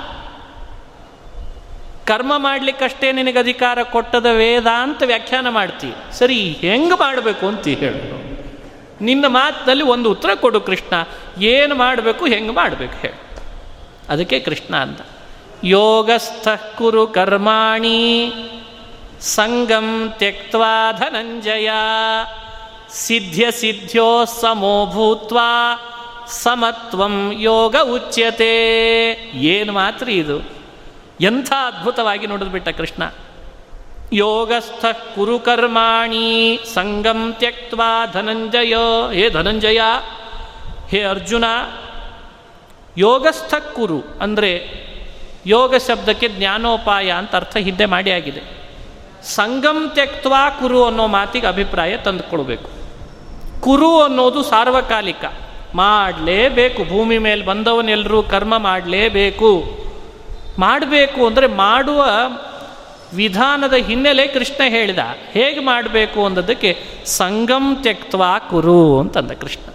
ಕರ್ಮ 2.08 2.38
ಮಾಡಲಿಕ್ಕಷ್ಟೇ 2.38 3.12
ನಿನಗೆ 3.12 3.40
ಅಧಿಕಾರ 3.40 3.84
ಕೊಟ್ಟದ 3.84 4.26
ವೇದ 4.26 4.68
ಅಂತ 4.68 5.04
ವ್ಯಾಖ್ಯಾನ 5.04 5.50
ಮಾಡ್ತಿ. 5.50 5.88
ಸರಿ, 6.12 6.52
ಹೆಂಗೆ 6.52 6.96
ಮಾಡಬೇಕು 6.96 7.48
ಅಂತ 7.48 7.68
ಹೇಳು. 7.68 8.28
ನಿನ್ನ 9.04 9.26
ಮಾತಿನಲ್ಲಿ 9.28 9.84
ಒಂದು 9.84 10.12
ಉತ್ತರ 10.12 10.30
ಕೊಡು 10.36 10.62
ಕೃಷ್ಣ. 10.62 10.94
ಏನು 11.42 11.76
ಮಾಡಬೇಕು, 11.76 12.26
ಹೆಂಗೆ 12.26 12.52
ಮಾಡಬೇಕು 12.52 12.94
ಹೇಳು. 12.94 13.42
ಅದಕ್ಕೆ 14.10 14.40
ಕೃಷ್ಣ 14.40 14.76
ಅಂತ 14.76 15.02
ಯೋಗಸ್ಥ 15.64 16.48
ಕುರು 16.78 17.08
ಕರ್ಮಾಣಿ, 17.08 18.34
ಸಂಗಂ 19.22 20.14
ತ್ಯಕ್ವಾ 20.18 20.92
ಧನಂಜಯ. 20.92 21.70
ಸಿದ್ಧ್ಯ 22.92 23.52
ಸಿದ್ಧ್ಯೋ 23.52 24.26
ಸಮೋ 24.26 24.86
ಭೂತ್ವ 24.86 25.40
ಸಮತ್ವಂ 26.28 27.32
ಯೋಗ 27.34 27.76
ಉಚ್ಯತೆ. 27.84 28.54
ಏನು 29.34 29.74
ಮಾತ್ರ 29.74 30.10
ಇದು? 30.10 30.42
ಎಂಥ 31.22 31.52
ಅದ್ಭುತವಾಗಿ 31.52 32.28
ನೋಡಿದ್ಬಿಟ್ಟ 32.28 32.70
ಕೃಷ್ಣ. 32.70 33.04
ಯೋಗಸ್ಥ 34.14 34.86
ಕುರು 35.16 35.40
ಕರ್ಮಾಣಿ 35.40 36.60
ಸಂಗಂ 36.74 37.34
ತ್ಯಕ್ವಾ 37.34 38.06
ಧನಂಜಯ. 38.06 38.76
ಹೇ 39.14 39.30
ಧನಂಜಯ, 39.30 39.82
ಹೇ 40.90 41.04
ಅರ್ಜುನ, 41.04 41.46
ಯೋಗಸ್ಥ 42.98 43.54
ಕುರು 43.54 44.04
ಅಂದರೆ 44.22 44.88
ಯೋಗ 45.46 45.76
ಶಬ್ದಕ್ಕೆ 45.76 46.30
ಜ್ಞಾನೋಪಾಯ 46.30 47.12
ಅಂತ 47.12 47.36
ಅರ್ಥ 47.36 47.58
ಹಿಂದೆ 47.58 47.86
ಮಾಡಿ 47.86 48.12
ಆಗಿದೆ. 48.12 48.42
ಸಂಗಂ 49.24 49.92
ತ್ಯಕ್ವಾ 49.94 50.50
ಕುರು 50.50 50.86
ಅನ್ನೋ 50.86 51.08
ಮಾತಿಗೆ 51.08 51.48
ಅಭಿಪ್ರಾಯ 51.48 51.98
ತಂದುಕೊಳ್ಬೇಕು. 51.98 52.77
ಕುರು 53.62 54.02
ಅನ್ನೋದು 54.02 54.44
ಸಾರ್ವಕಾಲಿಕ. 54.44 55.26
ಮಾಡಲೇಬೇಕು, 55.76 56.84
ಭೂಮಿ 56.84 57.18
ಮೇಲೆ 57.18 57.46
ಬಂದವನೆಲ್ಲರೂ 57.46 58.24
ಕರ್ಮ 58.24 58.58
ಮಾಡಲೇಬೇಕು. 58.58 59.78
ಮಾಡಬೇಕು 60.60 61.28
ಅಂದರೆ 61.28 61.48
ಮಾಡುವ 61.48 62.06
ವಿಧಾನದ 63.14 63.74
ಹಿನ್ನೆಲೆ 63.74 64.28
ಕೃಷ್ಣ 64.28 64.64
ಹೇಳಿದ. 64.70 65.00
ಹೇಗೆ 65.32 65.60
ಮಾಡಬೇಕು 65.60 66.26
ಅಂದದಕ್ಕೆ 66.26 66.78
ಸಂಗಂ 67.06 67.76
ತ್ಯಕ್ವಾ 67.76 68.40
ಕುರು 68.40 69.00
ಅಂತಂದ 69.00 69.32
ಕೃಷ್ಣ. 69.32 69.74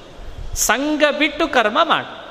ಸಂಘ 0.54 1.02
ಬಿಟ್ಟು 1.18 1.48
ಕರ್ಮ 1.48 1.78
ಮಾಡು. 1.82 2.22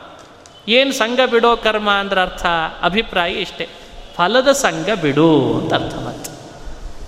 ಏನು 0.68 0.92
ಸಂಘ 0.92 1.20
ಬಿಡೋ 1.32 1.56
ಕರ್ಮ 1.56 1.90
ಅಂದ್ರೆ 1.90 2.22
ಅರ್ಥ? 2.22 2.46
ಅಭಿಪ್ರಾಯ 2.82 3.32
ಇಷ್ಟೇ. 3.32 3.70
ಫಲದ 4.16 4.52
ಸಂಘ 4.52 4.90
ಬಿಡು 5.02 5.60
ಅಂತ 5.60 5.74
ಅರ್ಥ 5.74 5.96
ಮತ್ತೆ. 5.96 6.32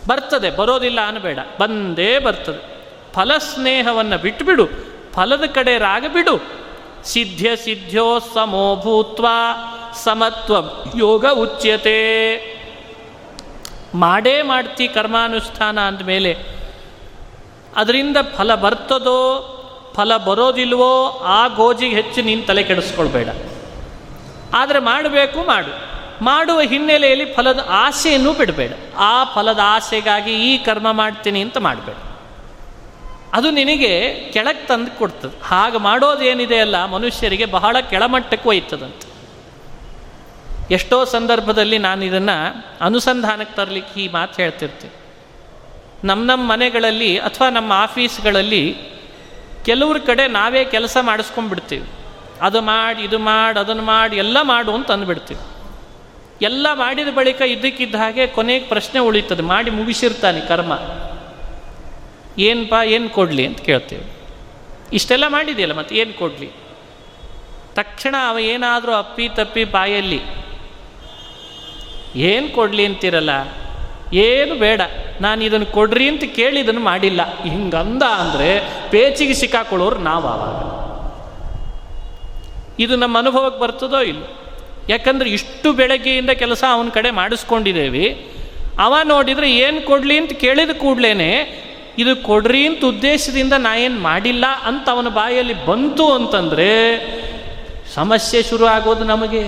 ಬರ್ತದೆ, 0.07 0.49
ಬರೋದಿಲ್ಲ 0.49 1.07
ಅನ್ನಬೇಡ 1.07 1.39
ಬಂದೇ 1.61 2.19
ಬರ್ತದೆ. 2.19 2.72
ಫಲ 3.13 3.37
ಸ್ನೇಹವನ್ನು 3.37 4.17
ಬಿಟ್ಟುಬಿಡು 4.17 4.65
ಫಲದ 5.13 5.43
ಕಡೆ 5.43 5.77
ರಾಗ 5.77 6.05
ಬಿಡು 6.13 6.63
ಸಿದ್ಧ್ಯ 7.03 7.55
ಸಿದ್ಧ್ಯೋ 7.55 8.19
ಸಮೋ 8.19 8.75
ಭೂತ್ವ, 8.75 9.27
ಸಮತ್ವ 10.03 10.55
ಯೋಗ 10.97 11.25
ಉಚ್ಯತೆ. 11.25 11.99
ಮಾಡೇ 13.95 14.41
ಮಾಡ್ತಿ 14.41 14.87
ಕರ್ಮಾನುಷ್ಠಾನ 14.87 15.79
ಅಂದಮೇಲೆ, 15.79 16.37
ಅದರಿಂದ 17.75 18.17
ಫಲ 18.37 18.55
ಬರ್ತದೋ, 18.55 19.49
ಫಲ 19.95 20.17
ಬರೋದಿಲ್ವೋ, 20.17 21.07
ಆ 21.09 21.47
ಗೋಜಿಗೆ 21.47 21.95
ಹೆಚ್ಚು 21.95 22.21
ನೀನು 22.21 22.43
ತಲೆ 22.43 22.63
ಕೆಡಿಸ್ಕೊಳ್ಬೇಡ. 22.63 23.29
ಆದರೆ 24.53 24.79
ಮಾಡಬೇಕು 24.79 25.39
ಮಾಡು. 25.47 25.93
ಮಾಡುವ 26.25 26.61
ಹಿನ್ನೆಲೆಯಲ್ಲಿ 26.61 27.33
ಫಲದ 27.33 27.67
ಆಸೆಯನ್ನು 27.69 28.33
ಬಿಡಬೇಡ. 28.33 28.71
ಆ 28.97 29.23
ಫಲದ 29.23 29.59
ಆಸೆಗಾಗಿ 29.63 30.33
ಈ 30.33 30.57
ಕರ್ಮ 30.57 30.91
ಮಾಡ್ತೀನಿ 30.91 31.41
ಅಂತ 31.41 31.57
ಮಾಡಬೇಡ. 31.57 32.12
ಅದು 33.33 33.51
ನಿನಗೆ 33.51 34.13
ಕೆಳಗೆ 34.33 34.67
ತಂದು 34.67 34.97
ಕೊಡ್ತದೆ. 34.97 35.43
ಹಾಗೆ 35.43 35.77
ಮಾಡೋದೇನಿದೆ 35.77 36.59
ಅಲ್ಲ, 36.59 36.85
ಮನುಷ್ಯರಿಗೆ 36.85 37.45
ಬಹಳ 37.45 37.77
ಕೆಳಮಟ್ಟಕ್ಕೆ 37.89 38.49
ಒಯ್ತದಂತೆ. 38.49 39.13
ಎಷ್ಟೋ 40.73 41.05
ಸಂದರ್ಭದಲ್ಲಿ 41.05 41.77
ನಾನು 41.77 42.05
ಇದನ್ನು 42.05 42.65
ಅನುಸಂಧಾನಕ್ಕೆ 42.81 43.55
ತರಲಿಕ್ಕೆ 43.55 44.01
ಈ 44.01 44.07
ಮಾತು 44.07 44.41
ಹೇಳ್ತಿರ್ತೀನಿ. 44.41 44.93
ನಮ್ಮ 46.07 46.23
ನಮ್ಮ 46.25 46.51
ಮನೆಗಳಲ್ಲಿ 46.51 47.17
ಅಥವಾ 47.17 47.49
ನಮ್ಮ 47.49 47.73
ಆಫೀಸ್ಗಳಲ್ಲಿ 47.73 48.77
ಕೆಲವ್ರ 49.65 49.97
ಕಡೆ 49.97 50.27
ನಾವೇ 50.27 50.65
ಕೆಲಸ 50.65 50.97
ಮಾಡಿಸ್ಕೊಂಡ್ಬಿಡ್ತೀವಿ. 51.01 51.87
ಅದು 52.41 52.61
ಮಾಡಿ, 52.61 53.01
ಇದು 53.01 53.19
ಮಾಡಿ, 53.19 53.59
ಅದನ್ನು 53.59 53.83
ಮಾಡಿ, 53.83 54.17
ಎಲ್ಲ 54.17 54.37
ಮಾಡು 54.41 54.75
ಅಂತ 54.75 54.91
ಅಂದ್ಬಿಡ್ತೀವಿ. 54.91 55.39
ಎಲ್ಲ 56.41 56.67
ಮಾಡಿದ 56.73 57.07
ಬಳಿಕ 57.15 57.41
ಇದ್ದಕ್ಕಿದ್ದ 57.41 57.95
ಹಾಗೆ 57.95 58.27
ಕೊನೆಗೆ 58.27 58.65
ಪ್ರಶ್ನೆ 58.65 58.99
ಉಳಿತದೆ. 58.99 59.41
ಮಾಡಿ 59.41 59.71
ಮುಗಿಸಿರ್ತಾನೆ 59.71 60.41
ಕರ್ಮ. 60.41 60.73
ಏನಪ್ಪ 62.37 62.73
ಏನು 62.85 63.09
ಕೊಡಲಿ 63.09 63.43
ಅಂತ 63.45 63.61
ಕೇಳ್ತೇವೆ. 63.61 64.05
ಇಷ್ಟೆಲ್ಲ 64.93 65.25
ಮಾಡಿದೆಯಲ್ಲ 65.27 65.73
ಮತ್ತೆ 65.73 65.95
ಏನು 65.95 66.13
ಕೊಡಲಿ? 66.13 66.49
ತಕ್ಷಣ 67.75 68.15
ಅವ 68.29 68.39
ಏನಾದರೂ 68.39 68.91
ಅಪ್ಪಿ 68.93 69.25
ತಪ್ಪಿ 69.35 69.63
ಬಾಯಲ್ಲಿ, 69.75 70.19
ಏನು 72.15 72.47
ಕೊಡಲಿ 72.49 72.83
ಅಂತಿರಲ್ಲ? 72.85 73.33
ಏನು 74.23 74.55
ಬೇಡ, 74.55 74.81
ನಾನು 75.21 75.43
ಇದನ್ನು 75.43 75.65
ಕೊಡ್ರಿ 75.65 76.07
ಅಂತ 76.09 76.23
ಕೇಳಿ 76.35 76.59
ಇದನ್ನು 76.59 76.81
ಮಾಡಿಲ್ಲ. 76.81 77.21
ಹಿಂಗಂದ 77.43 78.03
ಅಂದರೆ 78.03 78.49
ಪೇಚಿಗೆ 78.91 79.33
ಸಿಕ್ಕಾಕೊಳ್ಳೋರು 79.33 79.99
ನಾವು 80.09 80.27
ಆವಾಗ. 80.27 80.59
ಇದು 82.79 82.95
ನಮ್ಮ 82.95 83.15
ಅನುಭವಕ್ಕೆ 83.17 83.59
ಬರ್ತದೋ 83.61 84.01
ಇಲ್ಲ? 84.01 84.23
ಯಾಕಂದ್ರೆ 84.89 85.29
ಇಷ್ಟು 85.29 85.67
ಬೆಳಗ್ಗೆಯಿಂದ 85.73 86.31
ಕೆಲಸ 86.43 86.63
ಅವನ 86.69 86.89
ಕಡೆ 86.89 87.11
ಮಾಡಿಸ್ಕೊಂಡಿದ್ದೇವೆ. 87.11 88.05
ಅವ 88.79 88.93
ನೋಡಿದರೆ 89.03 89.49
ಏನು 89.51 89.81
ಕೊಡಲಿ 89.81 90.17
ಅಂತ 90.17 90.31
ಕೇಳಿದ 90.31 90.69
ಕೂಡಲೇ 90.69 91.29
ಇದು 91.97 92.23
ಕೊಡ್ರಿ 92.23 92.67
ಅಂತ 92.67 92.85
ಉದ್ದೇಶದಿಂದ 92.85 93.53
ನಾ 93.53 93.75
ಏನು 93.75 93.99
ಮಾಡಿಲ್ಲ 93.99 94.45
ಅಂತ 94.65 94.89
ಅವನ 94.89 95.07
ಬಾಯಲ್ಲಿ 95.07 95.65
ಬಂತು 95.65 96.13
ಅಂತಂದರೆ 96.13 96.73
ಸಮಸ್ಯೆ 97.93 98.43
ಶುರು 98.43 98.65
ಆಗೋದು 98.65 99.03
ನಮಗೆ. 99.03 99.43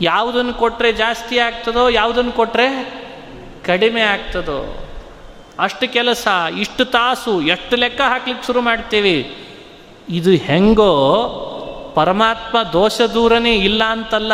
ಯಾವುದನ್ನು 0.00 0.54
ಕೊಟ್ಟರೆ 0.54 0.92
ಜಾಸ್ತಿ 0.92 1.38
ಆಗ್ತದೋ, 1.38 1.88
ಯಾವುದನ್ನು 1.88 2.32
ಕೊಟ್ಟರೆ 2.32 3.00
ಕಡಿಮೆ 3.66 4.00
ಆಗ್ತದೋ. 4.00 4.88
ಅಷ್ಟು 5.58 5.92
ಕೆಲಸ, 5.92 6.28
ಇಷ್ಟು 6.58 6.84
ತಾಸು, 6.84 7.42
ಎಷ್ಟು 7.42 7.76
ಲೆಕ್ಕ 7.76 8.00
ಹಾಕ್ಲಿಕ್ಕೆ 8.00 8.46
ಶುರು 8.46 8.60
ಮಾಡ್ತೀವಿ. 8.60 9.36
ಇದು 10.08 10.30
ಹೆಂಗೋ 10.30 10.92
ಪರಮಾತ್ಮ 11.94 12.62
ದೋಷ 12.62 13.00
ದೂರನೇ 13.00 13.54
ಇಲ್ಲ 13.54 13.84
ಅಂತಲ್ಲ. 13.84 14.32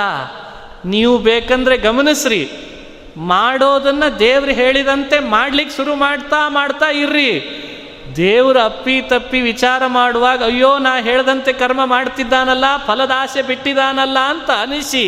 ನೀವು 0.85 1.19
ಬೇಕಂದ್ರೆ 1.19 1.77
ಗಮನಿಸ್ರಿ. 1.77 2.51
ಮಾಡೋದನ್ನು 3.17 4.19
ದೇವ್ರು 4.19 4.53
ಹೇಳಿದಂತೆ 4.53 5.19
ಮಾಡ್ಲಿಕ್ಕೆ 5.19 5.77
ಶುರು 5.77 5.95
ಮಾಡ್ತಾ 5.95 6.49
ಮಾಡ್ತಾ 6.49 6.89
ಇರ್ರಿ. 6.91 7.31
ದೇವ್ರ 8.17 8.57
ಅಪ್ಪಿ 8.65 9.01
ತಪ್ಪಿ 9.01 9.41
ವಿಚಾರ 9.41 9.83
ಮಾಡುವಾಗ, 9.87 10.43
ಅಯ್ಯೋ, 10.45 10.79
ನಾ 10.79 10.93
ಹೇಳ್ದಂತೆ 11.01 11.53
ಕರ್ಮ 11.53 11.85
ಮಾಡ್ತಿದ್ದಾನಲ್ಲ 11.85 12.65
ಫಲದ 12.87 13.11
ಆಸೆ 13.15 13.43
ಬಿಟ್ಟಿದ್ದಾನಲ್ಲ 13.43 14.19
ಅಂತ 14.19 14.51
ಅನಿಸಿ, 14.51 15.05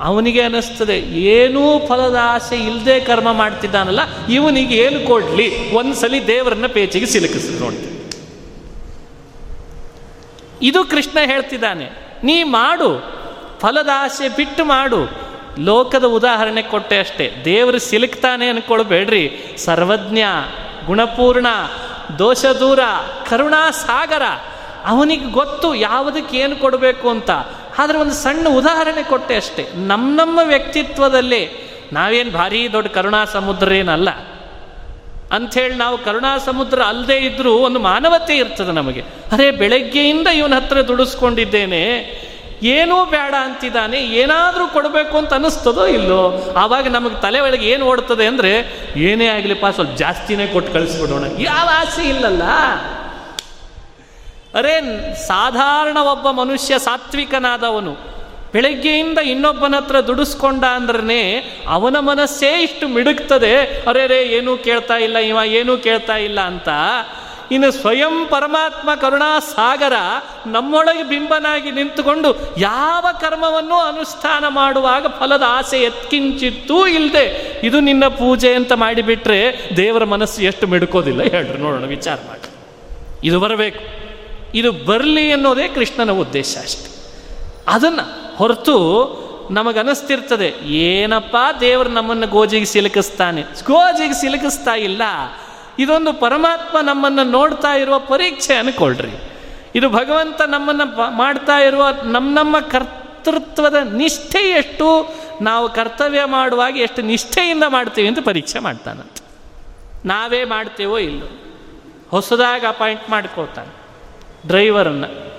ಅವನಿಗೆ 0.00 0.42
ಅನಿಸ್ತದೆ, 0.42 0.98
ಏನೂ 1.12 1.86
ಫಲದ 1.86 2.18
ಆಸೆ 2.22 2.56
ಇಲ್ಲದೆ 2.56 3.00
ಕರ್ಮ 3.00 3.32
ಮಾಡ್ತಿದ್ದಾನಲ್ಲ, 3.32 4.00
ಇವನಿಗೆ 4.28 4.76
ಏನು 4.76 5.06
ಕೊಡ್ಲಿ? 5.06 5.74
ಒಂದ್ಸಲಿ 5.74 6.26
ದೇವರನ್ನ 6.26 6.66
ಪೇಚಿಗೆ 6.66 7.06
ಸಿಲುಕಿಸಿ 7.06 7.60
ನೋಡ್ತೀವಿ 7.60 7.96
ಇದು 10.62 10.84
ಕೃಷ್ಣ 10.84 11.18
ಹೇಳ್ತಿದ್ದಾನೆ, 11.24 11.86
ನೀ 12.24 12.42
ಮಾಡು 12.42 12.88
ಫಲದ 13.60 13.88
ಆಸೆ 13.94 14.28
ಬಿಟ್ಟು 14.28 14.64
ಮಾಡು 14.64 15.29
ಲೋಕದ 15.58 16.04
ಉದಾಹರಣೆ 16.04 16.62
ಕೊಟ್ಟೆ 16.62 16.98
ಅಷ್ಟೇ. 16.98 17.42
ದೇವರು 17.44 17.78
ಸಿಲುಕ್ತಾನೆ 17.78 18.48
ಅನ್ಕೊಳ್ಬೇಡ್ರಿ. 18.48 19.40
ಸರ್ವಜ್ಞ, 19.58 20.18
ಗುಣಪೂರ್ಣ 20.86 21.46
ದೋಷ 22.18 22.44
ದೂರ 22.44 22.80
ಕರುಣಾ 23.28 23.70
ಸಾಗರ 23.70 24.22
ಅವನಿಗೆ 24.86 25.24
ಗೊತ್ತು 25.24 25.74
ಯಾವುದಕ್ಕೆ 25.74 26.36
ಏನು 26.36 26.56
ಕೊಡಬೇಕು 26.56 27.10
ಅಂತ. 27.10 27.30
ಆದರೆ 27.78 27.98
ಒಂದು 27.98 28.12
ಸಣ್ಣ 28.12 28.46
ಉದಾಹರಣೆ 28.48 29.02
ಕೊಟ್ಟೆ 29.02 29.36
ಅಷ್ಟೇ. 29.36 29.68
ನಮ್ಮ 29.74 30.16
ನಮ್ಮ 30.16 30.40
ವ್ಯಕ್ತಿತ್ವದಲ್ಲಿ 30.42 31.70
ನಾವೇನು 31.92 32.30
ಭಾರಿ 32.30 32.72
ದೊಡ್ಡ 32.72 32.88
ಕರುಣಾ 32.88 33.24
ಸಮುದ್ರ 33.24 33.72
ಏನಲ್ಲ. 33.72 34.10
ಅಂಥೇಳಿ 35.32 35.74
ನಾವು 35.74 35.98
ಕರುಣಾ 35.98 36.38
ಸಮುದ್ರ 36.38 36.82
ಅಲ್ಲದೆ 36.82 37.16
ಇದ್ದರೂ 37.16 37.52
ಒಂದು 37.52 37.80
ಮಾನವತೆ 37.80 38.36
ಇರ್ತದೆ 38.36 38.72
ನಮಗೆ. 38.72 39.00
ಅರೆ, 39.32 39.50
ಬೆಳಗ್ಗೆಯಿಂದ 39.50 40.26
ಇವನ 40.26 40.54
ಹತ್ರ 40.54 40.80
ದುಡಿಸ್ಕೊಂಡಿದ್ದೇನೆ. 40.80 42.00
ಏನೂ 42.62 43.04
ಬೇಡ 43.04 43.34
ಅಂತಿದ್ದಾನೆ, 43.34 43.98
ಏನಾದರೂ 44.00 44.68
ಕೊಡಬೇಕು 44.68 45.18
ಅಂತ 45.18 45.32
ಅನ್ನಿಸ್ತದೋ 45.32 45.86
ಇಲ್ಲೋ, 45.86 46.52
ಆವಾಗ 46.56 46.88
ನಮಗೆ 46.88 47.20
ತಲೆ 47.20 47.40
ಒಳಗೆ 47.40 47.66
ಏನು 47.66 47.86
ಓಡ್ತದೆ 47.86 48.26
ಅಂದರೆ, 48.26 48.52
ಏನೇ 48.96 49.28
ಆಗಲಿಪ್ಪ 49.28 49.66
ಸ್ವಲ್ಪ 49.66 49.96
ಜಾಸ್ತಿನೇ 49.96 50.46
ಕೊಟ್ಟು 50.46 50.72
ಕಳಿಸ್ಬಿಡೋಣ. 50.72 51.24
ಯಾವ 51.38 51.68
ಆಸೆ 51.74 52.08
ಇಲ್ಲಲ್ಲ? 52.08 52.42
ಅರೆ, 54.54 54.74
ಸಾಧಾರಣ 55.26 55.96
ಒಬ್ಬ 55.96 56.30
ಮನುಷ್ಯ 56.30 56.78
ಸಾತ್ವಿಕನಾದವನು, 56.78 57.92
ಬೆಳಗ್ಗೆಯಿಂದ 58.52 59.18
ಇನ್ನೊಬ್ಬನ 59.18 59.74
ಹತ್ರ 59.76 60.00
ದುಡಿಸ್ಕೊಂಡ 60.00 60.64
ಅಂದ್ರೆ 60.64 61.20
ಅವನ 61.68 61.96
ಮನಸ್ಸೇ 61.98 62.62
ಇಷ್ಟು 62.62 62.88
ಮಿಡುಕ್ತದೆ 62.88 63.84
ಅರೆ 63.88 64.06
ರೇ 64.06 64.22
ಏನೂ 64.22 64.56
ಕೇಳ್ತಾ 64.56 64.96
ಇಲ್ಲ, 64.96 65.18
ಇವ 65.18 65.38
ಏನೂ 65.44 65.76
ಕೇಳ್ತಾ 65.76 66.16
ಇಲ್ಲ 66.16 66.40
ಅಂತ. 66.40 66.68
ಇನ್ನು 67.50 67.70
ಸ್ವಯಂ 67.70 68.26
ಪರಮಾತ್ಮ 68.26 68.94
ಕರುಣಾ 68.94 69.38
ಸಾಗರ 69.38 69.92
ನಮ್ಮೊಳಗೆ 70.46 71.02
ಬಿಂಬನಾಗಿ 71.02 71.70
ನಿಂತುಕೊಂಡು 71.70 72.54
ಯಾವ 72.58 73.06
ಕರ್ಮವನ್ನು 73.20 73.74
ಅನುಷ್ಠಾನ 73.74 74.44
ಮಾಡುವಾಗ 74.48 75.06
ಫಲದ 75.06 75.42
ಆಸೆ 75.46 75.78
ಎತ್ಕಿಂಚಿತ್ತೂ 75.78 76.86
ಇಲ್ಲದೆ 76.86 77.60
ಇದು 77.64 77.80
ನಿನ್ನ 77.80 78.06
ಪೂಜೆ 78.08 78.54
ಅಂತ 78.54 78.72
ಮಾಡಿಬಿಟ್ರೆ 78.72 79.70
ದೇವರ 79.76 80.04
ಮನಸ್ಸು 80.04 80.42
ಎಷ್ಟು 80.42 80.66
ಮೆಡುಕೋದಿಲ್ಲ? 80.66 81.22
ಹೇಳ್ರಿ. 81.22 81.58
ನೋಡೋಣ, 81.58 81.84
ವಿಚಾರ 81.84 82.16
ಮಾಡಿ. 82.28 82.50
ಇದು 83.26 83.40
ಬರಬೇಕು. 83.40 84.00
ಇದು 84.54 84.72
ಬರಲಿ 84.72 85.32
ಅನ್ನೋದೇ 85.32 85.68
ಕೃಷ್ಣನ 85.68 86.10
ಉದ್ದೇಶ 86.10 86.56
ಅಷ್ಟೆ. 86.62 86.90
ಅದನ್ನು 87.68 88.36
ಹೊರತು 88.36 89.30
ನಮಗನಿಸ್ತಿರ್ತದೆ, 89.50 90.54
ಏನಪ್ಪ 90.66 91.36
ದೇವರು 91.60 91.88
ನಮ್ಮನ್ನು 91.88 92.26
ಗೋಜಿಗೆ 92.26 92.64
ಸಿಲುಕಿಸ್ತಾನೆ? 92.64 93.42
ಗೋಜಿಗೆ 93.42 94.14
ಸಿಲುಕಿಸ್ತಾ 94.14 94.74
ಇಲ್ಲ. 94.74 95.02
ಇದೊಂದು 95.80 96.12
ಪರಮಾತ್ಮ 96.12 96.78
ನಮ್ಮನ್ನು 96.82 97.24
ನೋಡ್ತಾ 97.24 97.72
ಇರುವ 97.72 97.98
ಪರೀಕ್ಷೆ 97.98 98.54
ಅನ್ಕೊಳ್ರಿ. 98.54 99.30
ಇದು 99.74 99.90
ಭಗವಂತ 99.90 100.42
ನಮ್ಮನ್ನು 100.42 101.10
ಮಾಡ್ತಾ 101.10 101.58
ಇರುವ 101.58 101.88
ನಮ್ಮ 102.04 102.38
ನಮ್ಮ 102.38 102.60
ಕರ್ತೃತ್ವದ 102.60 103.74
ನಿಷ್ಠೆ 103.74 104.38
ಎಷ್ಟು 104.38 105.14
ನಾವು 105.42 105.68
ಕರ್ತವ್ಯ 105.68 106.24
ಮಾಡುವಾಗ 106.24 106.76
ಎಷ್ಟು 106.76 107.02
ನಿಷ್ಠೆಯಿಂದ 107.02 107.62
ಮಾಡ್ತೀವಿ 107.68 108.08
ಅಂತ 108.08 108.18
ಪರೀಕ್ಷೆ 108.24 108.58
ಮಾಡ್ತಾನಂತ 108.58 109.22
ನಾವೇ 110.04 110.44
ಮಾಡ್ತೇವೋ 110.44 110.98
ಇಲ್ಲೋ. 110.98 111.26
ಹೊಸದಾಗಿ 112.10 112.66
ಅಪಾಯಿಂಟ್ 112.66 113.10
ಮಾಡ್ಕೊಳ್ತಾನೆ. 113.10 113.74
ಡ್ರೈವರನ್ನು. 114.46 115.32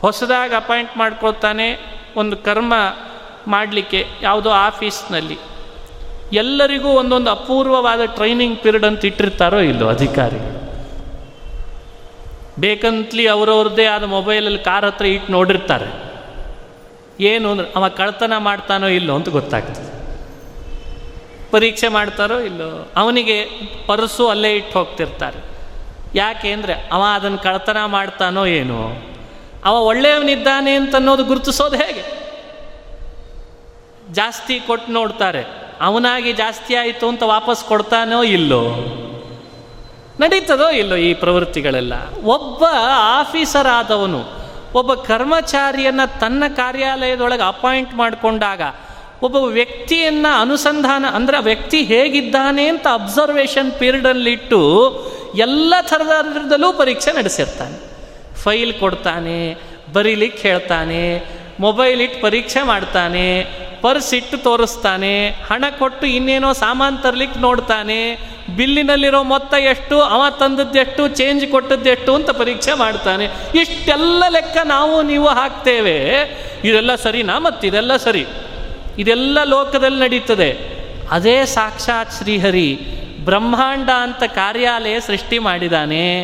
ಹೊಸದಾಗಿ 0.00 0.54
ಅಪಾಯಿಂಟ್ 0.54 0.96
ಮಾಡ್ಕೊಳ್ತಾನೆ 0.96 1.80
ಒಂದು 2.16 2.36
ಕರ್ಮ 2.36 2.74
ಮಾಡಲಿಕ್ಕೆ 3.46 4.06
ಯಾವುದೋ 4.22 4.50
ಆಫೀಸ್ನಲ್ಲಿ. 4.50 5.38
ಎಲ್ಲರಿಗೂ 6.34 6.88
ಒಂದೊಂದು 6.88 7.30
ಅಪೂರ್ವವಾದ 7.30 8.04
ಟ್ರೈನಿಂಗ್ 8.04 8.58
ಪೀರಿಯಡ್ 8.58 8.84
ಅಂತ 8.84 9.04
ಇಟ್ಟಿರ್ತಾರೋ 9.04 9.60
ಇಲ್ಲೋ 9.60 9.88
ಅಧಿಕಾರಿಗಳು 9.88 10.64
ಬೇಕಂತಲಿ 12.60 13.26
ಅವರವ್ರದ್ದೇ 13.26 13.84
ಆದ 13.84 14.02
ಮೊಬೈಲಲ್ಲಿ 14.02 14.58
ಕಾರ್ 14.58 14.84
ಹತ್ರ 14.84 15.06
ಇಟ್ಟು 15.06 15.32
ನೋಡಿರ್ತಾರೆ. 15.32 15.88
ಏನು 17.20 17.50
ಅಂದ್ರೆ 17.50 17.68
ಅವ 17.76 17.88
ಕಳ್ತನ 17.88 18.32
ಮಾಡ್ತಾನೋ 18.38 18.86
ಇಲ್ಲೋ 18.86 19.14
ಅಂತ 19.14 19.28
ಗೊತ್ತಾಗ್ತದೆ. 19.28 19.94
ಪರೀಕ್ಷೆ 21.50 21.88
ಮಾಡ್ತಾರೋ 21.88 22.38
ಇಲ್ಲೋ? 22.38 22.88
ಅವನಿಗೆ 22.96 23.48
ಪರ್ಸು 23.86 24.28
ಅಲ್ಲೇ 24.28 24.52
ಇಟ್ಟು 24.52 24.78
ಹೋಗ್ತಿರ್ತಾರೆ. 24.78 25.38
ಯಾಕೆ 26.14 26.52
ಅಂದರೆ 26.52 26.74
ಅವ 26.92 27.02
ಅದನ್ನು 27.14 27.38
ಕಳ್ತನ 27.38 27.84
ಮಾಡ್ತಾನೋ 27.84 28.46
ಏನೋ? 28.46 29.02
ಅವ 29.64 29.74
ಒಳ್ಳೆಯವನಿದ್ದಾನೆ 29.76 30.74
ಅಂತ 30.74 30.94
ಅನ್ನೋದು 30.94 31.24
ಗುರುತಿಸೋದು 31.24 31.76
ಹೇಗೆ? 31.76 32.04
ಜಾಸ್ತಿ 34.12 34.60
ಕೊಟ್ಟು 34.60 34.92
ನೋಡ್ತಾರೆ. 34.92 35.63
ಅವನಾಗಿ 35.80 36.32
ಜಾಸ್ತಿ 36.32 36.74
ಆಯಿತು 36.74 37.08
ಅಂತ 37.08 37.22
ವಾಪಸ್ 37.22 37.64
ಕೊಡ್ತಾನೋ 37.64 38.22
ಇಲ್ಲೋ? 38.22 38.62
ನಡೀತದೋ 40.20 40.70
ಇಲ್ಲೋ 40.70 40.96
ಈ 40.96 41.14
ಪ್ರವೃತ್ತಿಗಳೆಲ್ಲ? 41.14 41.92
ಒಬ್ಬ 42.24 42.64
ಆಫೀಸರ್ 43.20 43.66
ಆದವನು 43.66 44.44
ಒಬ್ಬ 44.74 44.94
ಕರ್ಮಚಾರಿಯನ್ನು 44.94 46.20
ತನ್ನ 46.20 46.44
ಕಾರ್ಯಾಲಯದೊಳಗೆ 46.56 47.42
ಅಪಾಯಿಂಟ್ 47.42 47.94
ಮಾಡಿಕೊಂಡಾಗ, 47.94 48.62
ಒಬ್ಬ 49.22 49.36
ವ್ಯಕ್ತಿಯನ್ನು 49.36 50.40
ಅನುಸಂಧಾನ, 50.40 51.04
ಅಂದರೆ 51.14 51.42
ವ್ಯಕ್ತಿ 51.42 51.82
ಹೇಗಿದ್ದಾನೆ 51.82 52.68
ಅಂತ 52.68 52.86
ಅಬ್ಸರ್ವೇಷನ್ 52.92 53.72
ಪೀರಿಯಡಲ್ಲಿಟ್ಟು 53.72 54.60
ಎಲ್ಲ 55.34 55.74
ಥರದಲ್ಲೂ 55.82 56.72
ಪರೀಕ್ಷೆ 56.72 57.12
ನಡೆಸಿರ್ತಾನೆ. 57.12 57.76
ಫೈಲ್ 58.42 58.74
ಕೊಡ್ತಾನೆ, 58.74 59.54
ಬರೀಲಿಕ್ಕೆ 59.92 60.48
ಹೇಳ್ತಾನೆ 60.48 61.43
ಮೊಬೈಲ್ 61.60 62.00
ಇಟ್ಟು 62.00 62.20
ಪರೀಕ್ಷೆ 62.20 62.62
ಮಾಡ್ತಾನೆ, 62.62 63.44
ಪರ್ಸ್ 63.82 64.14
ಇಟ್ಟು 64.14 64.36
ತೋರಿಸ್ತಾನೆ, 64.36 65.28
ಹಣ 65.28 65.64
ಕೊಟ್ಟು 65.78 66.06
ಇನ್ನೇನೋ 66.06 66.52
ಸಾಮಾನು 66.52 67.02
ತರ್ಲಿಕ್ಕೆ 67.02 67.40
ನೋಡ್ತಾನೆ, 67.40 68.14
ಬಿಲ್ಲಿನಲ್ಲಿರೋ 68.56 69.22
ಮೊತ್ತ 69.22 69.54
ಎಷ್ಟು, 69.54 70.02
ಅವ 70.02 70.22
ತಂದದ್ದೆಷ್ಟು 70.40 71.08
ಚೇಂಜ್ 71.08 71.46
ಕೊಟ್ಟದ್ದೆಷ್ಟು 71.46 72.14
ಅಂತ 72.14 72.30
ಪರೀಕ್ಷೆ 72.30 72.74
ಮಾಡ್ತಾನೆ. 72.74 73.24
ಇಷ್ಟೆಲ್ಲ 73.60 74.24
ಲೆಕ್ಕ 74.28 74.56
ನಾವು, 74.64 75.02
ನೀವು 75.02 75.26
ಹಾಕ್ತೇವೆ. 75.26 75.98
ಇದೆಲ್ಲ 76.64 76.94
ಸರಿನಾ 76.94 77.38
ಮತ್ತಿದೆಲ್ಲ 77.38 77.96
ಸರಿ? 77.96 78.26
ಇದೆಲ್ಲ 78.98 79.38
ಲೋಕದಲ್ಲಿ 79.44 80.00
ನಡೀತದೆ. 80.00 80.58
ಅದೇ 81.10 81.44
ಸಾಕ್ಷಾತ್ 81.44 82.12
ಶ್ರೀಹರಿ, 82.12 82.78
ಬ್ರಹ್ಮಾಂಡ 83.24 83.90
ಅಂತ 83.90 84.22
ಕಾರ್ಯಾಲಯ 84.22 85.00
ಸೃಷ್ಟಿ 85.00 85.38
ಮಾಡಿದ್ದಾನೆ 85.38 86.22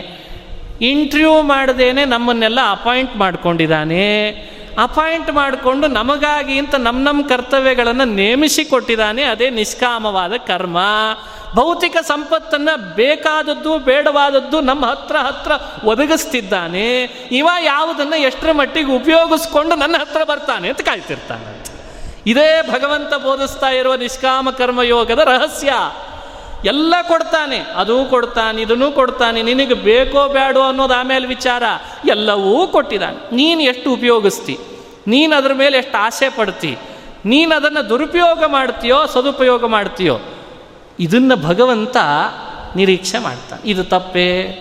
ಇಂಟರ್ವ್ಯೂ 0.83 1.43
ಮಾಡದೇನೆ 1.43 2.05
ನಮ್ಮನ್ನೆಲ್ಲ 2.05 2.59
ಅಪಾಯಿಂಟ್ 2.71 3.17
ಮಾಡ್ಕೊಂಡಿದ್ದಾನೆ 3.17 4.31
ಅಪಾಯಿಂಟ್ 4.79 5.33
ಮಾಡಿಕೊಂಡು 5.33 5.87
ನಮಗಾಗಿ 5.87 6.59
ಅಂತ 6.59 6.75
ನಮ್ಮ 6.75 7.09
ನಮ್ಮ 7.09 7.29
ಕರ್ತವ್ಯಗಳನ್ನು 7.29 8.05
ನೇಮಿಸಿಕೊಟ್ಟಿದ್ದಾನೆ 8.05 9.23
ಅದೇ 9.23 9.51
ನಿಷ್ಕಾಮವಾದ 9.51 10.33
ಕರ್ಮ. 10.47 10.79
ಭೌತಿಕ 11.55 11.97
ಸಂಪತ್ತನ್ನು 12.03 12.95
ಬೇಕಾದದ್ದು, 12.95 13.79
ಬೇಡವಾದದ್ದು 13.79 14.61
ನಮ್ಮ 14.61 14.87
ಹತ್ರ 14.87 15.17
ಹತ್ರ 15.17 15.53
ಒದಗಿಸ್ತಿದ್ದಾನೆ. 15.85 17.03
ಇವ 17.33 17.49
ಯಾವುದನ್ನು 17.65 18.17
ಎಷ್ಟರ 18.17 18.53
ಮಟ್ಟಿಗೆ 18.53 18.93
ಉಪಯೋಗಿಸ್ಕೊಂಡು 18.93 19.75
ನನ್ನ 19.75 19.97
ಹತ್ರ 19.99 20.25
ಬರ್ತಾನೆ 20.25 20.69
ಅಂತ 20.69 20.81
ಕಾಯ್ತಿರ್ತಾನೆ 20.81 21.71
ಇದೇ 22.27 22.63
ಭಗವಂತ 22.63 23.15
ಬೋಧಿಸ್ತಾ 23.15 23.69
ಇರುವ 23.69 23.95
ನಿಷ್ಕಾಮ 23.95 24.51
ಕರ್ಮಯೋಗದ 24.51 25.19
ರಹಸ್ಯ. 25.19 25.73
ಎಲ್ಲ 26.65 26.95
ಕೊಡ್ತಾನೆ, 27.09 27.59
ಅದೂ 27.59 28.05
ಕೊಡ್ತಾನೆ, 28.05 28.63
ಇದನ್ನೂ 28.63 28.91
ಕೊಡ್ತಾನೆ, 28.91 29.43
ನಿನಗೆ 29.43 29.75
ಬೇಕೋ 29.75 30.29
ಬೇಡೋ 30.29 30.61
ಅನ್ನೋದು 30.61 30.95
ಆಮೇಲೆ 30.95 31.27
ವಿಚಾರ. 31.27 31.63
ಎಲ್ಲವೂ 32.09 32.67
ಕೊಟ್ಟಿದ್ದಾನೆ. 32.67 33.37
ನೀನು 33.37 33.61
ಎಷ್ಟು 33.61 33.93
ಉಪಯೋಗಿಸ್ತಿ? 33.93 34.59
ನೀನು 35.07 35.37
ಅದ್ರ 35.37 35.53
ಮೇಲೆ 35.53 35.79
ಎಷ್ಟು 35.79 35.99
ಆಸೆ 35.99 36.29
ಪಡ್ತಿ? 36.29 36.77
ನೀನು 37.25 37.55
ಅದನ್ನು 37.55 37.89
ದುರುಪಯೋಗ 37.89 38.45
ಮಾಡ್ತೀಯೋ, 38.47 39.07
ಸದುಪಯೋಗ 39.07 39.67
ಮಾಡ್ತೀಯೋ? 39.67 40.19
ಇದನ್ನು 41.01 41.37
ಭಗವಂತ 41.37 41.97
ನಿರೀಕ್ಷೆ 42.77 43.19
ಮಾಡ್ತಾನೆ. 43.19 43.71
ಇದು 43.71 43.85
ತಪ್ಪೇ? 43.85 44.57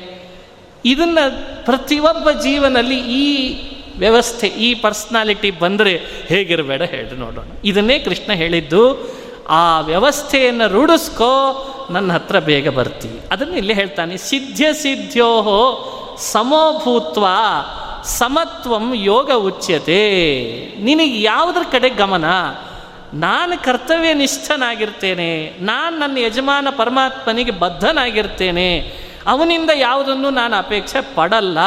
ಇದನ್ನು 0.85 1.65
ಪ್ರತಿಯೊಬ್ಬ 1.65 2.31
ಜೀವನಲ್ಲಿ 2.31 2.99
ಈ 2.99 3.57
ವ್ಯವಸ್ಥೆ, 3.97 4.47
ಈ 4.47 4.73
ಪರ್ಸ್ನಾಲಿಟಿ 4.73 5.51
ಬಂದರೆ 5.51 6.01
ಹೇಗಿರಬೇಡ 6.25 6.81
ಹೇಳಿ 6.81 7.17
ನೋಡೋಣ. 7.17 7.45
ಇದನ್ನೇ 7.65 7.99
ಕೃಷ್ಣ 7.99 8.33
ಹೇಳಿದ್ದು, 8.33 9.09
ಆ 9.49 9.79
ವ್ಯವಸ್ಥೆಯನ್ನು 9.79 10.67
ರೂಢಿಸ್ಕೋ 10.67 11.65
ನನ್ನ 11.89 12.11
ಹತ್ರ 12.11 12.39
ಬೇಗ 12.39 12.69
ಬರ್ತೀವಿ 12.69 13.21
ಅದನ್ನು 13.31 13.53
ಇಲ್ಲಿ 13.53 13.73
ಹೇಳ್ತಾನೆ 13.73 14.17
ಸಿದ್ಧ 14.17 14.61
ಸಿದ್ಧೋ 14.71 15.95
ಸಮೋಭೂತ್ವ 16.17 17.25
ಸಮತ್ವಂ 18.03 18.91
ಯೋಗ 18.95 19.31
ಉಚ್ಯತೆ. 19.31 20.01
ನಿನಗೆ 20.79 21.21
ಯಾವುದ್ರ 21.21 21.61
ಕಡೆ 21.71 21.89
ಗಮನ? 21.89 22.25
ನಾನು 23.13 23.63
ಕರ್ತವ್ಯ 23.63 24.13
ನಿಷ್ಠನಾಗಿರ್ತೇನೆ. 24.13 25.55
ನಾನು 25.59 25.97
ನನ್ನ 25.97 26.17
ಯಜಮಾನ 26.17 26.67
ಪರಮಾತ್ಮನಿಗೆ 26.77 27.51
ಬದ್ಧನಾಗಿರ್ತೇನೆ. 27.51 28.79
ಅವನಿಂದ 29.27 29.69
ಯಾವುದನ್ನು 29.75 30.29
ನಾನು 30.29 30.55
ಅಪೇಕ್ಷೆ 30.55 31.01
ಪಡಲ್ಲ. 31.15 31.57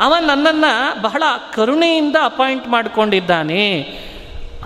ಅವ 0.00 0.14
ನನ್ನನ್ನು 0.20 1.02
ಬಹಳ 1.02 1.22
ಕರುಣೆಯಿಂದ 1.54 2.16
ಅಪಾಯಿಂಟ್ 2.24 2.68
ಮಾಡಿಕೊಂಡಿದ್ದಾನೆ. 2.68 3.82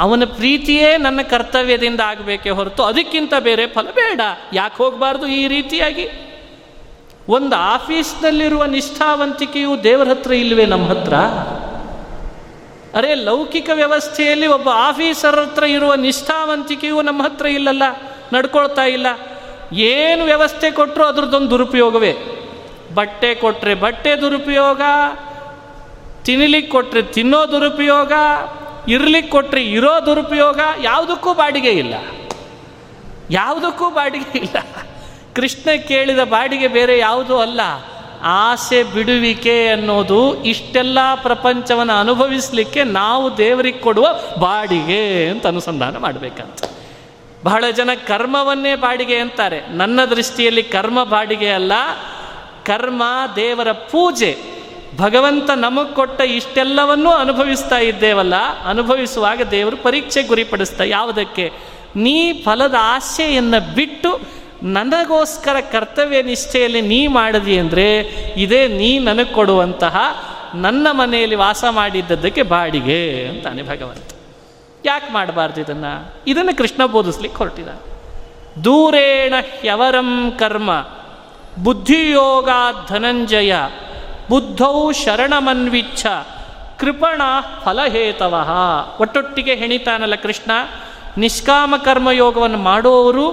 ಅವನ 0.00 0.24
ಪ್ರೀತಿಯೇ 0.24 0.96
ನನ್ನ 0.96 1.22
ಕರ್ತವ್ಯದಿಂದ 1.22 2.00
ಆಗಬೇಕೇ 2.00 2.50
ಹೊರತು 2.50 2.82
ಅದಕ್ಕಿಂತ 2.82 3.34
ಬೇರೆ 3.38 3.66
ಫಲ 3.66 3.86
ಬೇಡ. 3.90 4.20
ಯಾಕೆ 4.52 4.76
ಹೋಗಬಾರ್ದು 4.76 5.26
ಈ 5.26 5.48
ರೀತಿಯಾಗಿ? 5.48 6.08
ಒಂದು 7.28 7.56
ಆಫೀಸ್ನಲ್ಲಿರುವ 7.56 8.64
ನಿಷ್ಠಾವಂತಿಕೆಯು 8.64 9.84
ದೇವರ 9.84 10.08
ಹತ್ರ 10.08 10.32
ಇಲ್ವೇ 10.32 10.66
ನಮ್ಮ 10.66 10.88
ಹತ್ರ? 10.88 11.14
ಅರೆ, 12.94 13.14
ಲೌಕಿಕ 13.14 13.70
ವ್ಯವಸ್ಥೆಯಲ್ಲಿ 13.74 14.46
ಒಬ್ಬ 14.46 14.68
ಆಫೀಸರ್ 14.74 15.38
ಹತ್ರ 15.40 15.64
ಇರುವ 15.64 15.94
ನಿಷ್ಠಾವಂತಿಕೆಯು 15.94 17.02
ನಮ್ಮ 17.02 17.22
ಹತ್ರ 17.22 17.46
ಇಲ್ಲಲ್ಲ, 17.46 17.82
ನಡ್ಕೊಳ್ತಾ 18.32 18.82
ಇಲ್ಲ. 18.82 19.06
ಏನು 19.72 20.24
ವ್ಯವಸ್ಥೆ 20.24 20.70
ಕೊಟ್ಟರು 20.70 21.04
ಅದ್ರದ್ದೊಂದು 21.04 21.50
ದುರುಪಯೋಗವೇ? 21.50 22.16
ಬಟ್ಟೆ 22.94 23.34
ಕೊಟ್ಟರೆ 23.34 23.74
ಬಟ್ಟೆ 23.74 24.16
ದುರುಪಯೋಗ 24.16 24.82
ತಿನ್ನಲಿಕ್ಕೆ 26.24 26.72
ಕೊಟ್ಟರೆ 26.72 27.02
ತಿನ್ನೋ 27.02 27.52
ದುರುಪಯೋಗ 27.52 28.12
ಇರ್ಲಿಕ್ಕೆ 28.88 29.30
ಕೊಟ್ಟರೆ 29.30 29.64
ಇರೋ 29.64 30.06
ದುರುಪಯೋಗ 30.06 30.60
ಯಾವುದಕ್ಕೂ 30.82 31.34
ಬಾಡಿಗೆ 31.34 31.70
ಇಲ್ಲ. 31.70 31.94
ಯಾವುದಕ್ಕೂ 33.30 33.90
ಬಾಡಿಗೆ 33.90 34.38
ಇಲ್ಲ. 34.38 34.66
ಕೃಷ್ಣ 35.34 35.80
ಕೇಳಿದ 35.88 36.18
ಬಾಡಿಗೆ 36.18 36.68
ಬೇರೆ 36.68 36.98
ಯಾವುದೂ 36.98 37.38
ಅಲ್ಲ. 37.38 37.60
ಆಸೆ, 38.22 38.82
ಬಿಡುವಿಕೆ 38.82 39.68
ಅನ್ನೋದು 39.68 40.44
ಇಷ್ಟೆಲ್ಲ 40.44 40.98
ಪ್ರಪಂಚವನ್ನು 41.22 41.92
ಅನುಭವಿಸಲಿಕ್ಕೆ 41.92 42.84
ನಾವು 42.84 43.36
ದೇವರಿಗೆ 43.36 43.78
ಕೊಡುವ 43.78 44.08
ಬಾಡಿಗೆ 44.38 45.28
ಅಂತ 45.28 45.46
ಅನುಸಂಧಾನ 45.46 45.96
ಮಾಡಬೇಕಂತ. 45.96 46.64
ಬಹಳ 47.44 47.64
ಜನ 47.76 47.90
ಕರ್ಮವನ್ನೇ 48.06 48.74
ಬಾಡಿಗೆ 48.74 49.16
ಅಂತಾರೆ. 49.16 49.68
ನನ್ನ 49.68 50.04
ದೃಷ್ಟಿಯಲ್ಲಿ 50.04 50.62
ಕರ್ಮ 50.62 51.04
ಬಾಡಿಗೆ 51.04 51.48
ಅಲ್ಲ, 51.48 51.72
ಕರ್ಮ 52.66 53.02
ದೇವರ 53.36 53.72
ಪೂಜೆ. 53.72 54.59
ಭಗವಂತ 54.96 55.50
ನಮಗೆ 55.50 55.94
ಕೊಟ್ಟ 55.94 56.20
ಇಷ್ಟೆಲ್ಲವನ್ನೂ 56.20 57.10
ಅನುಭವಿಸ್ತಾ 57.10 57.78
ಇದ್ದೇವಲ್ಲ, 57.78 58.34
ಅನುಭವಿಸುವಾಗ 58.64 59.42
ದೇವರು 59.42 59.76
ಪರೀಕ್ಷೆ 59.76 60.22
ಗುರಿಪಡಿಸ್ತಾ, 60.22 60.84
ಯಾವುದಕ್ಕೆ? 60.84 61.52
ನೀ 61.96 62.32
ಫಲದ 62.32 62.74
ಆಸೆಯನ್ನು 62.80 63.74
ಬಿಟ್ಟು 63.74 64.20
ನನಗೋಸ್ಕರ 64.62 65.56
ಕರ್ತವ್ಯ 65.60 66.22
ನಿಷ್ಠೆಯಲ್ಲಿ 66.22 66.80
ನೀ 66.80 67.06
ಮಾಡಿದಿ 67.06 67.58
ಅಂದರೆ, 67.58 67.98
ಇದೇ 68.36 68.68
ನೀ 68.68 68.98
ನನಗೆ 68.98 69.32
ಕೊಡುವಂತಹ 69.32 69.96
ನನ್ನ 70.54 70.86
ಮನೆಯಲ್ಲಿ 70.90 71.34
ವಾಸ 71.34 71.64
ಮಾಡಿದ್ದದಕ್ಕೆ 71.70 72.42
ಬಾಡಿಗೆ 72.42 73.26
ಅಂತಾನೆ 73.26 73.62
ಭಗವಂತ. 73.62 74.12
ಯಾಕೆ 74.84 75.12
ಮಾಡಬಾರ್ದು 75.12 75.60
ಇದನ್ನು? 75.60 76.14
ಇದನ್ನು 76.26 76.56
ಕೃಷ್ಣ 76.56 76.86
ಬೋಧಿಸ್ಲಿಕ್ಕೆ 76.86 77.38
ಹೊರಟಿದ 77.38 77.68
ದೂರೇಣ 78.64 79.34
ಹ್ಯವರಂ 79.60 80.32
ಕರ್ಮ, 80.38 80.88
ಬುದ್ಧಿಯೋಗ 81.62 82.48
ಧನಂಜಯ 82.88 83.54
ಬುದ್ಧೌ 84.30 84.92
ಶರಣಮನ್ವಿಚ್ಛ, 84.92 86.06
ಕೃಪಣ 86.78 87.22
ಫಲಹೇತವ. 87.64 88.34
ಒಟ್ಟೊಟ್ಟಿಗೆ 89.00 89.54
ಹೆಣಿತಾನಲ್ಲ 89.54 90.14
ಕೃಷ್ಣ, 90.14 90.50
ನಿಷ್ಕಾಮ 91.18 91.74
ಕರ್ಮಯೋಗವನ್ನು 91.76 92.58
ಮಾಡುವವರು 92.58 93.26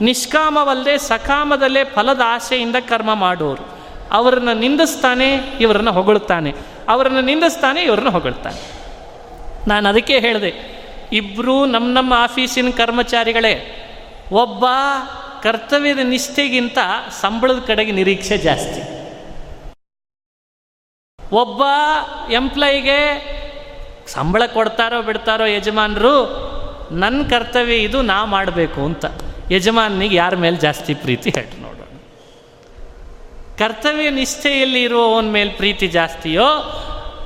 ನಿಷ್ಕಾಮವಲ್ಲದೆ 0.00 0.98
ಸಕಾಮದಲ್ಲೇ 0.98 1.84
ಫಲದ 1.84 2.20
ಆಸೆಯಿಂದ 2.26 2.76
ಕರ್ಮ 2.80 3.14
ಮಾಡುವರು 3.14 3.64
ಅವರನ್ನು 4.12 4.54
ನಿಂದಿಸ್ತಾನೆ, 4.54 5.28
ಇವರನ್ನು 5.60 5.92
ಹೊಗಳುತ್ತಾನೆ 5.92 6.54
ಅವರನ್ನು 6.88 7.20
ನಿಂದಿಸ್ತಾನೆ, 7.20 7.80
ಇವರನ್ನು 7.80 8.10
ಹೊಗಳ್ತಾನೆ. 8.10 8.60
ನಾನು 9.68 9.88
ಅದಕ್ಕೆ 9.88 10.18
ಹೇಳಿದೆ 10.18 10.52
ಇಬ್ಬರೂ 11.12 11.64
ನಮ್ಮ 11.64 11.94
ನಮ್ಮ 11.94 12.14
ಆಫೀಸಿನ 12.16 12.70
ಕರ್ಮಚಾರಿಗಳೇ, 12.70 13.54
ಒಬ್ಬ 14.32 14.64
ಕರ್ತವ್ಯದ 15.42 15.98
ನಿಷ್ಠೆಗಿಂತ 15.98 16.78
ಸಂಬಳದ 17.20 17.60
ಕಡೆಗೆ 17.66 17.92
ನಿರೀಕ್ಷೆ 17.92 18.36
ಜಾಸ್ತಿ. 18.38 18.93
ಒಬ್ಬ 21.34 21.62
ಎಂಪ್ಲಾಯಿಗೆ 22.32 22.98
ಸಂಬಳ 24.06 24.42
ಕೊಡ್ತಾರೋ 24.46 25.02
ಬಿಡ್ತಾರೋ 25.02 25.44
ಯಜಮಾನರು 25.44 26.14
ನನ್ನ 26.90 27.22
ಕರ್ತವ್ಯ 27.30 27.74
ಇದು, 27.74 28.02
ನಾ 28.02 28.24
ಮಾಡಬೇಕು 28.24 28.80
ಅಂತ. 28.84 29.04
ಯಜಮಾನಿಗೆ 29.50 30.16
ಯಾರ 30.16 30.34
ಮೇಲೆ 30.34 30.56
ಜಾಸ್ತಿ 30.56 30.94
ಪ್ರೀತಿ? 30.94 31.30
ಹೇಳಿ 31.30 31.62
ನೋಡೋಣ. 31.62 31.96
ಕರ್ತವ್ಯ 33.58 34.10
ನಿಷ್ಠೆಯಲ್ಲಿ 34.10 34.82
ಇರುವವನ 34.82 35.24
ಮೇಲೆ 35.24 35.50
ಪ್ರೀತಿ 35.50 35.86
ಜಾಸ್ತಿಯೋ, 35.86 36.46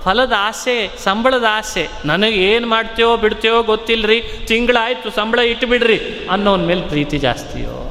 ಫಲದ 0.05 0.33
ಆಸೆ, 0.37 0.91
ಸಂಬಳದ 1.05 1.45
ಆಸೆ, 1.51 1.89
ನನಗೆ 2.05 2.53
ಏನು 2.53 2.69
ಮಾಡ್ತೇವೋ 2.69 3.17
ಬಿಡ್ತೇವೋ 3.17 3.63
ಗೊತ್ತಿಲ್ಲರಿ 3.63 4.23
ತಿಂಗಳಾಯಿತು 4.47 5.11
ಸಂಬಳ 5.11 5.39
ಇಟ್ಟುಬಿಡ್ರಿ 5.39 5.99
ಅನ್ನೋನ 6.31 6.61
ಮೇಲೆ 6.61 6.81
ಪ್ರೀತಿ 6.83 7.19
ಜಾಸ್ತಿಯೋ? 7.19 7.88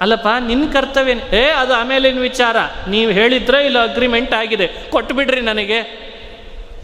ಅಲ್ಲಪ್ಪ 0.00 0.28
ನಿನ್ನ 0.40 0.72
ಕರ್ತವ್ಯ 0.72 1.36
ಏ, 1.36 1.50
ಅದು 1.50 1.74
ಆಮೇಲಿನ 1.74 2.18
ವಿಚಾರ. 2.18 2.56
ನೀವು 2.88 3.12
ಹೇಳಿದ್ರೆ 3.12 3.66
ಇಲ್ಲ 3.66 3.82
ಅಗ್ರಿಮೆಂಟ್ 3.82 4.34
ಆಗಿದೆ. 4.34 4.66
ಕೊಟ್ಟುಬಿಡ್ರಿ 4.90 5.40
ನನಗೆ. 5.40 6.10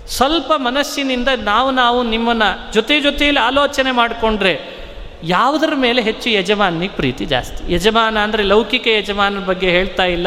ಸ್ವಲ್ಪ 0.08 0.52
ಮನಸ್ಸಿನಿಂದ 0.56 1.28
ನಾವು 1.44 1.70
ನಾವು 1.70 2.02
ನಿಮ್ಮನ್ನು 2.02 2.72
ಜೊತೆ 2.72 3.00
ಜೊತೆಯಲ್ಲಿ 3.00 3.40
ಆಲೋಚನೆ 3.40 3.90
ಮಾಡಿಕೊಂಡ್ರೆ 3.90 4.60
ಯಾವುದರ 5.22 5.72
ಮೇಲೆ 5.76 6.02
ಹೆಚ್ಚು 6.02 6.30
ಯಜಮಾನಿಗೆ 6.30 6.96
ಪ್ರೀತಿ 6.96 7.24
ಜಾಸ್ತಿ? 7.24 7.74
ಯಜಮಾನ 7.74 8.18
ಅಂದರೆ 8.18 8.42
ಲೌಕಿಕ 8.42 8.86
ಯಜಮಾನನ 8.86 9.38
ಬಗ್ಗೆ 9.38 9.70
ಹೇಳ್ತಾ 9.70 10.04
ಇಲ್ಲ. 10.04 10.26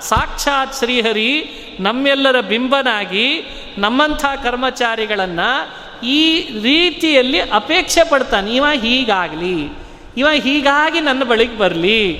ಸಾಕ್ಷಾತ್ 0.00 0.74
ಶ್ರೀಹರಿ 0.74 1.50
ನಮ್ಮೆಲ್ಲರ 1.80 2.40
ಬಿಂಬನಾಗಿ 2.40 3.44
ನಮ್ಮಂಥ 3.78 4.24
ಕರ್ಮಚಾರಿಗಳನ್ನು 4.42 5.80
ಈ 6.06 6.40
ರೀತಿಯಲ್ಲಿ 6.62 7.40
ಅಪೇಕ್ಷೆ 7.40 8.10
ಪಡ್ತಾನೆ. 8.10 8.54
ಇವ 8.54 8.64
ಹೀಗಾಗಲಿ. 8.74 9.89
ಇವ 10.20 10.28
ಹೀಗಾಗಿ 10.32 11.00
ನನ್ನ 11.00 11.24
ಬಳಿಗೆ 11.24 11.58
ಬರಲಿ. 11.58 12.16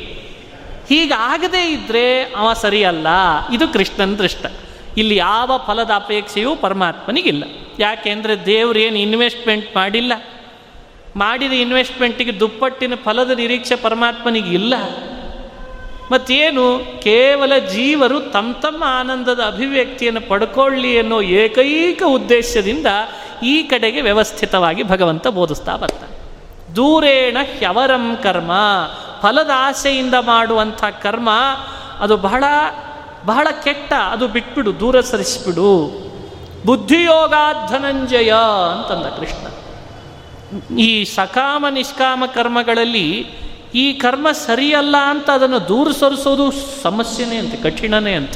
ಹೀಗಾಗದೇ 0.88 1.70
ಇದ್ದರೆ 1.70 2.22
ಅವ 2.22 2.52
ಸರಿಯಲ್ಲ. 2.52 3.06
ಇದು 3.52 3.68
ಕೃಷ್ಣನ 3.68 4.14
ದೃಷ್ಟ. 4.14 4.46
ಇಲ್ಲಿ 4.96 5.16
ಯಾವ 5.16 5.60
ಫಲದ 5.66 5.90
ಅಪೇಕ್ಷೆಯೂ 5.94 6.56
ಪರಮಾತ್ಮನಿಗಿಲ್ಲ. 6.56 7.44
ಯಾಕೆಂದರೆ 7.78 8.46
ದೇವ್ರೇನು 8.46 8.98
ಇನ್ವೆಸ್ಟ್ಮೆಂಟ್ 8.98 9.76
ಮಾಡಿಲ್ಲ. 9.76 10.12
ಮಾಡಿದ 11.16 11.52
ಇನ್ವೆಸ್ಟ್ಮೆಂಟಿಗೆ 11.52 12.40
ದುಪ್ಪಟ್ಟಿನ 12.40 12.94
ಫಲದ 12.94 13.30
ನಿರೀಕ್ಷೆ 13.30 13.76
ಪರಮಾತ್ಮನಿಗೆ 13.76 14.50
ಇಲ್ಲ 14.50 14.74
ಮತ್ತೇನು? 16.12 16.78
ಕೇವಲ 17.02 17.58
ಜೀವರು 17.58 18.20
ತಮ್ಮ 18.20 18.52
ತಮ್ಮ 18.52 18.84
ಆನಂದದ 18.86 19.40
ಅಭಿವ್ಯಕ್ತಿಯನ್ನು 19.46 20.20
ಪಡ್ಕೊಳ್ಳಿ 20.20 20.98
ಅನ್ನೋ 20.98 21.22
ಏಕೈಕ 21.22 22.02
ಉದ್ದೇಶದಿಂದ 22.06 22.86
ಈ 23.42 23.62
ಕಡೆಗೆ 23.62 24.00
ವ್ಯವಸ್ಥಿತವಾಗಿ 24.00 24.82
ಭಗವಂತ 24.82 25.28
ಬೋಧಿಸ್ತಾ 25.28 25.76
ಬರ್ತಾನೆ. 25.76 26.09
ದೂರೇಣ 26.76 27.36
ಹ್ಯವರಂ 27.58 28.18
ಕರ್ಮ. 28.22 28.52
ಫಲದ 29.22 29.50
ಆಸೆಯಿಂದ 29.54 30.14
ಮಾಡುವಂಥ 30.20 30.84
ಕರ್ಮ, 30.84 31.28
ಅದು 31.98 32.16
ಬಹಳ 32.16 32.44
ಬಹಳ 33.26 33.48
ಕೆಟ್ಟ, 33.64 33.92
ಅದು 33.92 34.28
ಬಿಟ್ಬಿಡು, 34.28 34.80
ದೂರ 34.80 35.00
ಸರಿಸಿಬಿಡು. 35.00 36.10
ಬುದ್ಧಿಯೋಗ 36.66 37.34
ಧನಂಜಯ 37.70 38.32
ಅಂತಂದ 38.72 39.18
ಕೃಷ್ಣ. 39.18 39.46
ಈ 40.78 41.04
ಸಕಾಮ 41.04 41.66
ನಿಷ್ಕಾಮ 41.70 42.24
ಕರ್ಮಗಳಲ್ಲಿ 42.34 43.26
ಈ 43.74 43.92
ಕರ್ಮ 43.92 44.30
ಸರಿಯಲ್ಲ 44.30 44.96
ಅಂತ 44.96 45.30
ಅದನ್ನು 45.30 45.68
ದೂರ 45.68 45.90
ಸರಿಸೋದು 45.90 46.52
ಸಮಸ್ಯೆನೇ 46.82 47.36
ಅಂತೆ, 47.36 47.56
ಕಠಿಣನೇ 47.56 48.12
ಅಂತ. 48.12 48.32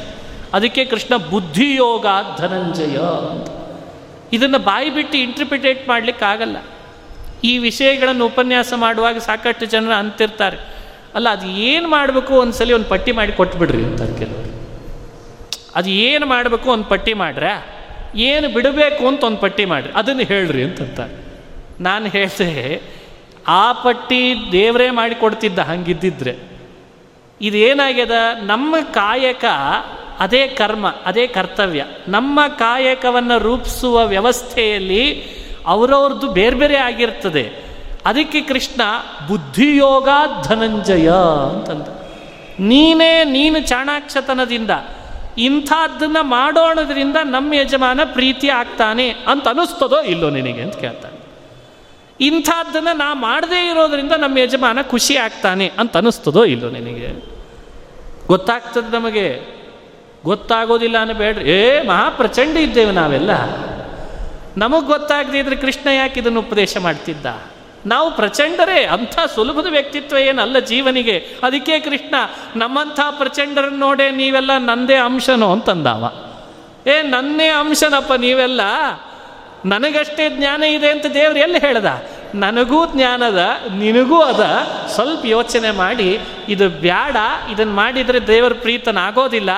ಅದಕ್ಕೆ 0.55 0.85
ಕೃಷ್ಣ 0.85 1.17
ಬುದ್ಧಿಯೋಗ 1.17 2.07
ಧನಂಜಯ 2.39 2.97
ಅಂತ. 3.31 3.49
ಇದನ್ನು 4.33 4.59
ಬಾಯಿ 4.59 4.91
ಬಿಟ್ಟು 4.91 5.19
ಇಂಟರ್ಪ್ರಿಟೇಟ್ 5.19 5.89
ಮಾಡಲಿಕ್ಕಾಗಲ್ಲ. 5.89 6.57
ಈ 7.45 7.59
ವಿಷಯಗಳನ್ನು 7.59 8.27
ಉಪನ್ಯಾಸ 8.27 8.73
ಮಾಡುವಾಗ 8.77 9.19
ಸಾಕಷ್ಟು 9.19 9.67
ಜನರು 9.67 9.93
ಅಂತಿರ್ತಾರೆ. 9.93 10.59
ಅಲ್ಲ, 11.15 11.29
ಅದು 11.29 11.47
ಏನು 11.47 11.89
ಮಾಡಬೇಕು 11.89 12.33
ಒಂದ್ಸಲಿ 12.35 12.73
ಒಂದು 12.73 12.89
ಪಟ್ಟಿ 12.89 13.13
ಮಾಡಿ 13.13 13.33
ಕೊಟ್ಬಿಡ್ರಿ 13.33 13.85
ಅಂತಾರೆ 13.85 14.19
ಕೆಲವರು. 14.19 14.51
ಅದು 15.75 15.91
ಏನು 15.91 16.27
ಮಾಡಬೇಕು 16.27 16.71
ಒಂದು 16.71 16.85
ಪಟ್ಟಿ 16.85 17.15
ಮಾಡ್ರೆ, 17.15 17.53
ಏನು 18.17 18.49
ಬಿಡಬೇಕು 18.49 19.09
ಅಂತ 19.09 19.25
ಒಂದು 19.25 19.39
ಪಟ್ಟಿ 19.39 19.65
ಮಾಡಿರಿ, 19.65 19.93
ಅದನ್ನು 19.97 20.23
ಹೇಳ್ರಿ 20.23 20.63
ಅಂತಂತಾರೆ. 20.63 21.15
ನಾನು 21.83 22.07
ಹೇಳಿದೆ, 22.07 22.83
ಆ 23.49 23.73
ಪಟ್ಟಿ 23.73 24.35
ದೇವರೇ 24.53 24.91
ಮಾಡಿಕೊಡ್ತಿದ್ದ 24.91 25.59
ಹಂಗಿದ್ದಿದ್ರೆ, 25.59 26.35
ಇದೇನಾಗ್ಯದ, 27.41 28.17
ನಮ್ಮ 28.43 28.77
ಕಾಯಕ 28.93 29.45
ಅದೇ 30.19 30.47
ಕರ್ಮ, 30.47 30.87
ಅದೇ 31.05 31.27
ಕರ್ತವ್ಯ. 31.27 31.85
ನಮ್ಮ 32.09 32.41
ಕಾಯಕವನ್ನು 32.49 33.39
ರೂಪಿಸುವ 33.39 34.07
ವ್ಯವಸ್ಥೆಯಲ್ಲಿ 34.07 35.05
ಅವರವ್ರದ್ದು 35.67 36.33
ಬೇರೆ 36.33 36.57
ಬೇರೆ 36.57 36.77
ಆಗಿರ್ತದೆ. 36.77 37.65
ಅದಕ್ಕೆ 38.07 38.41
ಕೃಷ್ಣ 38.41 38.81
ಬುದ್ಧಿಯೋಗ 39.29 40.09
ಧನಂಜಯ 40.43 41.11
ಅಂತಂದ. 41.51 41.87
ನೀನೇ 42.59 43.25
ನೀನು 43.25 43.61
ಚಾಣಾಕ್ಷತನದಿಂದ 43.61 44.71
ಇಂಥದ್ದನ್ನು 45.39 46.23
ಮಾಡೋಣದ್ರಿಂದ 46.23 47.17
ನಮ್ಮ 47.25 47.55
ಯಜಮಾನ 47.55 48.01
ಪ್ರೀತಿ 48.05 48.49
ಆಗ್ತಾನೆ 48.49 49.11
ಅಂತ 49.11 49.49
ಅನಿಸ್ತದೋ 49.49 50.01
ಇಲ್ಲೋ 50.01 50.31
ನಿನಗೆ 50.31 50.63
ಅಂತ 50.63 50.77
ಕೇಳ್ತಾನೆ. 50.77 51.15
ಇಂಥದ್ದನ್ನು 52.21 52.97
ನಾ 52.97 53.15
ಮಾಡದೇ 53.15 53.71
ಇರೋದ್ರಿಂದ 53.71 54.13
ನಮ್ಮ 54.13 54.39
ಯಜಮಾನ 54.39 54.79
ಖುಷಿ 54.83 55.17
ಆಗ್ತಾನೆ 55.17 55.73
ಅಂತ 55.79 55.97
ಅನಿಸ್ತದೋ 55.97 56.45
ಇಲ್ಲೋ 56.45 56.71
ನಿನಗೆ. 56.71 57.35
ಗೊತ್ತಾಗ್ತದೆ 58.27 58.93
ನಮಗೆ. 58.93 59.55
ಗೊತ್ತಾಗೋದಿಲ್ಲ 60.25 61.01
ಅನ್ನಬೇಡ್ರಿ 61.01 61.51
ಏ 61.51 61.83
ಮಹಾಪ್ರಚಂಡ 61.83 62.57
ಇದ್ದೇವೆ 62.57 62.93
ನಾವೆಲ್ಲ. 62.93 63.31
ನಮಗೆ 64.57 64.87
ಗೊತ್ತಾಗದಿದ್ರೆ 64.87 65.57
ಕೃಷ್ಣ 65.57 65.89
ಯಾಕೆ 65.89 66.21
ಇದನ್ನು 66.21 66.41
ಉಪದೇಶ 66.41 66.77
ಮಾಡ್ತಿದ್ದ? 66.77 67.27
ನಾವು 67.87 68.11
ಪ್ರಚಂಡರೇ, 68.11 68.85
ಅಂಥ 68.85 69.19
ಸುಲಭದ 69.35 69.67
ವ್ಯಕ್ತಿತ್ವ 69.67 70.19
ಏನಲ್ಲ 70.19 70.59
ಜೀವನಿಗೆ. 70.59 71.19
ಅದಕ್ಕೆ 71.43 71.81
ಕೃಷ್ಣ, 71.81 72.15
ನಮ್ಮಂಥ 72.57 73.01
ಪ್ರಚಂಡರನ್ನು 73.11 73.79
ನೋಡೇ 73.79 74.11
ನೀವೆಲ್ಲ 74.11 74.51
ನಂದೇ 74.59 74.95
ಅಂಶನೋ 74.95 75.53
ಅಂತಂದವ. 75.53 76.31
ಏ, 76.87 77.03
ನನ್ನೇ 77.03 77.49
ಅಂಶನಪ್ಪ 77.49 78.13
ನೀವೆಲ್ಲ? 78.13 78.61
ನನಗಷ್ಟೇ 79.67 80.31
ಜ್ಞಾನ 80.31 80.63
ಇದೆ 80.63 80.91
ಅಂತ 80.91 81.07
ದೇವ್ರು 81.07 81.39
ಎಲ್ಲಿ 81.39 81.59
ಹೇಳ್ದ? 81.59 81.85
ನನಗೂ 82.35 82.87
ಜ್ಞಾನದ, 82.87 83.49
ನಿನಗೂ 83.73 84.21
ಅದ. 84.21 84.57
ಸ್ವಲ್ಪ 84.95 85.21
ಯೋಚನೆ 85.25 85.71
ಮಾಡಿ, 85.71 86.21
ಇದು 86.49 86.69
ಬ್ಯಾಡ 86.69 87.17
ಇದನ್ನು 87.53 87.73
ಮಾಡಿದರೆ 87.73 88.27
ದೇವರ 88.27 88.53
ಪ್ರೀತನಾಗೋದಿಲ್ಲ. 88.53 89.51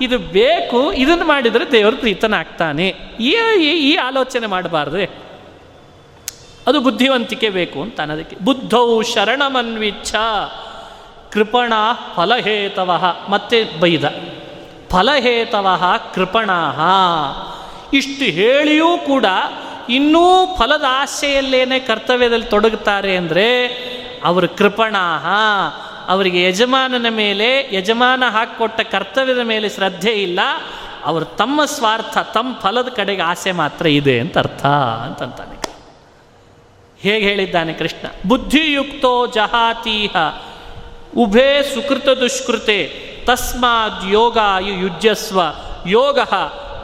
ಇದು 0.00 0.18
ಬೇಕು, 0.18 0.92
ಇದನ್ನು 0.92 1.24
ಮಾಡಿದರೆ 1.24 1.72
ದೇವರು 1.72 1.96
ಪ್ರೀತನಾಗ್ತಾನೆ. 1.96 2.88
ಈ 3.20 3.30
ಈ 3.62 3.94
ಆಲೋಚನೆ 3.94 4.46
ಮಾಡಬಾರ್ದೆ. 4.46 5.10
ಅದು 6.66 6.80
ಬುದ್ಧಿವಂತಿಕೆ 6.80 7.48
ಬೇಕು 7.48 7.82
ಅಂತ 7.82 8.00
ಅನ್ನೋದಕ್ಕೆ. 8.00 8.36
ಬುದ್ಧೌ 8.36 9.02
ಶರಣಮನ್ವಿಚ್ಛ 9.02 10.14
ಕೃಪಣ 11.32 11.72
ಫಲಹೇತವ. 12.16 13.04
ಮತ್ತೆ 13.28 13.64
ಬೈದ. 13.80 14.04
ಫಲಹೇತವ 14.90 15.82
ಕೃಪಣ 16.14 16.50
ಇಷ್ಟು 17.92 18.24
ಹೇಳಿಯೂ 18.24 18.98
ಕೂಡ 18.98 19.24
ಇನ್ನೂ 19.88 20.56
ಫಲದ 20.56 20.84
ಆಸೆಯಲ್ಲೇನೆ 20.88 21.78
ಕರ್ತವ್ಯದಲ್ಲಿ 21.78 22.44
ತೊಡಗುತ್ತಾರೆ 22.44 23.16
ಅಂದರೆ 23.16 23.66
ಅವರು 24.24 24.48
ಕೃಪಣಾಹ. 24.48 25.26
ಅವರಿಗೆ 26.08 26.44
ಯಜಮಾನನ 26.44 27.06
ಮೇಲೆ, 27.10 27.74
ಯಜಮಾನ 27.74 28.22
ಹಾಕಿಕೊಟ್ಟ 28.28 28.80
ಕರ್ತವ್ಯದ 28.80 29.38
ಮೇಲೆ 29.38 29.68
ಶ್ರದ್ಧೆ 29.68 30.10
ಇಲ್ಲ. 30.10 30.40
ಅವರು 31.04 31.24
ತಮ್ಮ 31.24 31.64
ಸ್ವಾರ್ಥ, 31.64 32.18
ತಮ್ಮ 32.18 32.58
ಫಲದ 32.60 32.88
ಕಡೆಗೆ 32.88 33.22
ಆಸೆ 33.22 33.52
ಮಾತ್ರ 33.52 33.86
ಇದೆ 33.86 34.20
ಅಂತ 34.20 34.38
ಅರ್ಥ 34.38 34.66
ಅಂತಂತಾನೆ. 34.66 35.60
ಹೇಗೆ 36.98 37.28
ಹೇಳಿದ್ದಾನೆ 37.28 37.72
ಕೃಷ್ಣ? 37.72 38.28
ಬುದ್ಧಿಯುಕ್ತೋ 38.28 39.26
ಜಹಾತೀಹ, 39.26 40.42
ಉಭೇ 41.16 41.70
ಸುಕೃತ 41.74 42.08
ದುಷ್ಕೃತೆ, 42.08 43.10
ತಸ್ಮಾದ್ 43.26 44.12
ಯೋಗ 44.12 44.38
ಯುಜ್ಯಸ್ವ, 44.60 45.40
ಯೋಗ 45.86 46.20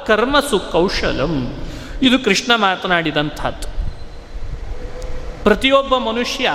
ಕರ್ಮಸು 0.07 0.59
ಕೌಶಲಂ. 0.59 1.65
ಇದು 2.03 2.19
ಕೃಷ್ಣ 2.19 2.55
ಮಾತನಾಡಿದಂಥದ್ದು. 2.55 3.77
ಪ್ರತಿಯೊಬ್ಬ 5.45 5.97
ಮನುಷ್ಯ 5.97 6.51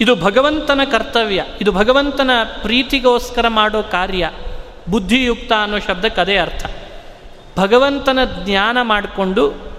ಇದು 0.00 0.16
ಭಗವಂತನ 0.16 0.80
ಕರ್ತವ್ಯ, 0.90 1.44
ಇದು 1.60 1.72
ಭಗವಂತನ 1.72 2.30
ಪ್ರೀತಿಗೋಸ್ಕರ 2.62 3.48
ಮಾಡೋ 3.48 3.82
ಕಾರ್ಯ, 3.82 4.30
ಬುದ್ಧಿಯುಕ್ತ 4.88 5.52
ಅನ್ನೋ 5.62 5.78
ಶಬ್ದಕ್ಕೆ 5.78 6.20
ಅದೇ 6.20 6.36
ಅರ್ಥ. 6.36 6.66
ಭಗವಂತನ 7.58 8.18
ಜ್ಞಾನ 8.44 8.78
ಮಾಡಿಕೊಂಡು 8.82 9.74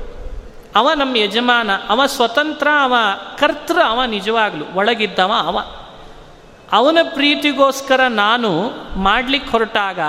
ಅವ 0.76 0.89
ನಮ್ಮ 0.95 1.16
ಯಜಮಾನ, 1.16 1.70
ಅವ 1.89 2.05
ಸ್ವತಂತ್ರ, 2.05 2.68
ಅವ 2.82 2.93
ಕರ್ತೃ, 3.38 3.80
ಅವ 3.88 4.03
ನಿಜವಾಗ್ಲು, 4.05 4.66
ಒಳಗಿದ್ದವ 4.76 5.34
ಅವ. 5.45 5.59
ಅವನ 6.72 6.97
ಪ್ರೀತಿಗೋಸ್ಕರ 7.03 8.01
ನಾನು 8.07 8.72
ಮಾಡ್ಲಿಕ್ಕೆ 8.95 9.51
ಹೊರಟಾಗ 9.51 9.99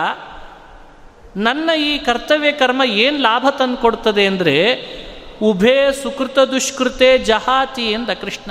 ನನ್ನ 1.36 1.70
ಈ 1.70 1.98
ಕರ್ತವ್ಯ 1.98 2.52
ಕರ್ಮ 2.52 2.82
ಏನು 2.82 3.18
ಲಾಭ 3.18 3.46
ತಂದು 3.58 3.76
ಕೊಡ್ತದೆ 3.76 4.26
ಅಂದರೆ 4.26 4.56
ಉಭೇ 5.42 5.92
ಸುಕೃತ 6.02 6.38
ದುಷ್ಕೃತೆ 6.38 7.18
ಜಹಾತಿ 7.18 7.82
ಎಂದ 7.82 8.10
ಕೃಷ್ಣ. 8.10 8.50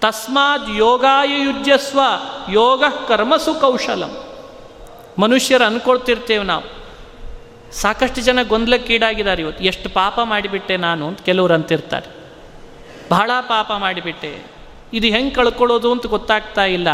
ತಸ್ಮಾದ್ 0.00 0.76
ಯೋಗಾಯ 0.76 1.42
ಯುಜ್ಯಸ್ವ 1.42 2.00
ಯೋಗ 2.50 2.84
ಕರ್ಮಸು 3.08 3.60
ಕೌಶಲಂ 3.60 4.26
ಮನುಷ್ಯರು 5.18 5.64
ಅನ್ಕೊಳ್ತಿರ್ತೇವೆ 5.64 6.44
ನಾವು. 6.44 6.64
ಸಾಕಷ್ಟು 7.72 8.20
ಜನ 8.20 8.38
ಗೊಂದಲಕ್ಕೀಡಾಗಿದ್ದಾರೆ 8.42 9.42
ಇವತ್ತು. 9.42 9.64
ಎಷ್ಟು 9.64 9.88
ಪಾಪ 9.88 10.20
ಮಾಡಿಬಿಟ್ಟೆ 10.24 10.76
ನಾನು 10.76 11.08
ಅಂತ 11.08 11.20
ಕೆಲವರು 11.20 11.54
ಅಂತಿರ್ತಾರೆ. 11.54 12.06
ಬಹಳ 13.10 13.30
ಪಾಪ 13.40 13.72
ಮಾಡಿಬಿಟ್ಟೆ. 13.78 14.38
ಇದು 14.92 15.06
ಹೆಂಗೆ 15.06 15.30
ಕಳ್ಕೊಳ್ಳೋದು 15.30 15.92
ಅಂತ 15.92 16.06
ಗೊತ್ತಾಗ್ತಾ 16.06 16.64
ಇಲ್ಲ. 16.64 16.88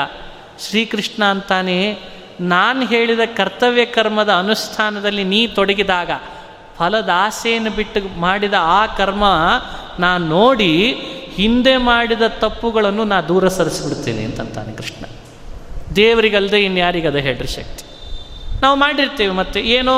ಶ್ರೀಕೃಷ್ಣ 0.61 1.25
ಅಂತಾನೆ, 1.25 1.99
ನಾನು 2.41 2.87
ಹೇಳಿದ 2.87 3.21
ಕರ್ತವ್ಯ 3.37 3.85
ಕರ್ಮದ 3.85 4.33
ಅನುಷ್ಠಾನದಲ್ಲಿ 4.33 5.25
ನೀ 5.25 5.47
ತೊಡಗಿದಾಗ 5.47 6.11
ಫಲದಾಸೆಯನ್ನು 6.77 7.71
ಬಿಟ್ಟು 7.71 8.21
ಮಾಡಿದ 8.21 8.55
ಆ 8.61 8.87
ಕರ್ಮ 8.87 9.25
ನಾನು 9.99 10.27
ನೋಡಿ 10.27 11.03
ಹಿಂದೆ 11.37 11.77
ಮಾಡಿದ 11.77 12.23
ತಪ್ಪುಗಳನ್ನು 12.27 13.05
ನಾ 13.05 13.21
ದೂರ 13.21 13.49
ಸರಿಸಿಬಿಡ್ತೀನಿ 13.49 14.25
ಅಂತಂತಾನೆ 14.25 14.73
ಕೃಷ್ಣ. 14.73 15.05
ದೇವರಿಗಲ್ಲದೆ 15.97 16.61
ಇನ್ಯಾರಿಗದ 16.61 17.17
ಹೇಳ್ರಿ 17.17 17.49
ಶಕ್ತಿ. 17.49 17.85
ನಾವು 18.63 18.77
ಮಾಡಿರ್ತೀವಿ 18.77 19.33
ಮತ್ತೆ 19.33 19.61
ಏನೋ 19.61 19.95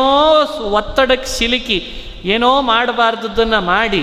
ಒತ್ತಡಕ್ಕೆ 0.61 1.29
ಸಿಲುಕಿ 1.29 1.93
ಏನೋ 2.25 2.63
ಮಾಡಬಾರ್ದದ್ದನ್ನು 2.63 3.61
ಮಾಡಿ 3.61 4.03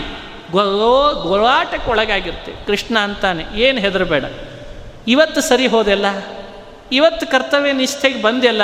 ಗೋ 0.51 1.13
ಗೋಳಾಟಕ್ಕೆ 1.23 1.91
ಒಳಗಾಗಿರ್ತೇವೆ 1.91 2.65
ಕೃಷ್ಣ 2.65 2.99
ಅಂತಾನೆ, 2.99 3.45
ಏನು 3.55 3.79
ಹೆದರಬೇಡ. 3.79 4.23
ಇವತ್ತು 5.07 5.41
ಸರಿ 5.41 5.67
ಹೋದೆಲ್ಲ? 5.67 6.05
ಇವತ್ತು 6.91 7.27
ಕರ್ತವ್ಯ 7.27 7.71
ನಿಷ್ಠೆಗೆ 7.71 8.21
ಬಂದೆಲ್ಲ? 8.21 8.61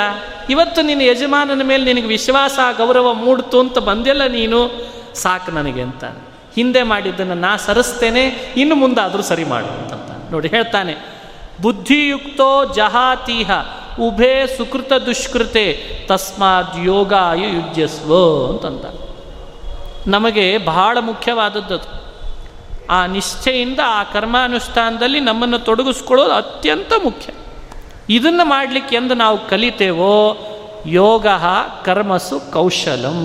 ಇವತ್ತು 0.50 0.82
ನಿನ್ನ 0.82 1.02
ಯಜಮಾನನ 1.02 1.62
ಮೇಲೆ 1.62 1.84
ನಿನಗೆ 1.84 2.06
ವಿಶ್ವಾಸ, 2.06 2.58
ಗೌರವ 2.78 3.12
ಮೂಡ್ತು 3.12 3.60
ಅಂತ 3.60 3.78
ಬಂದೆಲ್ಲ 3.78 4.26
ನೀನು? 4.26 4.90
ಸಾಕು 5.14 5.50
ನನಗೆ 5.52 5.82
ಅಂತಾನೆ. 5.82 6.31
ಹಿಂದೆ 6.54 6.82
ಮಾಡಿದ್ದನ್ನು 6.82 7.34
ನಾ 7.34 7.56
ಸರಿಸ್ತೇನೆ, 7.56 8.24
ಇನ್ನು 8.56 8.74
ಮುಂದಾದರೂ 8.74 9.22
ಸರಿ 9.22 9.44
ಮಾಡು 9.44 9.66
ಅಂತ 9.66 10.32
ನೋಡಿ 10.32 10.48
ಹೇಳ್ತಾನೆ, 10.48 10.94
ಬುದ್ಧಿಯುಕ್ತೋ 11.62 12.64
ಜಹಾತೀಹ, 12.74 13.50
ಉಭೇ 14.00 14.46
ಸುಕೃತ 14.46 14.92
ದುಷ್ಕೃತೆ, 14.92 15.66
ತಸ್ಮಾದ್ 16.08 16.86
ಯೋಗಾಯು 16.86 17.48
ಯುಜ್ಯಸ್ವ 17.48 18.12
ಅಂತಂತ. 18.50 18.84
ನಮಗೆ 20.06 20.58
ಬಹಳ 20.58 20.98
ಮುಖ್ಯವಾದದ್ದು 21.00 22.02
ಆ 22.90 23.06
ನಿಷ್ಠೆಯಿಂದ 23.06 23.80
ಆ 23.86 24.02
ಕರ್ಮಾನುಷ್ಠಾನದಲ್ಲಿ 24.02 25.20
ನಮ್ಮನ್ನು 25.20 25.58
ತೊಡಗಿಸ್ಕೊಳ್ಳೋದು 25.58 26.32
ಅತ್ಯಂತ 26.32 26.92
ಮುಖ್ಯ. 27.04 27.32
ಇದನ್ನು 28.10 28.44
ಮಾಡಲಿಕ್ಕೆ 28.44 28.96
ಎಂದು 28.96 29.14
ನಾವು 29.14 29.48
ಕಲಿತೇವೋ 29.48 30.16
ಯೋಗ 30.86 31.26
ಕರ್ಮಸು 31.84 32.52
ಕೌಶಲಂ. 32.52 33.20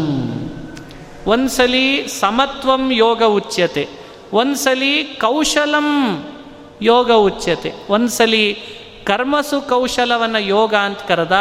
ಒಂದ್ಸಲಿ 1.28 2.08
ಸಮತ್ವಂ 2.08 2.92
ಯೋಗ 2.92 3.24
ಉಚ್ಯತೆ, 3.24 3.88
ಒಂದ್ಸಲಿ 4.34 5.04
ಕೌಶಲಂ 5.04 6.24
ಯೋಗ 6.82 7.12
ಉಚ್ಯತೆ, 7.12 7.74
ಒಂದ್ಸಲಿ 7.90 8.60
ಕರ್ಮಸು 9.04 9.62
ಕೌಶಲವನ್ನು 9.62 10.40
ಯೋಗ 10.40 10.74
ಅಂತ 10.74 11.00
ಕರೆದ, 11.00 11.38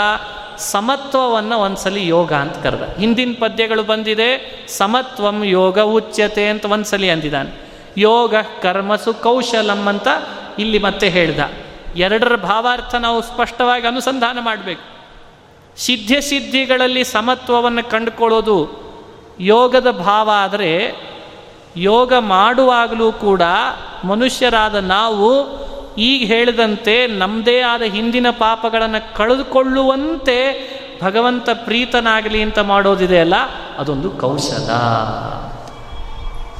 ಸಮತ್ವವನ್ನು 0.59 1.59
ಒಂದ್ಸಲಿ 1.59 2.09
ಯೋಗ 2.09 2.33
ಅಂತ 2.33 2.57
ಕರೆದ. 2.57 2.97
ಹಿಂದಿನ 2.99 3.35
ಪದ್ಯಗಳು 3.39 3.83
ಬಂದಿದೆ, 3.83 4.29
ಸಮತ್ವಂ 4.69 5.45
ಯೋಗ 5.45 5.81
ಉಚ್ಯತೆ 5.81 6.49
ಅಂತ 6.49 6.65
ಒಂದ್ಸಲಿ 6.65 7.11
ಅಂದಿದ್ದಾನೆ. 7.11 7.51
ಯೋಗ 7.99 8.35
ಕರ್ಮಸು 8.63 9.15
ಕೌಶಲಂ 9.15 9.87
ಅಂತ 9.87 10.09
ಇಲ್ಲಿ 10.59 10.79
ಮತ್ತೆ 10.79 11.09
ಹೇಳ್ದ. 11.09 11.41
ಎರಡರ 11.97 12.37
ಭಾವಾರ್ಥ 12.37 12.95
ನಾವು 12.95 13.23
ಸ್ಪಷ್ಟವಾಗಿ 13.23 13.87
ಅನುಸಂಧಾನ 13.87 14.39
ಮಾಡಬೇಕು. 14.41 14.97
ಸಿದ್ಧ 15.77 16.13
ಸಿದ್ಧಿಗಳಲ್ಲಿ 16.21 17.05
ಸಮತ್ವವನ್ನು 17.05 17.91
ಕಂಡುಕೊಳ್ಳೋದು 17.91 18.86
ಯೋಗದ 19.41 19.91
ಭಾವ 19.91 20.31
ಆದರೆ 20.35 20.95
ಯೋಗ 21.77 22.13
ಮಾಡುವಾಗಲೂ 22.19 23.13
ಕೂಡ 23.13 23.43
ಮನುಷ್ಯರಾದ 24.05 24.75
ನಾವು 24.75 25.29
ಈಗ 25.99 26.27
ಹೇಳಿದಂತೆ 26.27 27.07
ನಮ್ಮದೇ 27.07 27.61
ಆದ 27.61 27.83
ಹಿಂದಿನ 27.83 28.27
ಪಾಪಗಳನ್ನು 28.31 29.17
ಕಳೆದುಕೊಳ್ಳುವಂತೆ 29.17 30.39
ಭಗವಂತ 31.03 31.49
ಪ್ರೀತನಾಗಲಿ 31.55 32.43
ಅಂತ 32.43 32.59
ಮಾಡೋದಿದೆಯಲ್ಲ 32.59 33.35
ಅದೊಂದು 33.79 34.11
ಕೌಶಲ. 34.11 34.69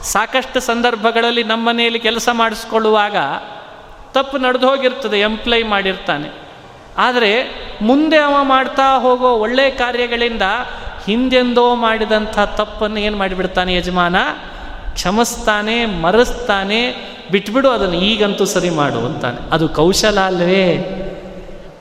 ಸಾಕಷ್ಟು 0.03 0.61
ಸಂದರ್ಭಗಳಲ್ಲಿ 0.61 1.45
ನಮ್ಮ 1.45 1.69
ಮನೆಯಲ್ಲಿ 1.69 2.01
ಕೆಲಸ 2.01 2.29
ಮಾಡಿಸ್ಕೊಳ್ಳುವಾಗ 2.33 3.17
ತಪ್ಪು 4.13 4.39
ನಡೆದು 4.39 4.69
ಹೋಗಿರ್ತದೆ, 4.69 5.21
ಎಂಪ್ಲೈ 5.21 5.63
ಮಾಡಿರ್ತಾನೆ. 5.63 6.47
ಆದರೆ 6.99 7.51
ಮುಂದೆ 7.83 8.19
ಅವ 8.19 8.35
ಮಾಡ್ತಾ 8.43 8.99
ಹೋಗೋ 8.99 9.33
ಒಳ್ಳೆಯ 9.33 9.71
ಕಾರ್ಯಗಳಿಂದ 9.71 10.43
ಹಿಂದೆಂದೋ 11.07 11.75
ಮಾಡಿದಂಥ 11.75 12.39
ತಪ್ಪನ್ನು 12.39 13.01
ಏನು 13.01 13.17
ಮಾಡಿಬಿಡ್ತಾನೆ 13.17 13.75
ಯಜಮಾನ? 13.75 14.17
ಕ್ಷಮಿಸ್ತಾನೆ, 14.95 15.87
ಮರೆಸ್ತಾನೆ, 15.87 16.95
ಬಿಟ್ಬಿಡು 17.31 17.71
ಅದನ್ನು, 17.71 17.97
ಈಗಂತೂ 17.97 18.45
ಸರಿ 18.45 18.71
ಮಾಡು 18.71 18.99
ಅಂತಾನೆ. 18.99 19.51
ಅದು 19.53 19.69
ಕೌಶಲ 19.69 20.21
ಅಲ್ಲವೇ 20.21 20.79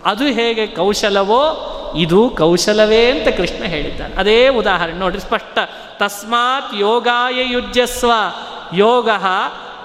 ಅದು 0.06 0.24
ಹೇಗೆ 0.24 0.68
ಕೌಶಲವೋ, 0.68 1.72
ಇದು 1.98 2.30
ಕೌಶಲವೇ 2.38 3.06
ಅಂತ 3.06 3.28
ಕೃಷ್ಣ 3.28 3.64
ಹೇಳಿದ್ದಾನೆ. 3.64 4.16
ಅದೇ 4.16 4.48
ಉದಾಹರಣೆ 4.48 5.00
ನೋಡ್ರಿ, 5.00 5.22
ಸ್ಪಷ್ಟ. 5.22 5.58
ತಸ್ಮಾತ್ 5.98 6.76
ಯೋಗಾಯ 6.80 7.54
ಯುಜ್ಯಸ್ವ, 7.54 8.12
ಯೋಗ 8.74 9.10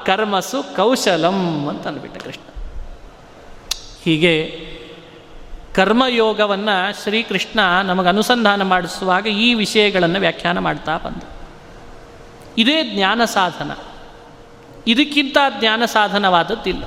ಕರ್ಮಸು 0.07 0.77
ಕೌಶಲಂ 0.77 1.67
ಅಂತ 1.69 1.87
ಅಂದ್ಬಿಟ್ಟ 1.87 2.17
ಕೃಷ್ಣ. 2.17 2.53
ಹೀಗೆ 4.05 4.57
ಕರ್ಮಯೋಗವನ್ನು 5.75 7.03
ಶ್ರೀಕೃಷ್ಣ 7.03 7.61
ನಮಗೆ 7.85 8.09
ಅನುಸಂಧಾನ 8.09 8.63
ಮಾಡಿಸುವಾಗ 8.63 9.27
ಈ 9.27 9.55
ವಿಷಯಗಳನ್ನು 9.55 10.21
ವ್ಯಾಖ್ಯಾನ 10.21 10.59
ಮಾಡ್ತಾ 10.59 10.99
ಬಂದ. 10.99 11.23
ಇದೇ 12.59 12.83
ಜ್ಞಾನ 12.83 13.25
ಸಾಧನ. 13.25 13.71
ಇದಕ್ಕಿಂತ 14.87 15.39
ಜ್ಞಾನ 15.61 15.85
ಸಾಧನವಾದದ್ದಿಲ್ಲ. 15.85 16.85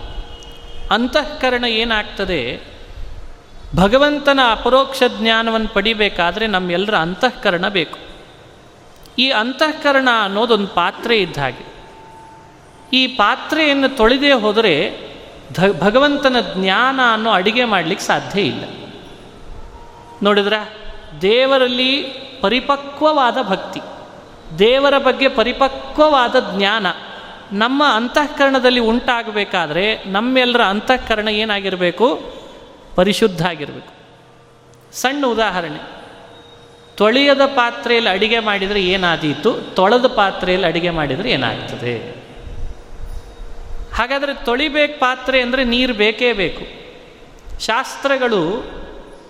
ಅಂತಃಕರಣ 0.91 1.63
ಏನಾಗ್ತದೆ? 1.63 2.61
ಭಗವಂತನ 3.75 4.39
ಅಪರೋಕ್ಷ 4.51 5.03
ಜ್ಞಾನವನ್ನು 5.17 5.67
ಪಡಿಬೇಕಾದರೆ 5.67 6.47
ನಮ್ಮೆಲ್ಲರ 6.47 6.95
ಅಂತಃಕರಣ 6.95 7.67
ಬೇಕು. 7.67 7.97
ಈ 9.19 9.29
ಅಂತಃಕರಣ 9.29 10.09
ಅನ್ನೋದೊಂದು 10.21 10.67
ಪಾತ್ರೆ 10.67 11.17
ಇದ್ದ 11.17 11.37
ಹಾಗೆ. 11.37 11.73
ಈ 12.93 13.07
ಪಾತ್ರೆಯನ್ನು 13.07 13.89
ತೊಳೆದೇ 13.89 14.31
ಹೋದರೆ 14.31 14.97
ಭಗವಂತನ 15.79 16.35
ಜ್ಞಾನ 16.55 16.99
ಅನ್ನೋ 17.13 17.29
ಅಡುಗೆ 17.29 17.65
ಮಾಡಲಿಕ್ಕೆ 17.65 18.05
ಸಾಧ್ಯ 18.05 18.41
ಇಲ್ಲ. 18.41 18.63
ನೋಡಿದ್ರ? 20.23 20.53
ದೇವರಲ್ಲಿ 21.21 22.03
ಪರಿಪಕ್ವವಾದ 22.41 23.37
ಭಕ್ತಿ, 23.41 23.81
ದೇವರ 24.59 24.97
ಬಗ್ಗೆ 24.97 25.27
ಪರಿಪಕ್ವವಾದ 25.27 26.35
ಜ್ಞಾನ, 26.57 26.85
ನಮ್ಮ 27.51 27.83
ಅಂತಃಕರಣದಲ್ಲಿ 27.85 28.79
ಉಂಟಾಗಬೇಕಾದ್ರೆ 28.79 30.03
ನಮ್ಮೆಲ್ಲರ 30.05 30.61
ಅಂತಃಕರಣ 30.61 31.27
ಏನಾಗಿರಬೇಕು? 31.27 32.33
ಪರಿಶುದ್ಧ 32.95 33.47
ಆಗಿರಬೇಕು. 33.47 33.93
ಸಣ್ಣ 34.93 35.25
ಉದಾಹರಣೆ, 35.25 35.79
ತೊಳೆಯದ 36.95 37.41
ಪಾತ್ರೆಯಲ್ಲಿ 37.45 38.09
ಅಡಿಗೆ 38.09 38.39
ಮಾಡಿದರೆ 38.39 38.83
ಏನಾದೀತು? 38.83 39.53
ತೊಳೆದ 39.53 40.05
ಪಾತ್ರೆಯಲ್ಲಿ 40.05 40.67
ಅಡಿಗೆ 40.67 40.89
ಮಾಡಿದರೆ 40.89 41.31
ಏನಾಗ್ತದೆ? 41.31 42.22
ಹಾಗಾದರೆ 43.93 44.33
ತೊಳಿಬೇಕು 44.33 44.99
ಪಾತ್ರೆ 44.99 45.41
ಅಂದರೆ 45.41 45.63
ನೀರು 45.63 45.93
ಬೇಕೇ 45.93 46.33
ಬೇಕು. 46.33 46.83
ಶಾಸ್ತ್ರಗಳು 47.59 48.73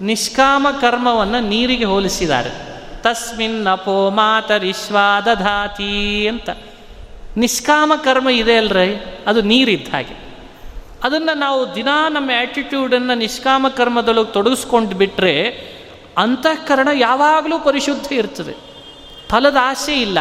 ನಿಷ್ಕಾಮ 0.01 0.67
ಕರ್ಮವನ್ನು 0.81 1.39
ನೀರಿಗೆ 1.39 1.83
ಹೋಲಿಸಿದ್ದಾರೆ. 1.83 2.49
ತಸ್ಮಿನ್ 3.01 3.67
ಅಪೋ 3.67 4.09
ಮಾತರಿಶ್ವಾದಧಾತಿ 4.09 6.27
ಅಂತ. 6.27 6.49
ನಿಷ್ಕಾಮ 7.37 7.93
ಕರ್ಮ 8.03 8.29
ಇದೆ 8.29 8.57
ಅಲ್ರಿ, 8.57 9.03
ಅದು 9.27 9.41
ನೀರಿದ್ದ 9.41 9.89
ಹಾಗೆ. 9.89 10.39
ಅದನ್ನು 11.03 11.37
ನಾವು 11.37 11.75
ದಿನಾ 11.75 12.09
ನಮ್ಮ 12.09 12.31
ಆ್ಯಟಿಟ್ಯೂಡನ್ನು 12.37 13.15
ನಿಷ್ಕಾಮ 13.15 13.67
ಕರ್ಮದೊಳಗೆ 13.67 14.33
ತೊಡಗಿಸ್ಕೊಂಡು 14.33 14.95
ಬಿಟ್ಟರೆ 14.95 15.73
ಅಂತಃಕರಣ 16.17 16.87
ಯಾವಾಗಲೂ 16.93 17.59
ಪರಿಶುದ್ಧ 17.59 18.13
ಇರ್ತದೆ. 18.13 18.55
ಫಲದ 19.31 19.57
ಆಸೆ 19.61 20.01
ಇಲ್ಲ. 20.01 20.19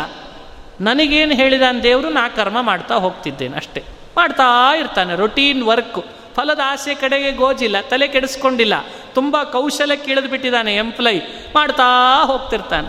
ನನಗೇನು 0.81 1.35
ಹೇಳಿದಾನ 1.35 1.77
ದೇವರು 1.83 2.11
ನಾ 2.11 2.29
ಕರ್ಮ 2.29 2.63
ಮಾಡ್ತಾ 2.63 2.95
ಹೋಗ್ತಿದ್ದೇನೆ 2.95 3.57
ಅಷ್ಟೇ. 3.57 3.83
ಮಾಡ್ತಾ 4.17 4.77
ಇರ್ತಾನೆ 4.77 5.15
ರೊಟೀನ್ 5.15 5.63
ವರ್ಕು 5.63 6.05
ಫಲದ 6.37 6.61
ಆಸೆ 6.65 6.95
ಕಡೆಗೆ 6.95 7.33
ಗೋಜಿಲ್ಲ, 7.33 7.77
ತಲೆ 7.81 8.09
ಕೆಡಿಸ್ಕೊಂಡಿಲ್ಲ. 8.09 8.75
ತುಂಬ 9.15 9.37
ಕೌಶಲ್ಯಕ್ಕೆ 9.43 10.11
ಇಳಿದು 10.13 10.29
ಬಿಟ್ಟಿದ್ದಾನೆ 10.29 10.77
ಎಂಪ್ಲಾಯಿ 10.77 11.21
ಮಾಡ್ತಾ 11.55 11.89
ಹೋಗ್ತಿರ್ತಾನೆ. 12.25 12.89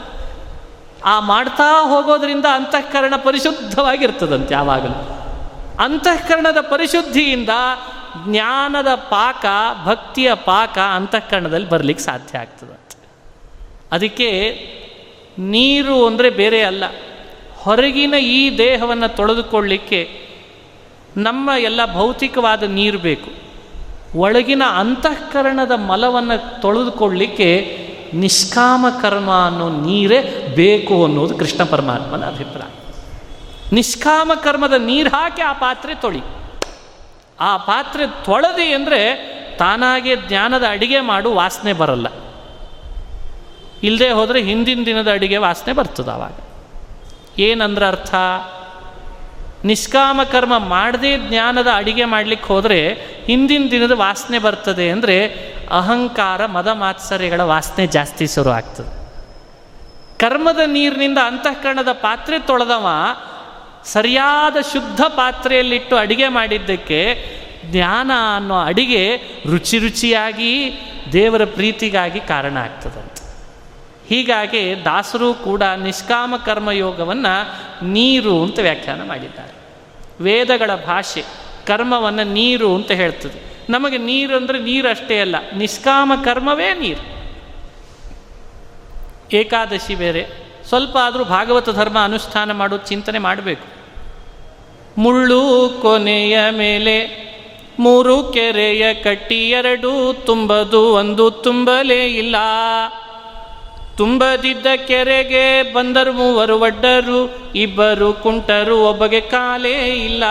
ಆ 1.05 1.19
ಮಾಡ್ತಾ 1.19 1.69
ಹೋಗೋದ್ರಿಂದ 1.82 2.45
ಅಂತಃಕರಣ 2.53 3.13
ಪರಿಶುದ್ಧವಾಗಿರ್ತದಂತೆ 3.15 4.53
ಯಾವಾಗಲೂ. 4.53 4.97
ಅಂತಃಕರಣದ 5.84 6.57
ಪರಿಶುದ್ಧಿಯಿಂದ 6.61 7.49
ಜ್ಞಾನದ 8.28 8.95
ಪಾಕ, 8.95 9.45
ಭಕ್ತಿಯ 9.86 10.34
ಪಾಕ 10.34 10.78
ಅಂತಃಕರಣದಲ್ಲಿ 10.78 11.69
ಬರಲಿಕ್ಕೆ 11.69 12.05
ಸಾಧ್ಯ 12.05 12.38
ಆಗ್ತದಂತೆ 12.38 12.97
ಅದಕ್ಕೆ 13.91 14.30
ನೀರು 15.39 16.07
ಅಂದರೆ 16.07 16.30
ಬೇರೆ 16.30 16.63
ಅಲ್ಲ. 16.63 16.84
ಹೊರಗಿನ 17.57 18.13
ಈ 18.13 18.57
ದೇಹವನ್ನು 18.57 19.15
ತೊಳೆದುಕೊಳ್ಳಿಕ್ಕೆ 19.15 20.01
ನಮ್ಮ 21.18 21.49
ಎಲ್ಲ 21.59 21.93
ಭೌತಿಕವಾದ 21.93 22.64
ನೀರು 22.64 22.97
ಬೇಕು. 22.97 23.43
ಒಳಗಿನ 24.20 24.64
ಅಂತಃಕರಣದ 24.76 25.72
ಮಲವನ್ನು 25.72 26.61
ತೊಳೆದುಕೊಳ್ಳಿಕ್ಕೆ 26.61 27.78
ನಿಷ್ಕಾಮ 28.14 28.86
ಕರ್ಮ 29.01 29.45
ಅನ್ನೋ 29.45 29.70
ನೀರೇ 29.70 30.51
ಬೇಕು 30.55 31.05
ಅನ್ನೋದು 31.05 31.38
ಕೃಷ್ಣ 31.38 31.64
ಪರಮಾತ್ಮನ 31.64 32.26
ಅಭಿಪ್ರಾಯ. 32.26 32.72
ನಿಷ್ಕಾಮ 33.72 34.32
ಕರ್ಮದ 34.43 34.74
ನೀರು 34.74 35.09
ಹಾಕಿ 35.09 35.41
ಆ 35.41 35.53
ಪಾತ್ರೆ 35.53 35.95
ತೊಳಿ. 35.95 36.22
ಆ 37.39 37.57
ಪಾತ್ರೆ 37.57 38.07
ತೊಳೆದಿ 38.07 38.74
ಅಂದರೆ 38.74 39.34
ತಾನಾಗೆ 39.59 40.16
ಜ್ಞಾನದ 40.16 40.64
ಅಡಿಗೆ 40.70 40.99
ಮಾಡು 40.99 41.34
ವಾಸನೆ 41.34 41.74
ಬರಲ್ಲ. 41.74 42.07
ಇಲ್ಲದೆ 43.84 44.11
ಹೋದರೆ 44.11 44.43
ಹಿಂದಿನ 44.43 44.84
ದಿನದ 44.86 45.11
ಅಡಿಗೆ 45.11 45.38
ವಾಸನೆ 45.38 45.74
ಬರ್ತದೆ 45.74 46.11
ಆವಾಗ. 46.11 46.34
ಏನಂದ್ರೆ 47.39 47.86
ಅರ್ಥ 47.86 48.16
ನಿಷ್ಕಾಮ 49.66 50.22
ಕರ್ಮ 50.32 50.57
ಮಾಡದೇ 50.57 51.18
ಜ್ಞಾನದ 51.18 51.68
ಅಡಿಗೆ 51.74 52.05
ಮಾಡಲಿಕ್ಕೆ 52.05 52.47
ಹೋದರೆ 52.47 52.80
ಹಿಂದಿನ 53.26 53.68
ದಿನದ 53.72 53.91
ವಾಸನೆ 53.91 54.39
ಬರ್ತದೆ 54.39 54.89
ಅಂದರೆ 54.89 55.18
ಅಹಂಕಾರ, 55.72 56.45
ಮದ 56.45 56.68
ಮಾತ್ಸರ್ಯಗಳ 56.68 57.41
ವಾಸನೆ 57.41 57.88
ಜಾಸ್ತಿ 57.88 58.28
ಶುರು 58.28 58.49
ಆಗ್ತದೆ. 58.49 58.91
ಕರ್ಮದ 60.20 60.59
ನೀರಿನಿಂದ 60.66 61.18
ಅಂತಃಕರಣದ 61.26 61.91
ಪಾತ್ರೆ 61.91 62.39
ತೊಳೆದವ 62.39 62.88
ಸರಿಯಾದ 63.86 64.57
ಶುದ್ಧ 64.74 65.01
ಪಾತ್ರೆಯಲ್ಲಿಟ್ಟು 65.01 65.95
ಅಡಿಗೆ 65.95 66.28
ಮಾಡಿದ್ದಕ್ಕೆ 66.28 66.99
ಜ್ಞಾನ 67.66 68.11
ಅನ್ನೋ 68.36 68.59
ಅಡಿಗೆ 68.59 69.16
ರುಚಿ 69.49 69.78
ರುಚಿಯಾಗಿ 69.78 70.51
ದೇವರ 71.11 71.45
ಪ್ರೀತಿಗಾಗಿ 71.45 72.20
ಕಾರಣ 72.20 72.57
ಆಗ್ತದಂತೆ 72.57 73.12
ಹೀಗಾಗಿ 74.10 74.62
ದಾಸರು 74.86 75.34
ಕೂಡ 75.34 75.64
ನಿಷ್ಕಾಮ 75.64 76.34
ಕರ್ಮಯೋಗವನ್ನು 76.45 77.34
ನೀರು 77.88 78.43
ಅಂತ 78.43 78.60
ವ್ಯಾಖ್ಯಾನ 78.60 79.01
ಮಾಡಿದ್ದಾರೆ. 79.08 79.54
ವೇದಗಳ 80.24 80.72
ಭಾಷೆ 80.76 81.24
ಕರ್ಮವನ್ನು 81.68 82.24
ನೀರು 82.34 82.76
ಅಂತ 82.76 82.91
ಹೇಳ್ತದೆ. 82.91 83.39
ನಮಗೆ 83.70 83.97
ನೀರು 83.97 84.34
ಅಂದರೆ 84.36 84.60
ನೀರು 84.60 84.88
ಅಷ್ಟೇ 84.89 85.20
ಅಲ್ಲ, 85.20 85.36
ನಿಷ್ಕಾಮ 85.58 86.12
ಕರ್ಮವೇ 86.24 86.70
ನೀರು. 86.74 87.04
ಏಕಾದಶಿ 89.36 89.95
ಬೇರೆ, 89.95 90.24
ಸ್ವಲ್ಪ 90.70 90.97
ಆದರೂ 90.97 91.24
ಭಾಗವತ 91.26 91.70
ಧರ್ಮ 91.70 91.97
ಅನುಷ್ಠಾನ 92.04 92.51
ಮಾಡೋ 92.51 92.78
ಚಿಂತನೆ 92.78 93.20
ಮಾಡಬೇಕು. 93.20 93.68
ಮುಳ್ಳು 94.97 95.39
ಕೊನೆಯ 95.82 96.38
ಮೇಲೆ, 96.51 96.97
ಮೂರು 97.80 98.24
ಕೆರೆಯ 98.24 98.93
ಕಟ್ಟಿ 98.93 99.39
ಎರಡು, 99.49 100.14
ತುಂಬದು 100.26 100.82
ಒಂದು 100.93 101.32
ತುಂಬಲೇ 101.32 102.01
ಇಲ್ಲ. 102.06 102.36
ತುಂಬದಿದ್ದ 103.97 104.65
ಕೆರೆಗೆ 104.87 105.73
ಬಂದರು 105.73 106.13
ಮೂವರು 106.13 106.59
ಒಡ್ಡರು, 106.59 107.51
ಇಬ್ಬರು 107.55 108.13
ಕುಂಟರು, 108.13 108.77
ಒಬ್ಬಗೆ 108.77 109.21
ಕಾಲೇ 109.21 109.87
ಇಲ್ಲ. 109.87 110.23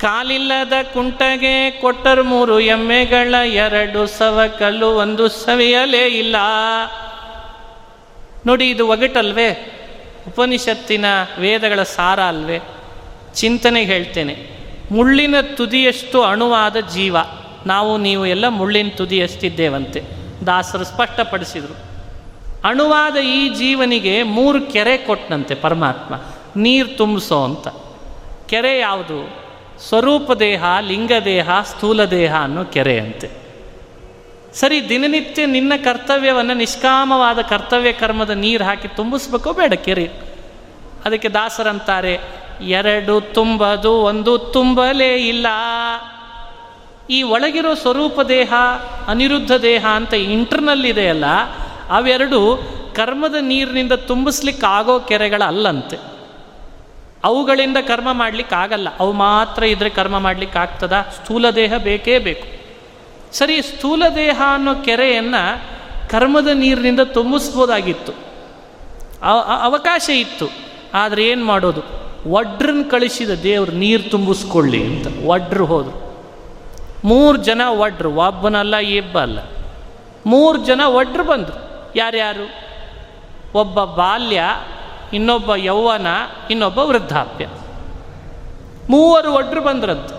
ಕಾಲಿಲ್ಲದ 0.00 0.72
ಕುಂಟಗೆ 0.92 1.70
ಕೊಟ್ಟರು 1.70 2.24
ಮೂರು 2.24 2.60
ಎಮ್ಮೆಗಳ 2.60 3.34
ಎರಡು 3.34 4.06
ಸವಕಲ್ಲು, 4.06 4.88
ಒಂದು 4.88 5.28
ಸವಿಯಲೇ 5.28 6.06
ಇಲ್ಲ. 6.06 6.36
ನೋಡಿ, 8.46 8.70
ಇದು 8.70 8.88
ಒಗಟಲ್ವೇ? 8.88 9.72
ಉಪನಿಷತ್ತಿನ 10.28 11.04
ವೇದಗಳ 11.38 11.82
ಸಾರ 11.82 12.20
ಅಲ್ವೇ? 12.20 12.60
ಚಿಂತನೆ 13.34 13.84
ಹೇಳ್ತೇನೆ. 13.84 14.36
ಮುಳ್ಳಿನ 14.90 15.40
ತುದಿಯಷ್ಟು 15.40 16.22
ಅಣುವಾದ 16.22 16.76
ಜೀವ. 16.76 17.16
ನಾವು, 17.66 17.96
ನೀವು 17.96 18.26
ಎಲ್ಲ 18.26 18.48
ಮುಳ್ಳಿನ 18.48 18.88
ತುದಿಯಷ್ಟಿದ್ದೇವಂತೆ. 18.88 20.25
ದಾಸರು 20.46 20.84
ಸ್ಪಷ್ಟಪಡಿಸಿದರು. 20.84 21.96
ಅಣುವಾದ 22.64 23.16
ಈ 23.16 23.48
ಜೀವನಿಗೆ 23.48 24.22
ಮೂರು 24.22 24.60
ಕೆರೆ 24.60 24.96
ಕೊಟ್ಟನಂತೆ 24.96 25.54
ಪರಮಾತ್ಮ. 25.54 26.14
ನೀರು 26.56 26.96
ತುಂಬಿಸೋ 26.96 27.44
ಅಂತ. 27.44 27.68
ಕೆರೆ 28.46 28.78
ಯಾವುದು? 28.78 29.46
ಸ್ವರೂಪ 29.88 30.32
ದೇಹ 30.32 30.64
ಲಿಂಗದೇಹ 30.80 31.50
ಸ್ಥೂಲ 31.62 32.04
ದೇಹ 32.04 32.36
ಅನ್ನೋ 32.36 32.64
ಕೆರೆ 32.64 33.00
ಅಂತೆ. 33.00 33.30
ಸರಿ, 34.54 34.88
ದಿನನಿತ್ಯ 34.88 35.46
ನಿನ್ನ 35.46 35.72
ಕರ್ತವ್ಯವನ್ನು 35.84 36.54
ನಿಷ್ಕಾಮವಾದ 36.54 37.38
ಕರ್ತವ್ಯ 37.38 37.92
ಕರ್ಮದ 37.92 38.30
ನೀರು 38.30 38.64
ಹಾಕಿ 38.64 38.88
ತುಂಬಿಸ್ಬೇಕೋ 38.88 39.52
ಬೇಡ 39.52 39.72
ಕೆರೆ. 39.72 40.10
ಅದಕ್ಕೆ 41.04 41.28
ದಾಸರಂತಾರೆ, 41.28 42.18
ಎರಡು 42.60 43.20
ತುಂಬದು, 43.20 43.92
ಒಂದು 43.92 44.38
ತುಂಬಲೇ 44.38 45.14
ಇಲ್ಲ. 45.14 45.46
ಈ 47.10 47.22
ಒಳಗಿರೋ 47.22 47.74
ಸ್ವರೂಪ 47.74 48.20
ದೇಹ, 48.20 48.52
ಅನಿರುದ್ಧ 49.06 49.52
ದೇಹ 49.52 49.86
ಅಂತ 49.86 50.14
ಇಂಟರ್ನಲ್ 50.14 50.84
ಇದೆಯಲ್ಲ 50.84 51.24
ಅವೆರಡು 51.90 52.58
ಕರ್ಮದ 52.94 53.34
ನೀರಿನಿಂದ 53.40 53.92
ತುಂಬಿಸ್ಲಿಕ್ಕಾಗೋ 53.92 55.00
ಕೆರೆಗಳ 55.00 55.42
ಅಲ್ಲಂತೆ. 55.46 55.96
ಅವುಗಳಿಂದ 57.24 57.76
ಕರ್ಮ 57.76 58.12
ಮಾಡಲಿಕ್ಕೆ 58.12 58.54
ಆಗಲ್ಲ 58.54 58.88
ಅವು 59.00 59.12
ಮಾತ್ರ 59.12 59.62
ಇದ್ರೆ 59.62 59.90
ಕರ್ಮ 59.90 60.18
ಮಾಡಲಿಕ್ಕೆ 60.18 60.58
ಆಗ್ತದ 60.58 60.92
ಸ್ಥೂಲ 60.92 61.50
ದೇಹ 61.50 61.76
ಬೇಕೇ 61.76 62.18
ಬೇಕು. 62.18 62.46
ಸರಿ 63.32 63.62
ಸ್ಥೂಲ 63.62 64.02
ದೇಹ 64.14 64.42
ಅನ್ನೋ 64.54 64.74
ಕೆರೆಯನ್ನು 64.74 65.62
ಕರ್ಮದ 66.10 66.46
ನೀರಿನಿಂದ 66.46 67.00
ತುಂಬಿಸ್ಬೋದಾಗಿತ್ತು. 67.00 68.12
ಅವಕಾಶ 69.60 70.10
ಇತ್ತು. 70.10 70.48
ಆದರೆ 70.94 71.24
ಏನು 71.24 71.44
ಮಾಡೋದು? 71.44 71.80
ಒಡ್ರನ್ನ 72.30 72.82
ಕಳಿಸಿದ 72.90 73.30
ದೇವ್ರು 73.30 73.72
ನೀರು 73.72 74.10
ತುಂಬಿಸ್ಕೊಳ್ಳಿ 74.10 74.84
ಅಂತ. 74.84 75.06
ಒಡ್ರು 75.24 75.64
ಹೋದರು. 75.64 76.05
ಮೂರು 77.06 77.38
ಜನ 77.38 77.62
ಒಡ್ರು, 77.68 78.14
ಒಬ್ಬನಲ್ಲ, 78.14 78.76
ಇಬ್ಬಲ್ಲ. 78.76 79.38
ಮೂರು 80.26 80.58
ಜನ 80.58 80.80
ಒಡ್ರು 80.80 81.24
ಬಂದರು. 81.24 81.92
ಯಾರ್ಯಾರು? 81.96 82.46
ಒಬ್ಬ 83.58 83.84
ಬಾಲ್ಯ, 83.84 84.42
ಇನ್ನೊಬ್ಬ 85.12 85.54
ಯೌವನ, 85.54 86.06
ಇನ್ನೊಬ್ಬ 86.50 86.78
ವೃದ್ಧಾಪ್ಯ. 86.78 87.46
ಮೂವರು 88.90 89.32
ಒಡ್ರು 89.32 89.60
ಬಂದ್ರದ್ದು 89.60 90.14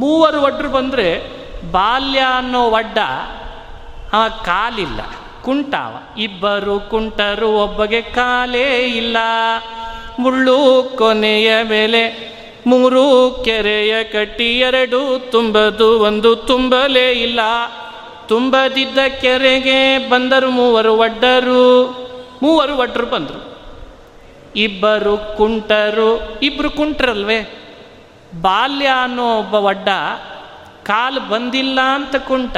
ಮೂವರು 0.00 0.42
ಒಡ್ರು 0.42 0.68
ಬಂದರೆ 0.68 1.30
ಬಾಲ್ಯ 1.70 2.18
ಅನ್ನೋ 2.18 2.70
ಒಡ್ಡ 2.70 2.98
ಅವ 4.12 4.28
ಕಾಲಿಲ್ಲ, 4.44 5.00
ಕುಂಟಾವ. 5.42 6.18
ಇಬ್ಬರು 6.18 6.80
ಕುಂಟರು, 6.80 7.48
ಒಬ್ಬಗೆ 7.48 8.02
ಕಾಲೇ 8.02 8.78
ಇಲ್ಲ. 8.78 9.16
ಮುಳ್ಳು 10.18 10.56
ಕೊನೆಯ 10.98 11.62
ಮೇಲೆ 11.62 12.32
ಮೂರು 12.66 13.30
ಕೆರೆಯ 13.44 14.04
ಕಟ್ಟಿ 14.04 14.58
ಎರಡು, 14.58 15.30
ತುಂಬದು 15.30 16.00
ಒಂದು 16.00 16.36
ತುಂಬಲೇ 16.36 17.10
ಇಲ್ಲ. 17.10 17.40
ತುಂಬದಿದ್ದ 18.28 18.98
ಕೆರೆಗೆ 19.20 20.08
ಬಂದರು 20.10 20.50
ಮೂವರು 20.50 20.96
ಒಡ್ಡರು. 20.96 21.90
ಮೂವರು 22.42 22.76
ಒಡ್ಡರು 22.76 23.06
ಬಂದರು. 23.06 23.58
ಇಬ್ಬರು 24.56 25.36
ಕುಂಟರು. 25.36 26.40
ಇಬ್ಬರು 26.42 26.70
ಕುಂಟ್ರಲ್ವೇ? 26.70 27.68
ಬಾಲ್ಯ 28.40 28.86
ಅನ್ನೋ 28.86 29.38
ಒಬ್ಬ 29.38 29.54
ಒಡ್ಡ 29.54 29.88
ಕಾಲು 30.82 31.20
ಬಂದಿಲ್ಲ 31.20 31.80
ಅಂತ 31.80 32.16
ಕುಂಟ. 32.16 32.56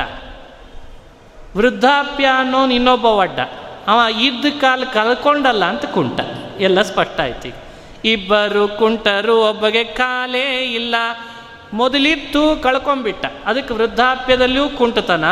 ವೃದ್ಧಾಪ್ಯ 1.57 2.27
ಅನ್ನೋ 2.27 2.69
ಇನ್ನೊಬ್ಬ 2.69 3.05
ಒಡ್ಡ. 3.05 3.39
ಅವ 3.87 4.01
ಇದ್ದ 4.21 4.61
ಕಾಲು 4.61 4.93
ಕಲ್ಕೊಂಡಲ್ಲ 4.93 5.65
ಅಂತ 5.65 5.85
ಕುಂಟ. 5.85 6.21
ಎಲ್ಲ 6.61 6.83
ಸ್ಪಷ್ಟ 6.83 7.21
ಆಯ್ತು 7.21 7.64
ಇಬ್ಬರು 8.05 8.69
ಕುಂಟರು, 8.69 9.41
ಒಬ್ಬಗೆ 9.41 9.85
ಕಾಲೇ 9.85 10.73
ಇಲ್ಲ. 10.75 10.95
ಮೊದಲಿತ್ತು 11.73 12.63
ಕಳ್ಕೊಂಬಿಟ್ಟ 12.63 13.27
ಅದಕ್ಕೆ 13.47 13.75
ವೃದ್ಧಾಪ್ಯದಲ್ಲಿಯೂ 13.75 14.69
ಕುಂಟತನ. 14.69 15.25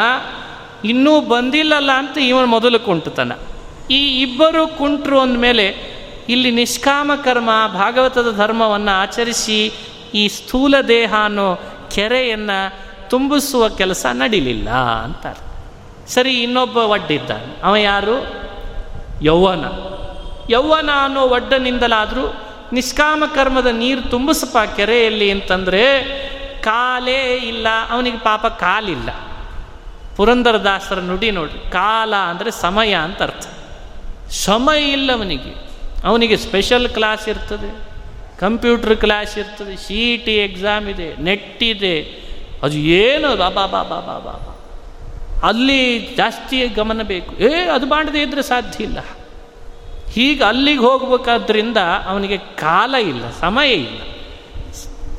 ಇನ್ನೂ 0.84 1.20
ಬಂದಿಲ್ಲಲ್ಲ 1.20 1.92
ಅಂತ 1.92 2.18
ಇವನು 2.18 2.46
ಮೊದಲು 2.46 2.80
ಕುಂಟತನ. 2.80 3.32
ಈ 3.90 4.22
ಇಬ್ಬರು 4.22 4.78
ಕುಂಟರು 4.78 5.20
ಅಂದಮೇಲೆ 5.20 5.92
ಇಲ್ಲಿ 6.28 6.50
ನಿಷ್ಕಾಮ 6.50 7.12
ಕರ್ಮ, 7.24 7.50
ಭಾಗವತದ 7.72 8.36
ಧರ್ಮವನ್ನು 8.36 8.90
ಆಚರಿಸಿ 8.90 9.72
ಈ 10.14 10.28
ಸ್ಥೂಲ 10.28 10.80
ದೇಹ 10.88 11.14
ಅನ್ನೋ 11.24 11.60
ಕೆರೆಯನ್ನು 11.94 12.74
ತುಂಬಿಸುವ 13.10 13.68
ಕೆಲಸ 13.68 14.06
ನಡೀಲಿಲ್ಲ 14.12 14.70
ಅಂತಾರೆ. 15.04 15.52
ಸರಿ, 16.10 16.42
ಇನ್ನೊಬ್ಬ 16.42 16.76
ಒಡ್ಡಿದ್ದಾನೆ 16.76 17.62
ಅವ 17.62 17.76
ಯಾರು? 17.76 18.26
ಯೌವನ. 19.22 19.64
ಯೌವನ 20.50 20.90
ಅನ್ನೋ 21.04 21.20
ಒಡ್ಡನಿಂದಲಾದರೂ 21.20 22.34
ನಿಷ್ಕಾಮ 22.72 23.24
ಕರ್ಮದ 23.34 23.70
ನೀರು 23.82 24.02
ತುಂಬಿಸಪ್ಪ 24.10 24.58
ಕೆರೆಯಲ್ಲಿ 24.76 25.28
ಅಂತಂದರೆ 25.30 25.82
ಕಾಲೇ 26.62 27.20
ಇಲ್ಲ, 27.52 27.66
ಅವನಿಗೆ 27.90 28.18
ಪಾಪ 28.24 28.46
ಕಾಲಿಲ್ಲ. 28.46 29.10
ಪುರಂದರದಾಸರ 30.16 31.00
ನುಡಿ 31.10 31.30
ನೋಡಿ 31.38 31.58
ಕಾಲ 31.70 32.12
ಅಂದರೆ 32.30 32.50
ಸಮಯ 32.64 32.92
ಅಂತ 33.06 33.20
ಅರ್ಥ. 33.22 33.46
ಸಮಯ 34.46 34.80
ಇಲ್ಲ 34.96 35.08
ಅವನಿಗೆ 35.12 35.52
ಅವನಿಗೆ 36.04 36.36
ಸ್ಪೆಷಲ್ 36.36 36.88
ಕ್ಲಾಸ್ 36.88 37.24
ಇರ್ತದೆ 37.28 37.70
ಕಂಪ್ಯೂಟರ್ 38.38 38.96
ಕ್ಲಾಸ್ 38.96 39.34
ಇರ್ತದೆ 39.38 39.74
ಸಿ 39.76 39.98
ಇ 40.12 40.16
ಟಿ 40.26 40.34
ಎಕ್ಸಾಮ್ 40.44 40.86
ಇದೆ 40.88 41.08
ನೆಟ್ 41.24 41.62
ಇದೆ, 41.62 41.96
ಅದು 42.62 42.76
ಏನು 42.76 43.28
ಬಾಬಾ 43.36 43.64
ಬಾಬಾ 43.66 43.98
ಬಾಬಾ 44.06 44.16
ಬಾಬಾ 44.28 44.52
ಅಲ್ಲಿ 45.48 45.80
ಜಾಸ್ತಿ 46.16 46.56
ಗಮನ 46.78 47.02
ಬೇಕು. 47.02 47.32
ಏ, 47.42 47.50
ಅದು 47.74 47.86
ಮಾಡದೇ 47.86 48.22
ಇದ್ದರೆ 48.22 48.42
ಸಾಧ್ಯ 48.42 48.84
ಇಲ್ಲ. 48.84 48.98
ಹೀಗೆ 50.12 50.44
ಅಲ್ಲಿಗೆ 50.44 50.80
ಹೋಗ್ಬೇಕಾದ್ರಿಂದ 50.80 51.76
ಅವನಿಗೆ 52.06 52.38
ಕಾಲ 52.38 52.94
ಇಲ್ಲ, 52.94 53.30
ಸಮಯ 53.40 53.70
ಇಲ್ಲ. 53.70 54.00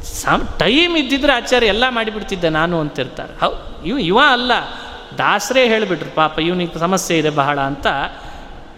ಸಮ್, 0.03 0.59
ಟೈಮ್ 0.59 0.97
ಇದ್ದಿದ್ರೆ 0.97 1.33
ಆಚಾರ್ಯ 1.33 1.67
ಎಲ್ಲ 1.67 1.83
ಮಾಡಿಬಿಡ್ತಿದ್ದೆ 1.89 2.49
ನಾನು 2.49 2.79
ಅಂತಿರ್ತಾರೆ. 2.79 3.39
ಹೌ, 3.39 3.51
ಇವ 3.85 3.99
ಇವ 3.99 4.19
ಅಲ್ಲ, 4.31 4.51
ದಾಸರೇ 5.17 5.67
ಹೇಳಿಬಿಟ್ರು, 5.67 6.15
ಪಾಪ 6.15 6.39
ಇವನಿಗೆ 6.39 6.79
ಸಮಸ್ಯೆ 6.79 7.17
ಇದೆ 7.17 7.29
ಬಹಳ 7.29 7.59
ಅಂತ. 7.59 7.87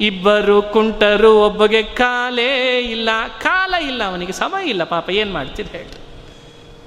ಇಬ್ಬರು 0.01 0.61
ಕುಂಟರು, 0.61 1.39
ಒಬ್ಬಗೆ 1.39 1.83
ಕಾಲೇ 1.83 2.79
ಇಲ್ಲ, 2.79 3.09
ಕಾಲ 3.41 3.73
ಇಲ್ಲ, 3.73 4.03
ಅವನಿಗೆ 4.03 4.31
ಸಮಯ 4.31 4.69
ಇಲ್ಲ, 4.69 4.83
ಪಾಪ 4.83 5.09
ಏನು 5.09 5.33
ಮಾಡ್ತೀರಿ 5.33 5.69
ಹೇಳಿ. 5.69 5.95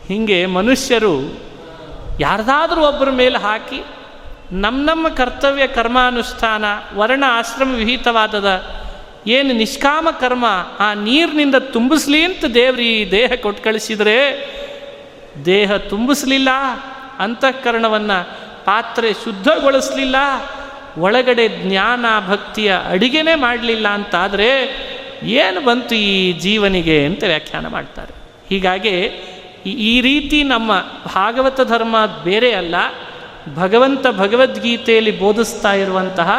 ಹೀಗೆ 0.09 0.47
ಮನುಷ್ಯರು 0.47 1.15
ಯಾರ್ದಾದ್ರೂ 2.21 2.81
ಒಬ್ಬರ 2.87 3.11
ಮೇಲೆ 3.11 3.39
ಹಾಕಿ 3.39 3.85
ನಮ್ಮ 4.53 4.91
ನಮ್ಮ 4.91 5.09
ಕರ್ತವ್ಯ 5.09 5.67
ಕರ್ಮಾನುಷ್ಠಾನ, 5.67 6.65
ವರ್ಣ 6.95 7.25
ಆಶ್ರಮ 7.29 7.75
ವಿಹಿತವಾದದ 7.75 8.78
ಏನು 9.29 9.53
ನಿಷ್ಕಾಮ 9.53 10.09
ಕರ್ಮ? 10.21 10.47
ಆ 10.79 10.95
ನೀರಿನಿಂದ 10.95 11.55
ತುಂಬಿಸ್ಲಿ 11.55 12.21
ಅಂತ 12.25 12.45
ದೇವ್ರಿ 12.55 12.91
ದೇಹ 13.11 13.31
ಕೊಟ್ಟು 13.43 13.63
ಕಳಿಸಿದರೆ 13.63 14.19
ದೇಹ 15.45 15.77
ತುಂಬಿಸ್ಲಿಲ್ಲ, 15.77 16.49
ಅಂತಃಕರಣವನ್ನು 17.19 18.19
ಪಾತ್ರೆ 18.65 19.13
ಶುದ್ಧಗೊಳಿಸ್ಲಿಲ್ಲ, 19.25 20.17
ಒಳಗಡೆ 20.99 21.49
ಜ್ಞಾನ 21.49 22.05
ಭಕ್ತಿಯ 22.29 22.71
ಅಡಿಗೆನೇ 22.91 23.35
ಮಾಡಲಿಲ್ಲ 23.35 23.89
ಅಂತಾದರೆ 23.89 24.49
ಏನು 25.23 25.61
ಬಂತು 25.61 25.95
ಈ 25.95 26.33
ಜೀವನಿಗೆ 26.33 26.97
ಅಂತ 27.07 27.25
ವ್ಯಾಖ್ಯಾನ 27.25 27.67
ಮಾಡ್ತಾರೆ. 27.67 28.15
ಹೀಗಾಗಿ 28.49 28.97
ಈ 29.67 29.95
ರೀತಿ 30.01 30.39
ನಮ್ಮ 30.43 30.73
ಭಾಗವತ 31.15 31.61
ಧರ್ಮ 31.61 31.97
ಬೇರೆ 32.25 32.51
ಅಲ್ಲ, 32.53 32.75
ಭಗವಂತ 33.55 34.07
ಭಗವದ್ಗೀತೆಯಲ್ಲಿ 34.19 35.13
ಬೋಧಿಸ್ತಾ 35.21 35.73
ಇರುವಂತಹ 35.75 36.31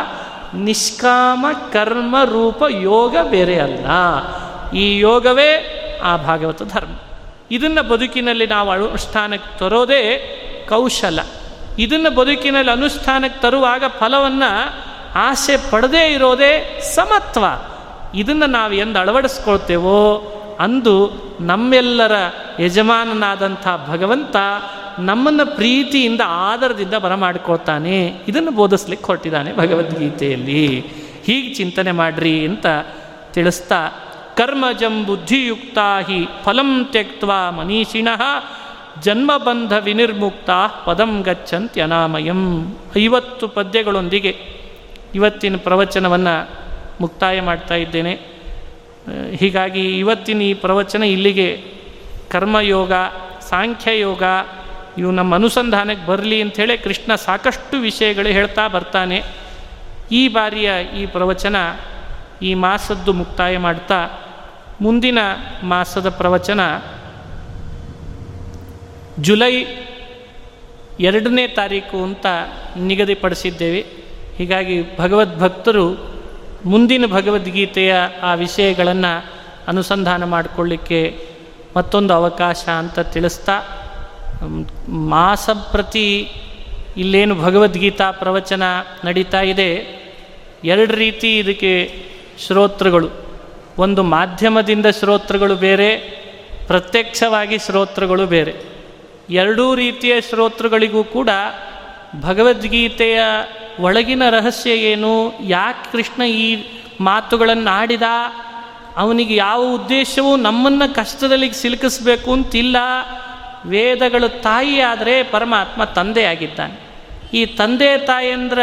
ನಿಷ್ಕಾಮ 0.53 1.45
ಕರ್ಮ 1.73 2.15
ರೂಪ 2.25 2.63
ಯೋಗ 2.69 3.17
ಬೇರೆ 3.29 3.59
ಅಲ್ಲ. 3.59 3.85
ಈ 4.73 4.99
ಯೋಗವೇ 4.99 5.75
ಆ 6.03 6.17
ಭಾಗವತ 6.17 6.63
ಧರ್ಮ. 6.63 6.95
ಇದನ್ನು 7.51 7.83
ಬದುಕಿನಲ್ಲಿ 7.83 8.47
ನಾವು 8.47 8.71
ಅನುಷ್ಠಾನಕ್ಕೆ 8.71 9.59
ತರೋದೇ 9.59 10.35
ಕೌಶಲ. 10.69 11.19
ಇದನ್ನು 11.79 12.11
ಬದುಕಿನಲ್ಲಿ 12.15 12.71
ಅನುಷ್ಠಾನಕ್ಕೆ 12.71 13.41
ತರುವಾಗ 13.41 13.83
ಫಲವನ್ನು 13.99 14.79
ಆಸೆ 15.15 15.71
ಪಡದೇ 15.71 16.07
ಇರೋದೇ 16.07 16.81
ಸಮತ್ವ. 16.95 17.45
ಇದನ್ನು 18.15 18.45
ನಾವು 18.45 18.73
ಎಂದು 18.73 18.99
ಅಳವಡಿಸ್ಕೊಳ್ತೇವೋ 18.99 20.35
ಅಂದು 20.59 21.11
ನಮ್ಮೆಲ್ಲರ 21.39 22.11
ಯಜಮಾನನಾದಂಥ 22.59 23.67
ಭಗವಂತ 23.87 24.35
ನಮ್ಮನ್ನು 25.05 25.45
ಪ್ರೀತಿಯಿಂದ, 25.55 26.21
ಆದರದಿಂದ 26.25 26.93
ಬರಮಾಡ್ಕೋತಾನೆ 26.93 27.97
ಇದನ್ನು 28.27 28.51
ಬೋಧಿಸ್ಲಿಕ್ಕೆ 28.51 29.07
ಹೊರಟಿದ್ದಾನೆ 29.07 29.51
ಭಗವದ್ಗೀತೆಯಲ್ಲಿ. 29.55 30.79
ಹೀಗೆ 31.25 31.53
ಚಿಂತನೆ 31.53 31.91
ಮಾಡ್ರಿ 31.91 32.45
ಅಂತ 32.45 32.65
ತಿಳಿಸ್ತಾ, 33.33 33.79
ಕರ್ಮಜಂ 34.37 35.05
ಬುದ್ಧಿಯುಕ್ತ 35.05 35.77
ಹಿ 36.07 36.19
ಫಲಂ 36.43 36.85
ತ್ಯಕ್ತ 36.85 37.23
ಮನೀಷಿಣಃ 37.57 38.21
ಜನ್ಮಬಂಧ 39.01 39.73
ವಿನಿರ್ಮುಕ್ತ 39.73 40.49
ಪದಂ 40.85 41.21
ಗಚ್ಚಂತ್ಯನಾಮಯಂ 41.21 42.41
ಐವತ್ತು 42.97 43.47
ಪದ್ಯಗಳೊಂದಿಗೆ 43.47 44.33
ಇವತ್ತಿನ 45.15 45.55
ಪ್ರವಚನವನ್ನು 45.57 46.35
ಮುಕ್ತಾಯ 47.01 47.41
ಮಾಡ್ತಾ 47.41 47.75
ಇದ್ದೇನೆ. 47.75 48.13
ಹೀಗಾಗಿ 49.39 49.99
ಇವತ್ತಿನ 49.99 50.41
ಈ 50.41 50.53
ಪ್ರವಚನ 50.53 51.03
ಇಲ್ಲಿಗೆ 51.03 51.63
ಕರ್ಮಯೋಗ, 52.31 52.93
ಸಾಂಖ್ಯಯೋಗ 53.49 54.23
ಇವು 54.99 55.11
ನಮ್ಮ 55.11 55.35
ಅನುಸಂಧಾನಕ್ಕೆ 55.35 56.07
ಬರಲಿ 56.07 56.41
ಅಂಥೇಳಿ 56.41 56.77
ಕೃಷ್ಣ 56.77 57.15
ಸಾಕಷ್ಟು 57.15 57.77
ವಿಷಯಗಳು 57.77 58.29
ಹೇಳ್ತಾ 58.29 58.67
ಬರ್ತಾನೆ. 58.67 59.23
ಈ 60.11 60.27
ಬಾರಿಯ 60.27 60.71
ಈ 60.97 61.05
ಪ್ರವಚನ 61.05 61.55
ಈ 62.41 62.53
ಮಾಸದ್ದು 62.53 63.13
ಮುಕ್ತಾಯ 63.13 63.57
ಮಾಡ್ತಾ 63.57 64.07
ಮುಂದಿನ 64.81 65.17
ಮಾಸದ 65.63 66.09
ಪ್ರವಚನ 66.09 66.59
ಜುಲೈ 69.19 69.65
ಎರಡನೇ 70.99 71.47
ತಾರೀಕು 71.47 72.03
ಅಂತ 72.03 72.25
ನಿಗದಿಪಡಿಸಿದ್ದೇವೆ. 72.77 73.85
ಹೀಗಾಗಿ 74.37 74.97
ಭಗವದ್ಭಕ್ತರು 74.97 75.85
ಮುಂದಿನ 76.65 77.05
ಭಗವದ್ಗೀತೆಯ 77.05 77.95
ಆ 78.23 78.33
ವಿಷಯಗಳನ್ನು 78.33 79.25
ಅನುಸಂಧಾನ 79.67 80.23
ಮಾಡಿಕೊಳ್ಳಿಕ್ಕೆ 80.23 81.27
ಮತ್ತೊಂದು 81.77 82.13
ಅವಕಾಶ 82.13 82.69
ಅಂತ 82.69 82.99
ತಿಳಿಸ್ತಾ 82.99 83.78
ಮಾಸ 84.89 85.49
ಪ್ರತಿ 85.49 86.31
ಇಲ್ಲೇನು 86.97 87.35
ಭಗವದ್ಗೀತಾ 87.35 88.11
ಪ್ರವಚನ 88.11 88.63
ನಡೀತಾ 89.05 89.41
ಇದೆ. 89.41 89.99
ಎರಡು 90.63 90.95
ರೀತಿ 90.95 91.37
ಇದಕ್ಕೆ 91.37 92.03
ಶ್ರೋತೃಗಳು. 92.47 93.09
ಒಂದು 93.77 94.03
ಮಾಧ್ಯಮದಿಂದ 94.03 94.85
ಶ್ರೋತೃಗಳು 94.99 95.55
ಬೇರೆ, 95.55 95.95
ಪ್ರತ್ಯಕ್ಷವಾಗಿ 96.67 97.57
ಶ್ರೋತೃಗಳು 97.57 98.25
ಬೇರೆ. 98.25 98.55
ಎರಡೂ 99.29 99.75
ರೀತಿಯ 99.75 100.21
ಶ್ರೋತೃಗಳಿಗೂ 100.21 101.03
ಕೂಡ 101.03 101.29
ಭಗವದ್ಗೀತೆಯ 102.21 103.19
ಒಳಗಿನ 103.79 104.23
ರಹಸ್ಯ 104.29 104.71
ಏನು, 104.71 105.39
ಯಾಕೆ 105.43 105.91
ಕೃಷ್ಣ 105.91 106.23
ಈ 106.23 106.65
ಮಾತುಗಳನ್ನು 107.01 107.69
ಆಡಿದ 107.69 108.01
ಅವನಿಗೆ 108.97 109.35
ಯಾವ 109.35 109.75
ಉದ್ದೇಶವೂ 109.75 110.35
ನಮ್ಮನ್ನು 110.35 110.95
ಕಷ್ಟದಲ್ಲಿ 110.95 111.53
ಸಿಲುಕಿಸ್ಬೇಕು 111.53 112.33
ಅಂತಿಲ್ಲ. 112.33 112.77
ವೇದಗಳು 113.65 114.41
ತಾಯಿ 114.41 114.79
ಆದರೆ 114.79 115.23
ಪರಮಾತ್ಮ 115.23 115.83
ತಂದೆಯಾಗಿದ್ದಾನೆ. 115.83 116.89
ಈ 117.33 117.45
ತಂದೆ 117.45 117.97
ತಾಯಂದ್ರ 117.97 118.59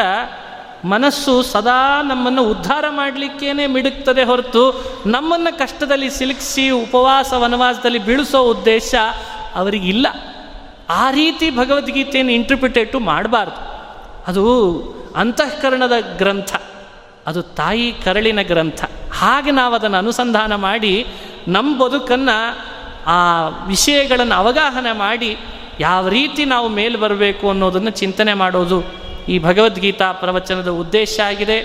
ಮನಸ್ಸು 0.85 1.43
ಸದಾ 1.43 2.03
ನಮ್ಮನ್ನು 2.03 2.45
ಉದ್ಧಾರ 2.45 2.85
ಮಾಡಲಿಕ್ಕೇನೆ 2.89 3.67
ಮಿಡುಕ್ತದೆ 3.67 4.25
ಹೊರತು 4.25 4.85
ನಮ್ಮನ್ನು 5.07 5.59
ಕಷ್ಟದಲ್ಲಿ 5.59 6.11
ಸಿಲುಕಿಸಿ 6.11 6.71
ಉಪವಾಸ 6.71 7.33
ವನವಾಸದಲ್ಲಿ 7.33 7.99
ಬೀಳಿಸೋ 7.99 8.43
ಉದ್ದೇಶ 8.43 8.95
ಅವರಿಗಿಲ್ಲ. 9.55 10.07
ಆ 10.91 11.11
ರೀತಿ 11.11 11.51
ಭಗವದ್ಗೀತೆಯನ್ನು 11.51 12.33
ಇಂಟರ್ಪ್ರಿಟೇಟು 12.33 13.01
ಮಾಡಬಾರ್ದು. 13.01 13.77
ಅದು 14.27 14.81
ಅಂತಃಕರಣದ 15.17 15.93
ಗ್ರಂಥ. 16.17 16.57
ಅದು 17.27 17.43
ತಾಯಿ 17.43 17.95
ಕರಳಿನ 18.05 18.43
ಗ್ರಂಥ. 18.43 18.85
ಹಾಗೆ 19.13 19.51
ನಾವು 19.51 19.75
ಅದನ್ನು 19.75 19.97
ಅನುಸಂಧಾನ 19.97 20.55
ಮಾಡಿ 20.55 21.07
ನಮ್ಮ 21.49 21.85
ಬದುಕನ್ನು 21.85 22.76
ಆ 23.07 23.49
ವಿಷಯಗಳನ್ನು 23.67 24.35
ಅವಗಾಹನ 24.35 24.87
ಮಾಡಿ 24.93 25.37
ಯಾವ 25.81 26.09
ರೀತಿ 26.09 26.45
ನಾವು 26.45 26.69
ಮೇಲೆ 26.69 26.97
ಬರಬೇಕು 26.97 27.51
ಅನ್ನೋದನ್ನು 27.51 27.91
ಚಿಂತನೆ 27.91 28.35
ಮಾಡೋದು 28.35 28.79
ಈ 29.29 29.39
ಭಗವದ್ಗೀತಾ 29.39 30.13
ಪ್ರವಚನದ 30.13 30.69
ಉದ್ದೇಶ 30.69 31.21
ಆಗಿದೆ. 31.27 31.59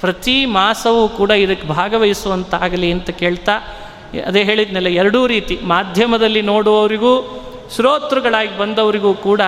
ಪ್ರತಿ 0.00 0.46
ಮಾಸವೂ 0.46 1.08
ಕೂಡ 1.08 1.30
ಇದಕ್ಕೆ 1.30 1.66
ಭಾಗವಹಿಸುವಂತಾಗಲಿ 1.68 2.92
ಅಂತ 2.92 3.10
ಕೇಳ್ತಾ, 3.10 3.54
ಅದೇ 4.26 4.42
ಹೇಳಿದ್ನಲ್ಲ, 4.42 4.86
ಎರಡೂ 4.86 5.26
ರೀತಿ, 5.26 5.60
ಮಾಧ್ಯಮದಲ್ಲಿ 5.62 6.42
ನೋಡುವವರಿಗೂ, 6.42 7.12
ಶ್ರೋತೃಗಳಾಗಿ 7.76 8.58
ಬಂದವರಿಗೂ 8.58 9.14
ಕೂಡ 9.14 9.40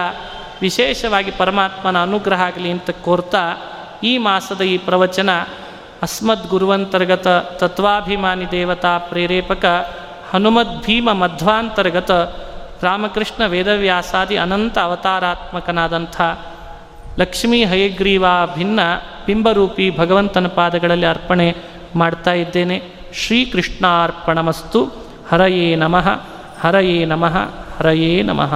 ವಿಶೇಷವಾಗಿ 0.61 1.31
ಪರಮಾತ್ಮನ 1.31 2.03
ಅನುಗ್ರಹ 2.03 2.41
ಆಗಲಿ 2.41 2.71
ಅಂತ 2.71 2.91
ಕೋರ್ತಾ, 2.91 3.43
ಈ 4.05 4.19
ಮಾಸದ 4.19 4.61
ಈ 4.61 4.77
ಪ್ರವಚನ 4.77 5.31
ಅಸ್ಮದ್ 6.03 6.49
ಗುರುವಂತರ್ಗತ 6.49 7.29
ತತ್ವಾಭಿಮಾನಿ 7.59 8.51
ದೇವತಾ 8.51 8.99
ಪ್ರೇರೇಪಕ 8.99 9.65
ಹನುಮದ್ 10.35 10.85
ಭೀಮ 10.85 11.13
ಮಧ್ವಾಂತರ್ಗತ 11.13 12.11
ರಾಮಕೃಷ್ಣ 12.83 13.47
ವೇದವ್ಯಾಸಾದಿ 13.47 14.37
ಅನಂತ 14.37 14.79
ಅವತಾರಾತ್ಮಕನಾದಂಥ 14.79 16.21
ಲಕ್ಷ್ಮೀ 17.19 17.65
ಹಯಗ್ರೀವ 17.65 18.27
ಭಿನ್ನ 18.55 18.81
ಬಿಂಬರೂಪಿ 19.27 19.91
ಭಗವಂತನ 19.99 20.47
ಪಾದಗಳಲ್ಲಿ 20.47 21.07
ಅರ್ಪಣೆ 21.07 21.57
ಮಾಡ್ತಾ 21.97 22.33
ಇದ್ದೇನೆ. 22.33 22.83
ಶ್ರೀಕೃಷ್ಣಾರ್ಪಣಮಸ್ತು. 23.15 24.85
ಹರಯೇ 25.33 25.75
ನಮಃ. 25.75 26.21
ಹರಯೇ 26.61 27.05
ನಮಃ. 27.05 27.37
ಹರಯೇ 27.79 28.23
ನಮಃ. 28.23 28.55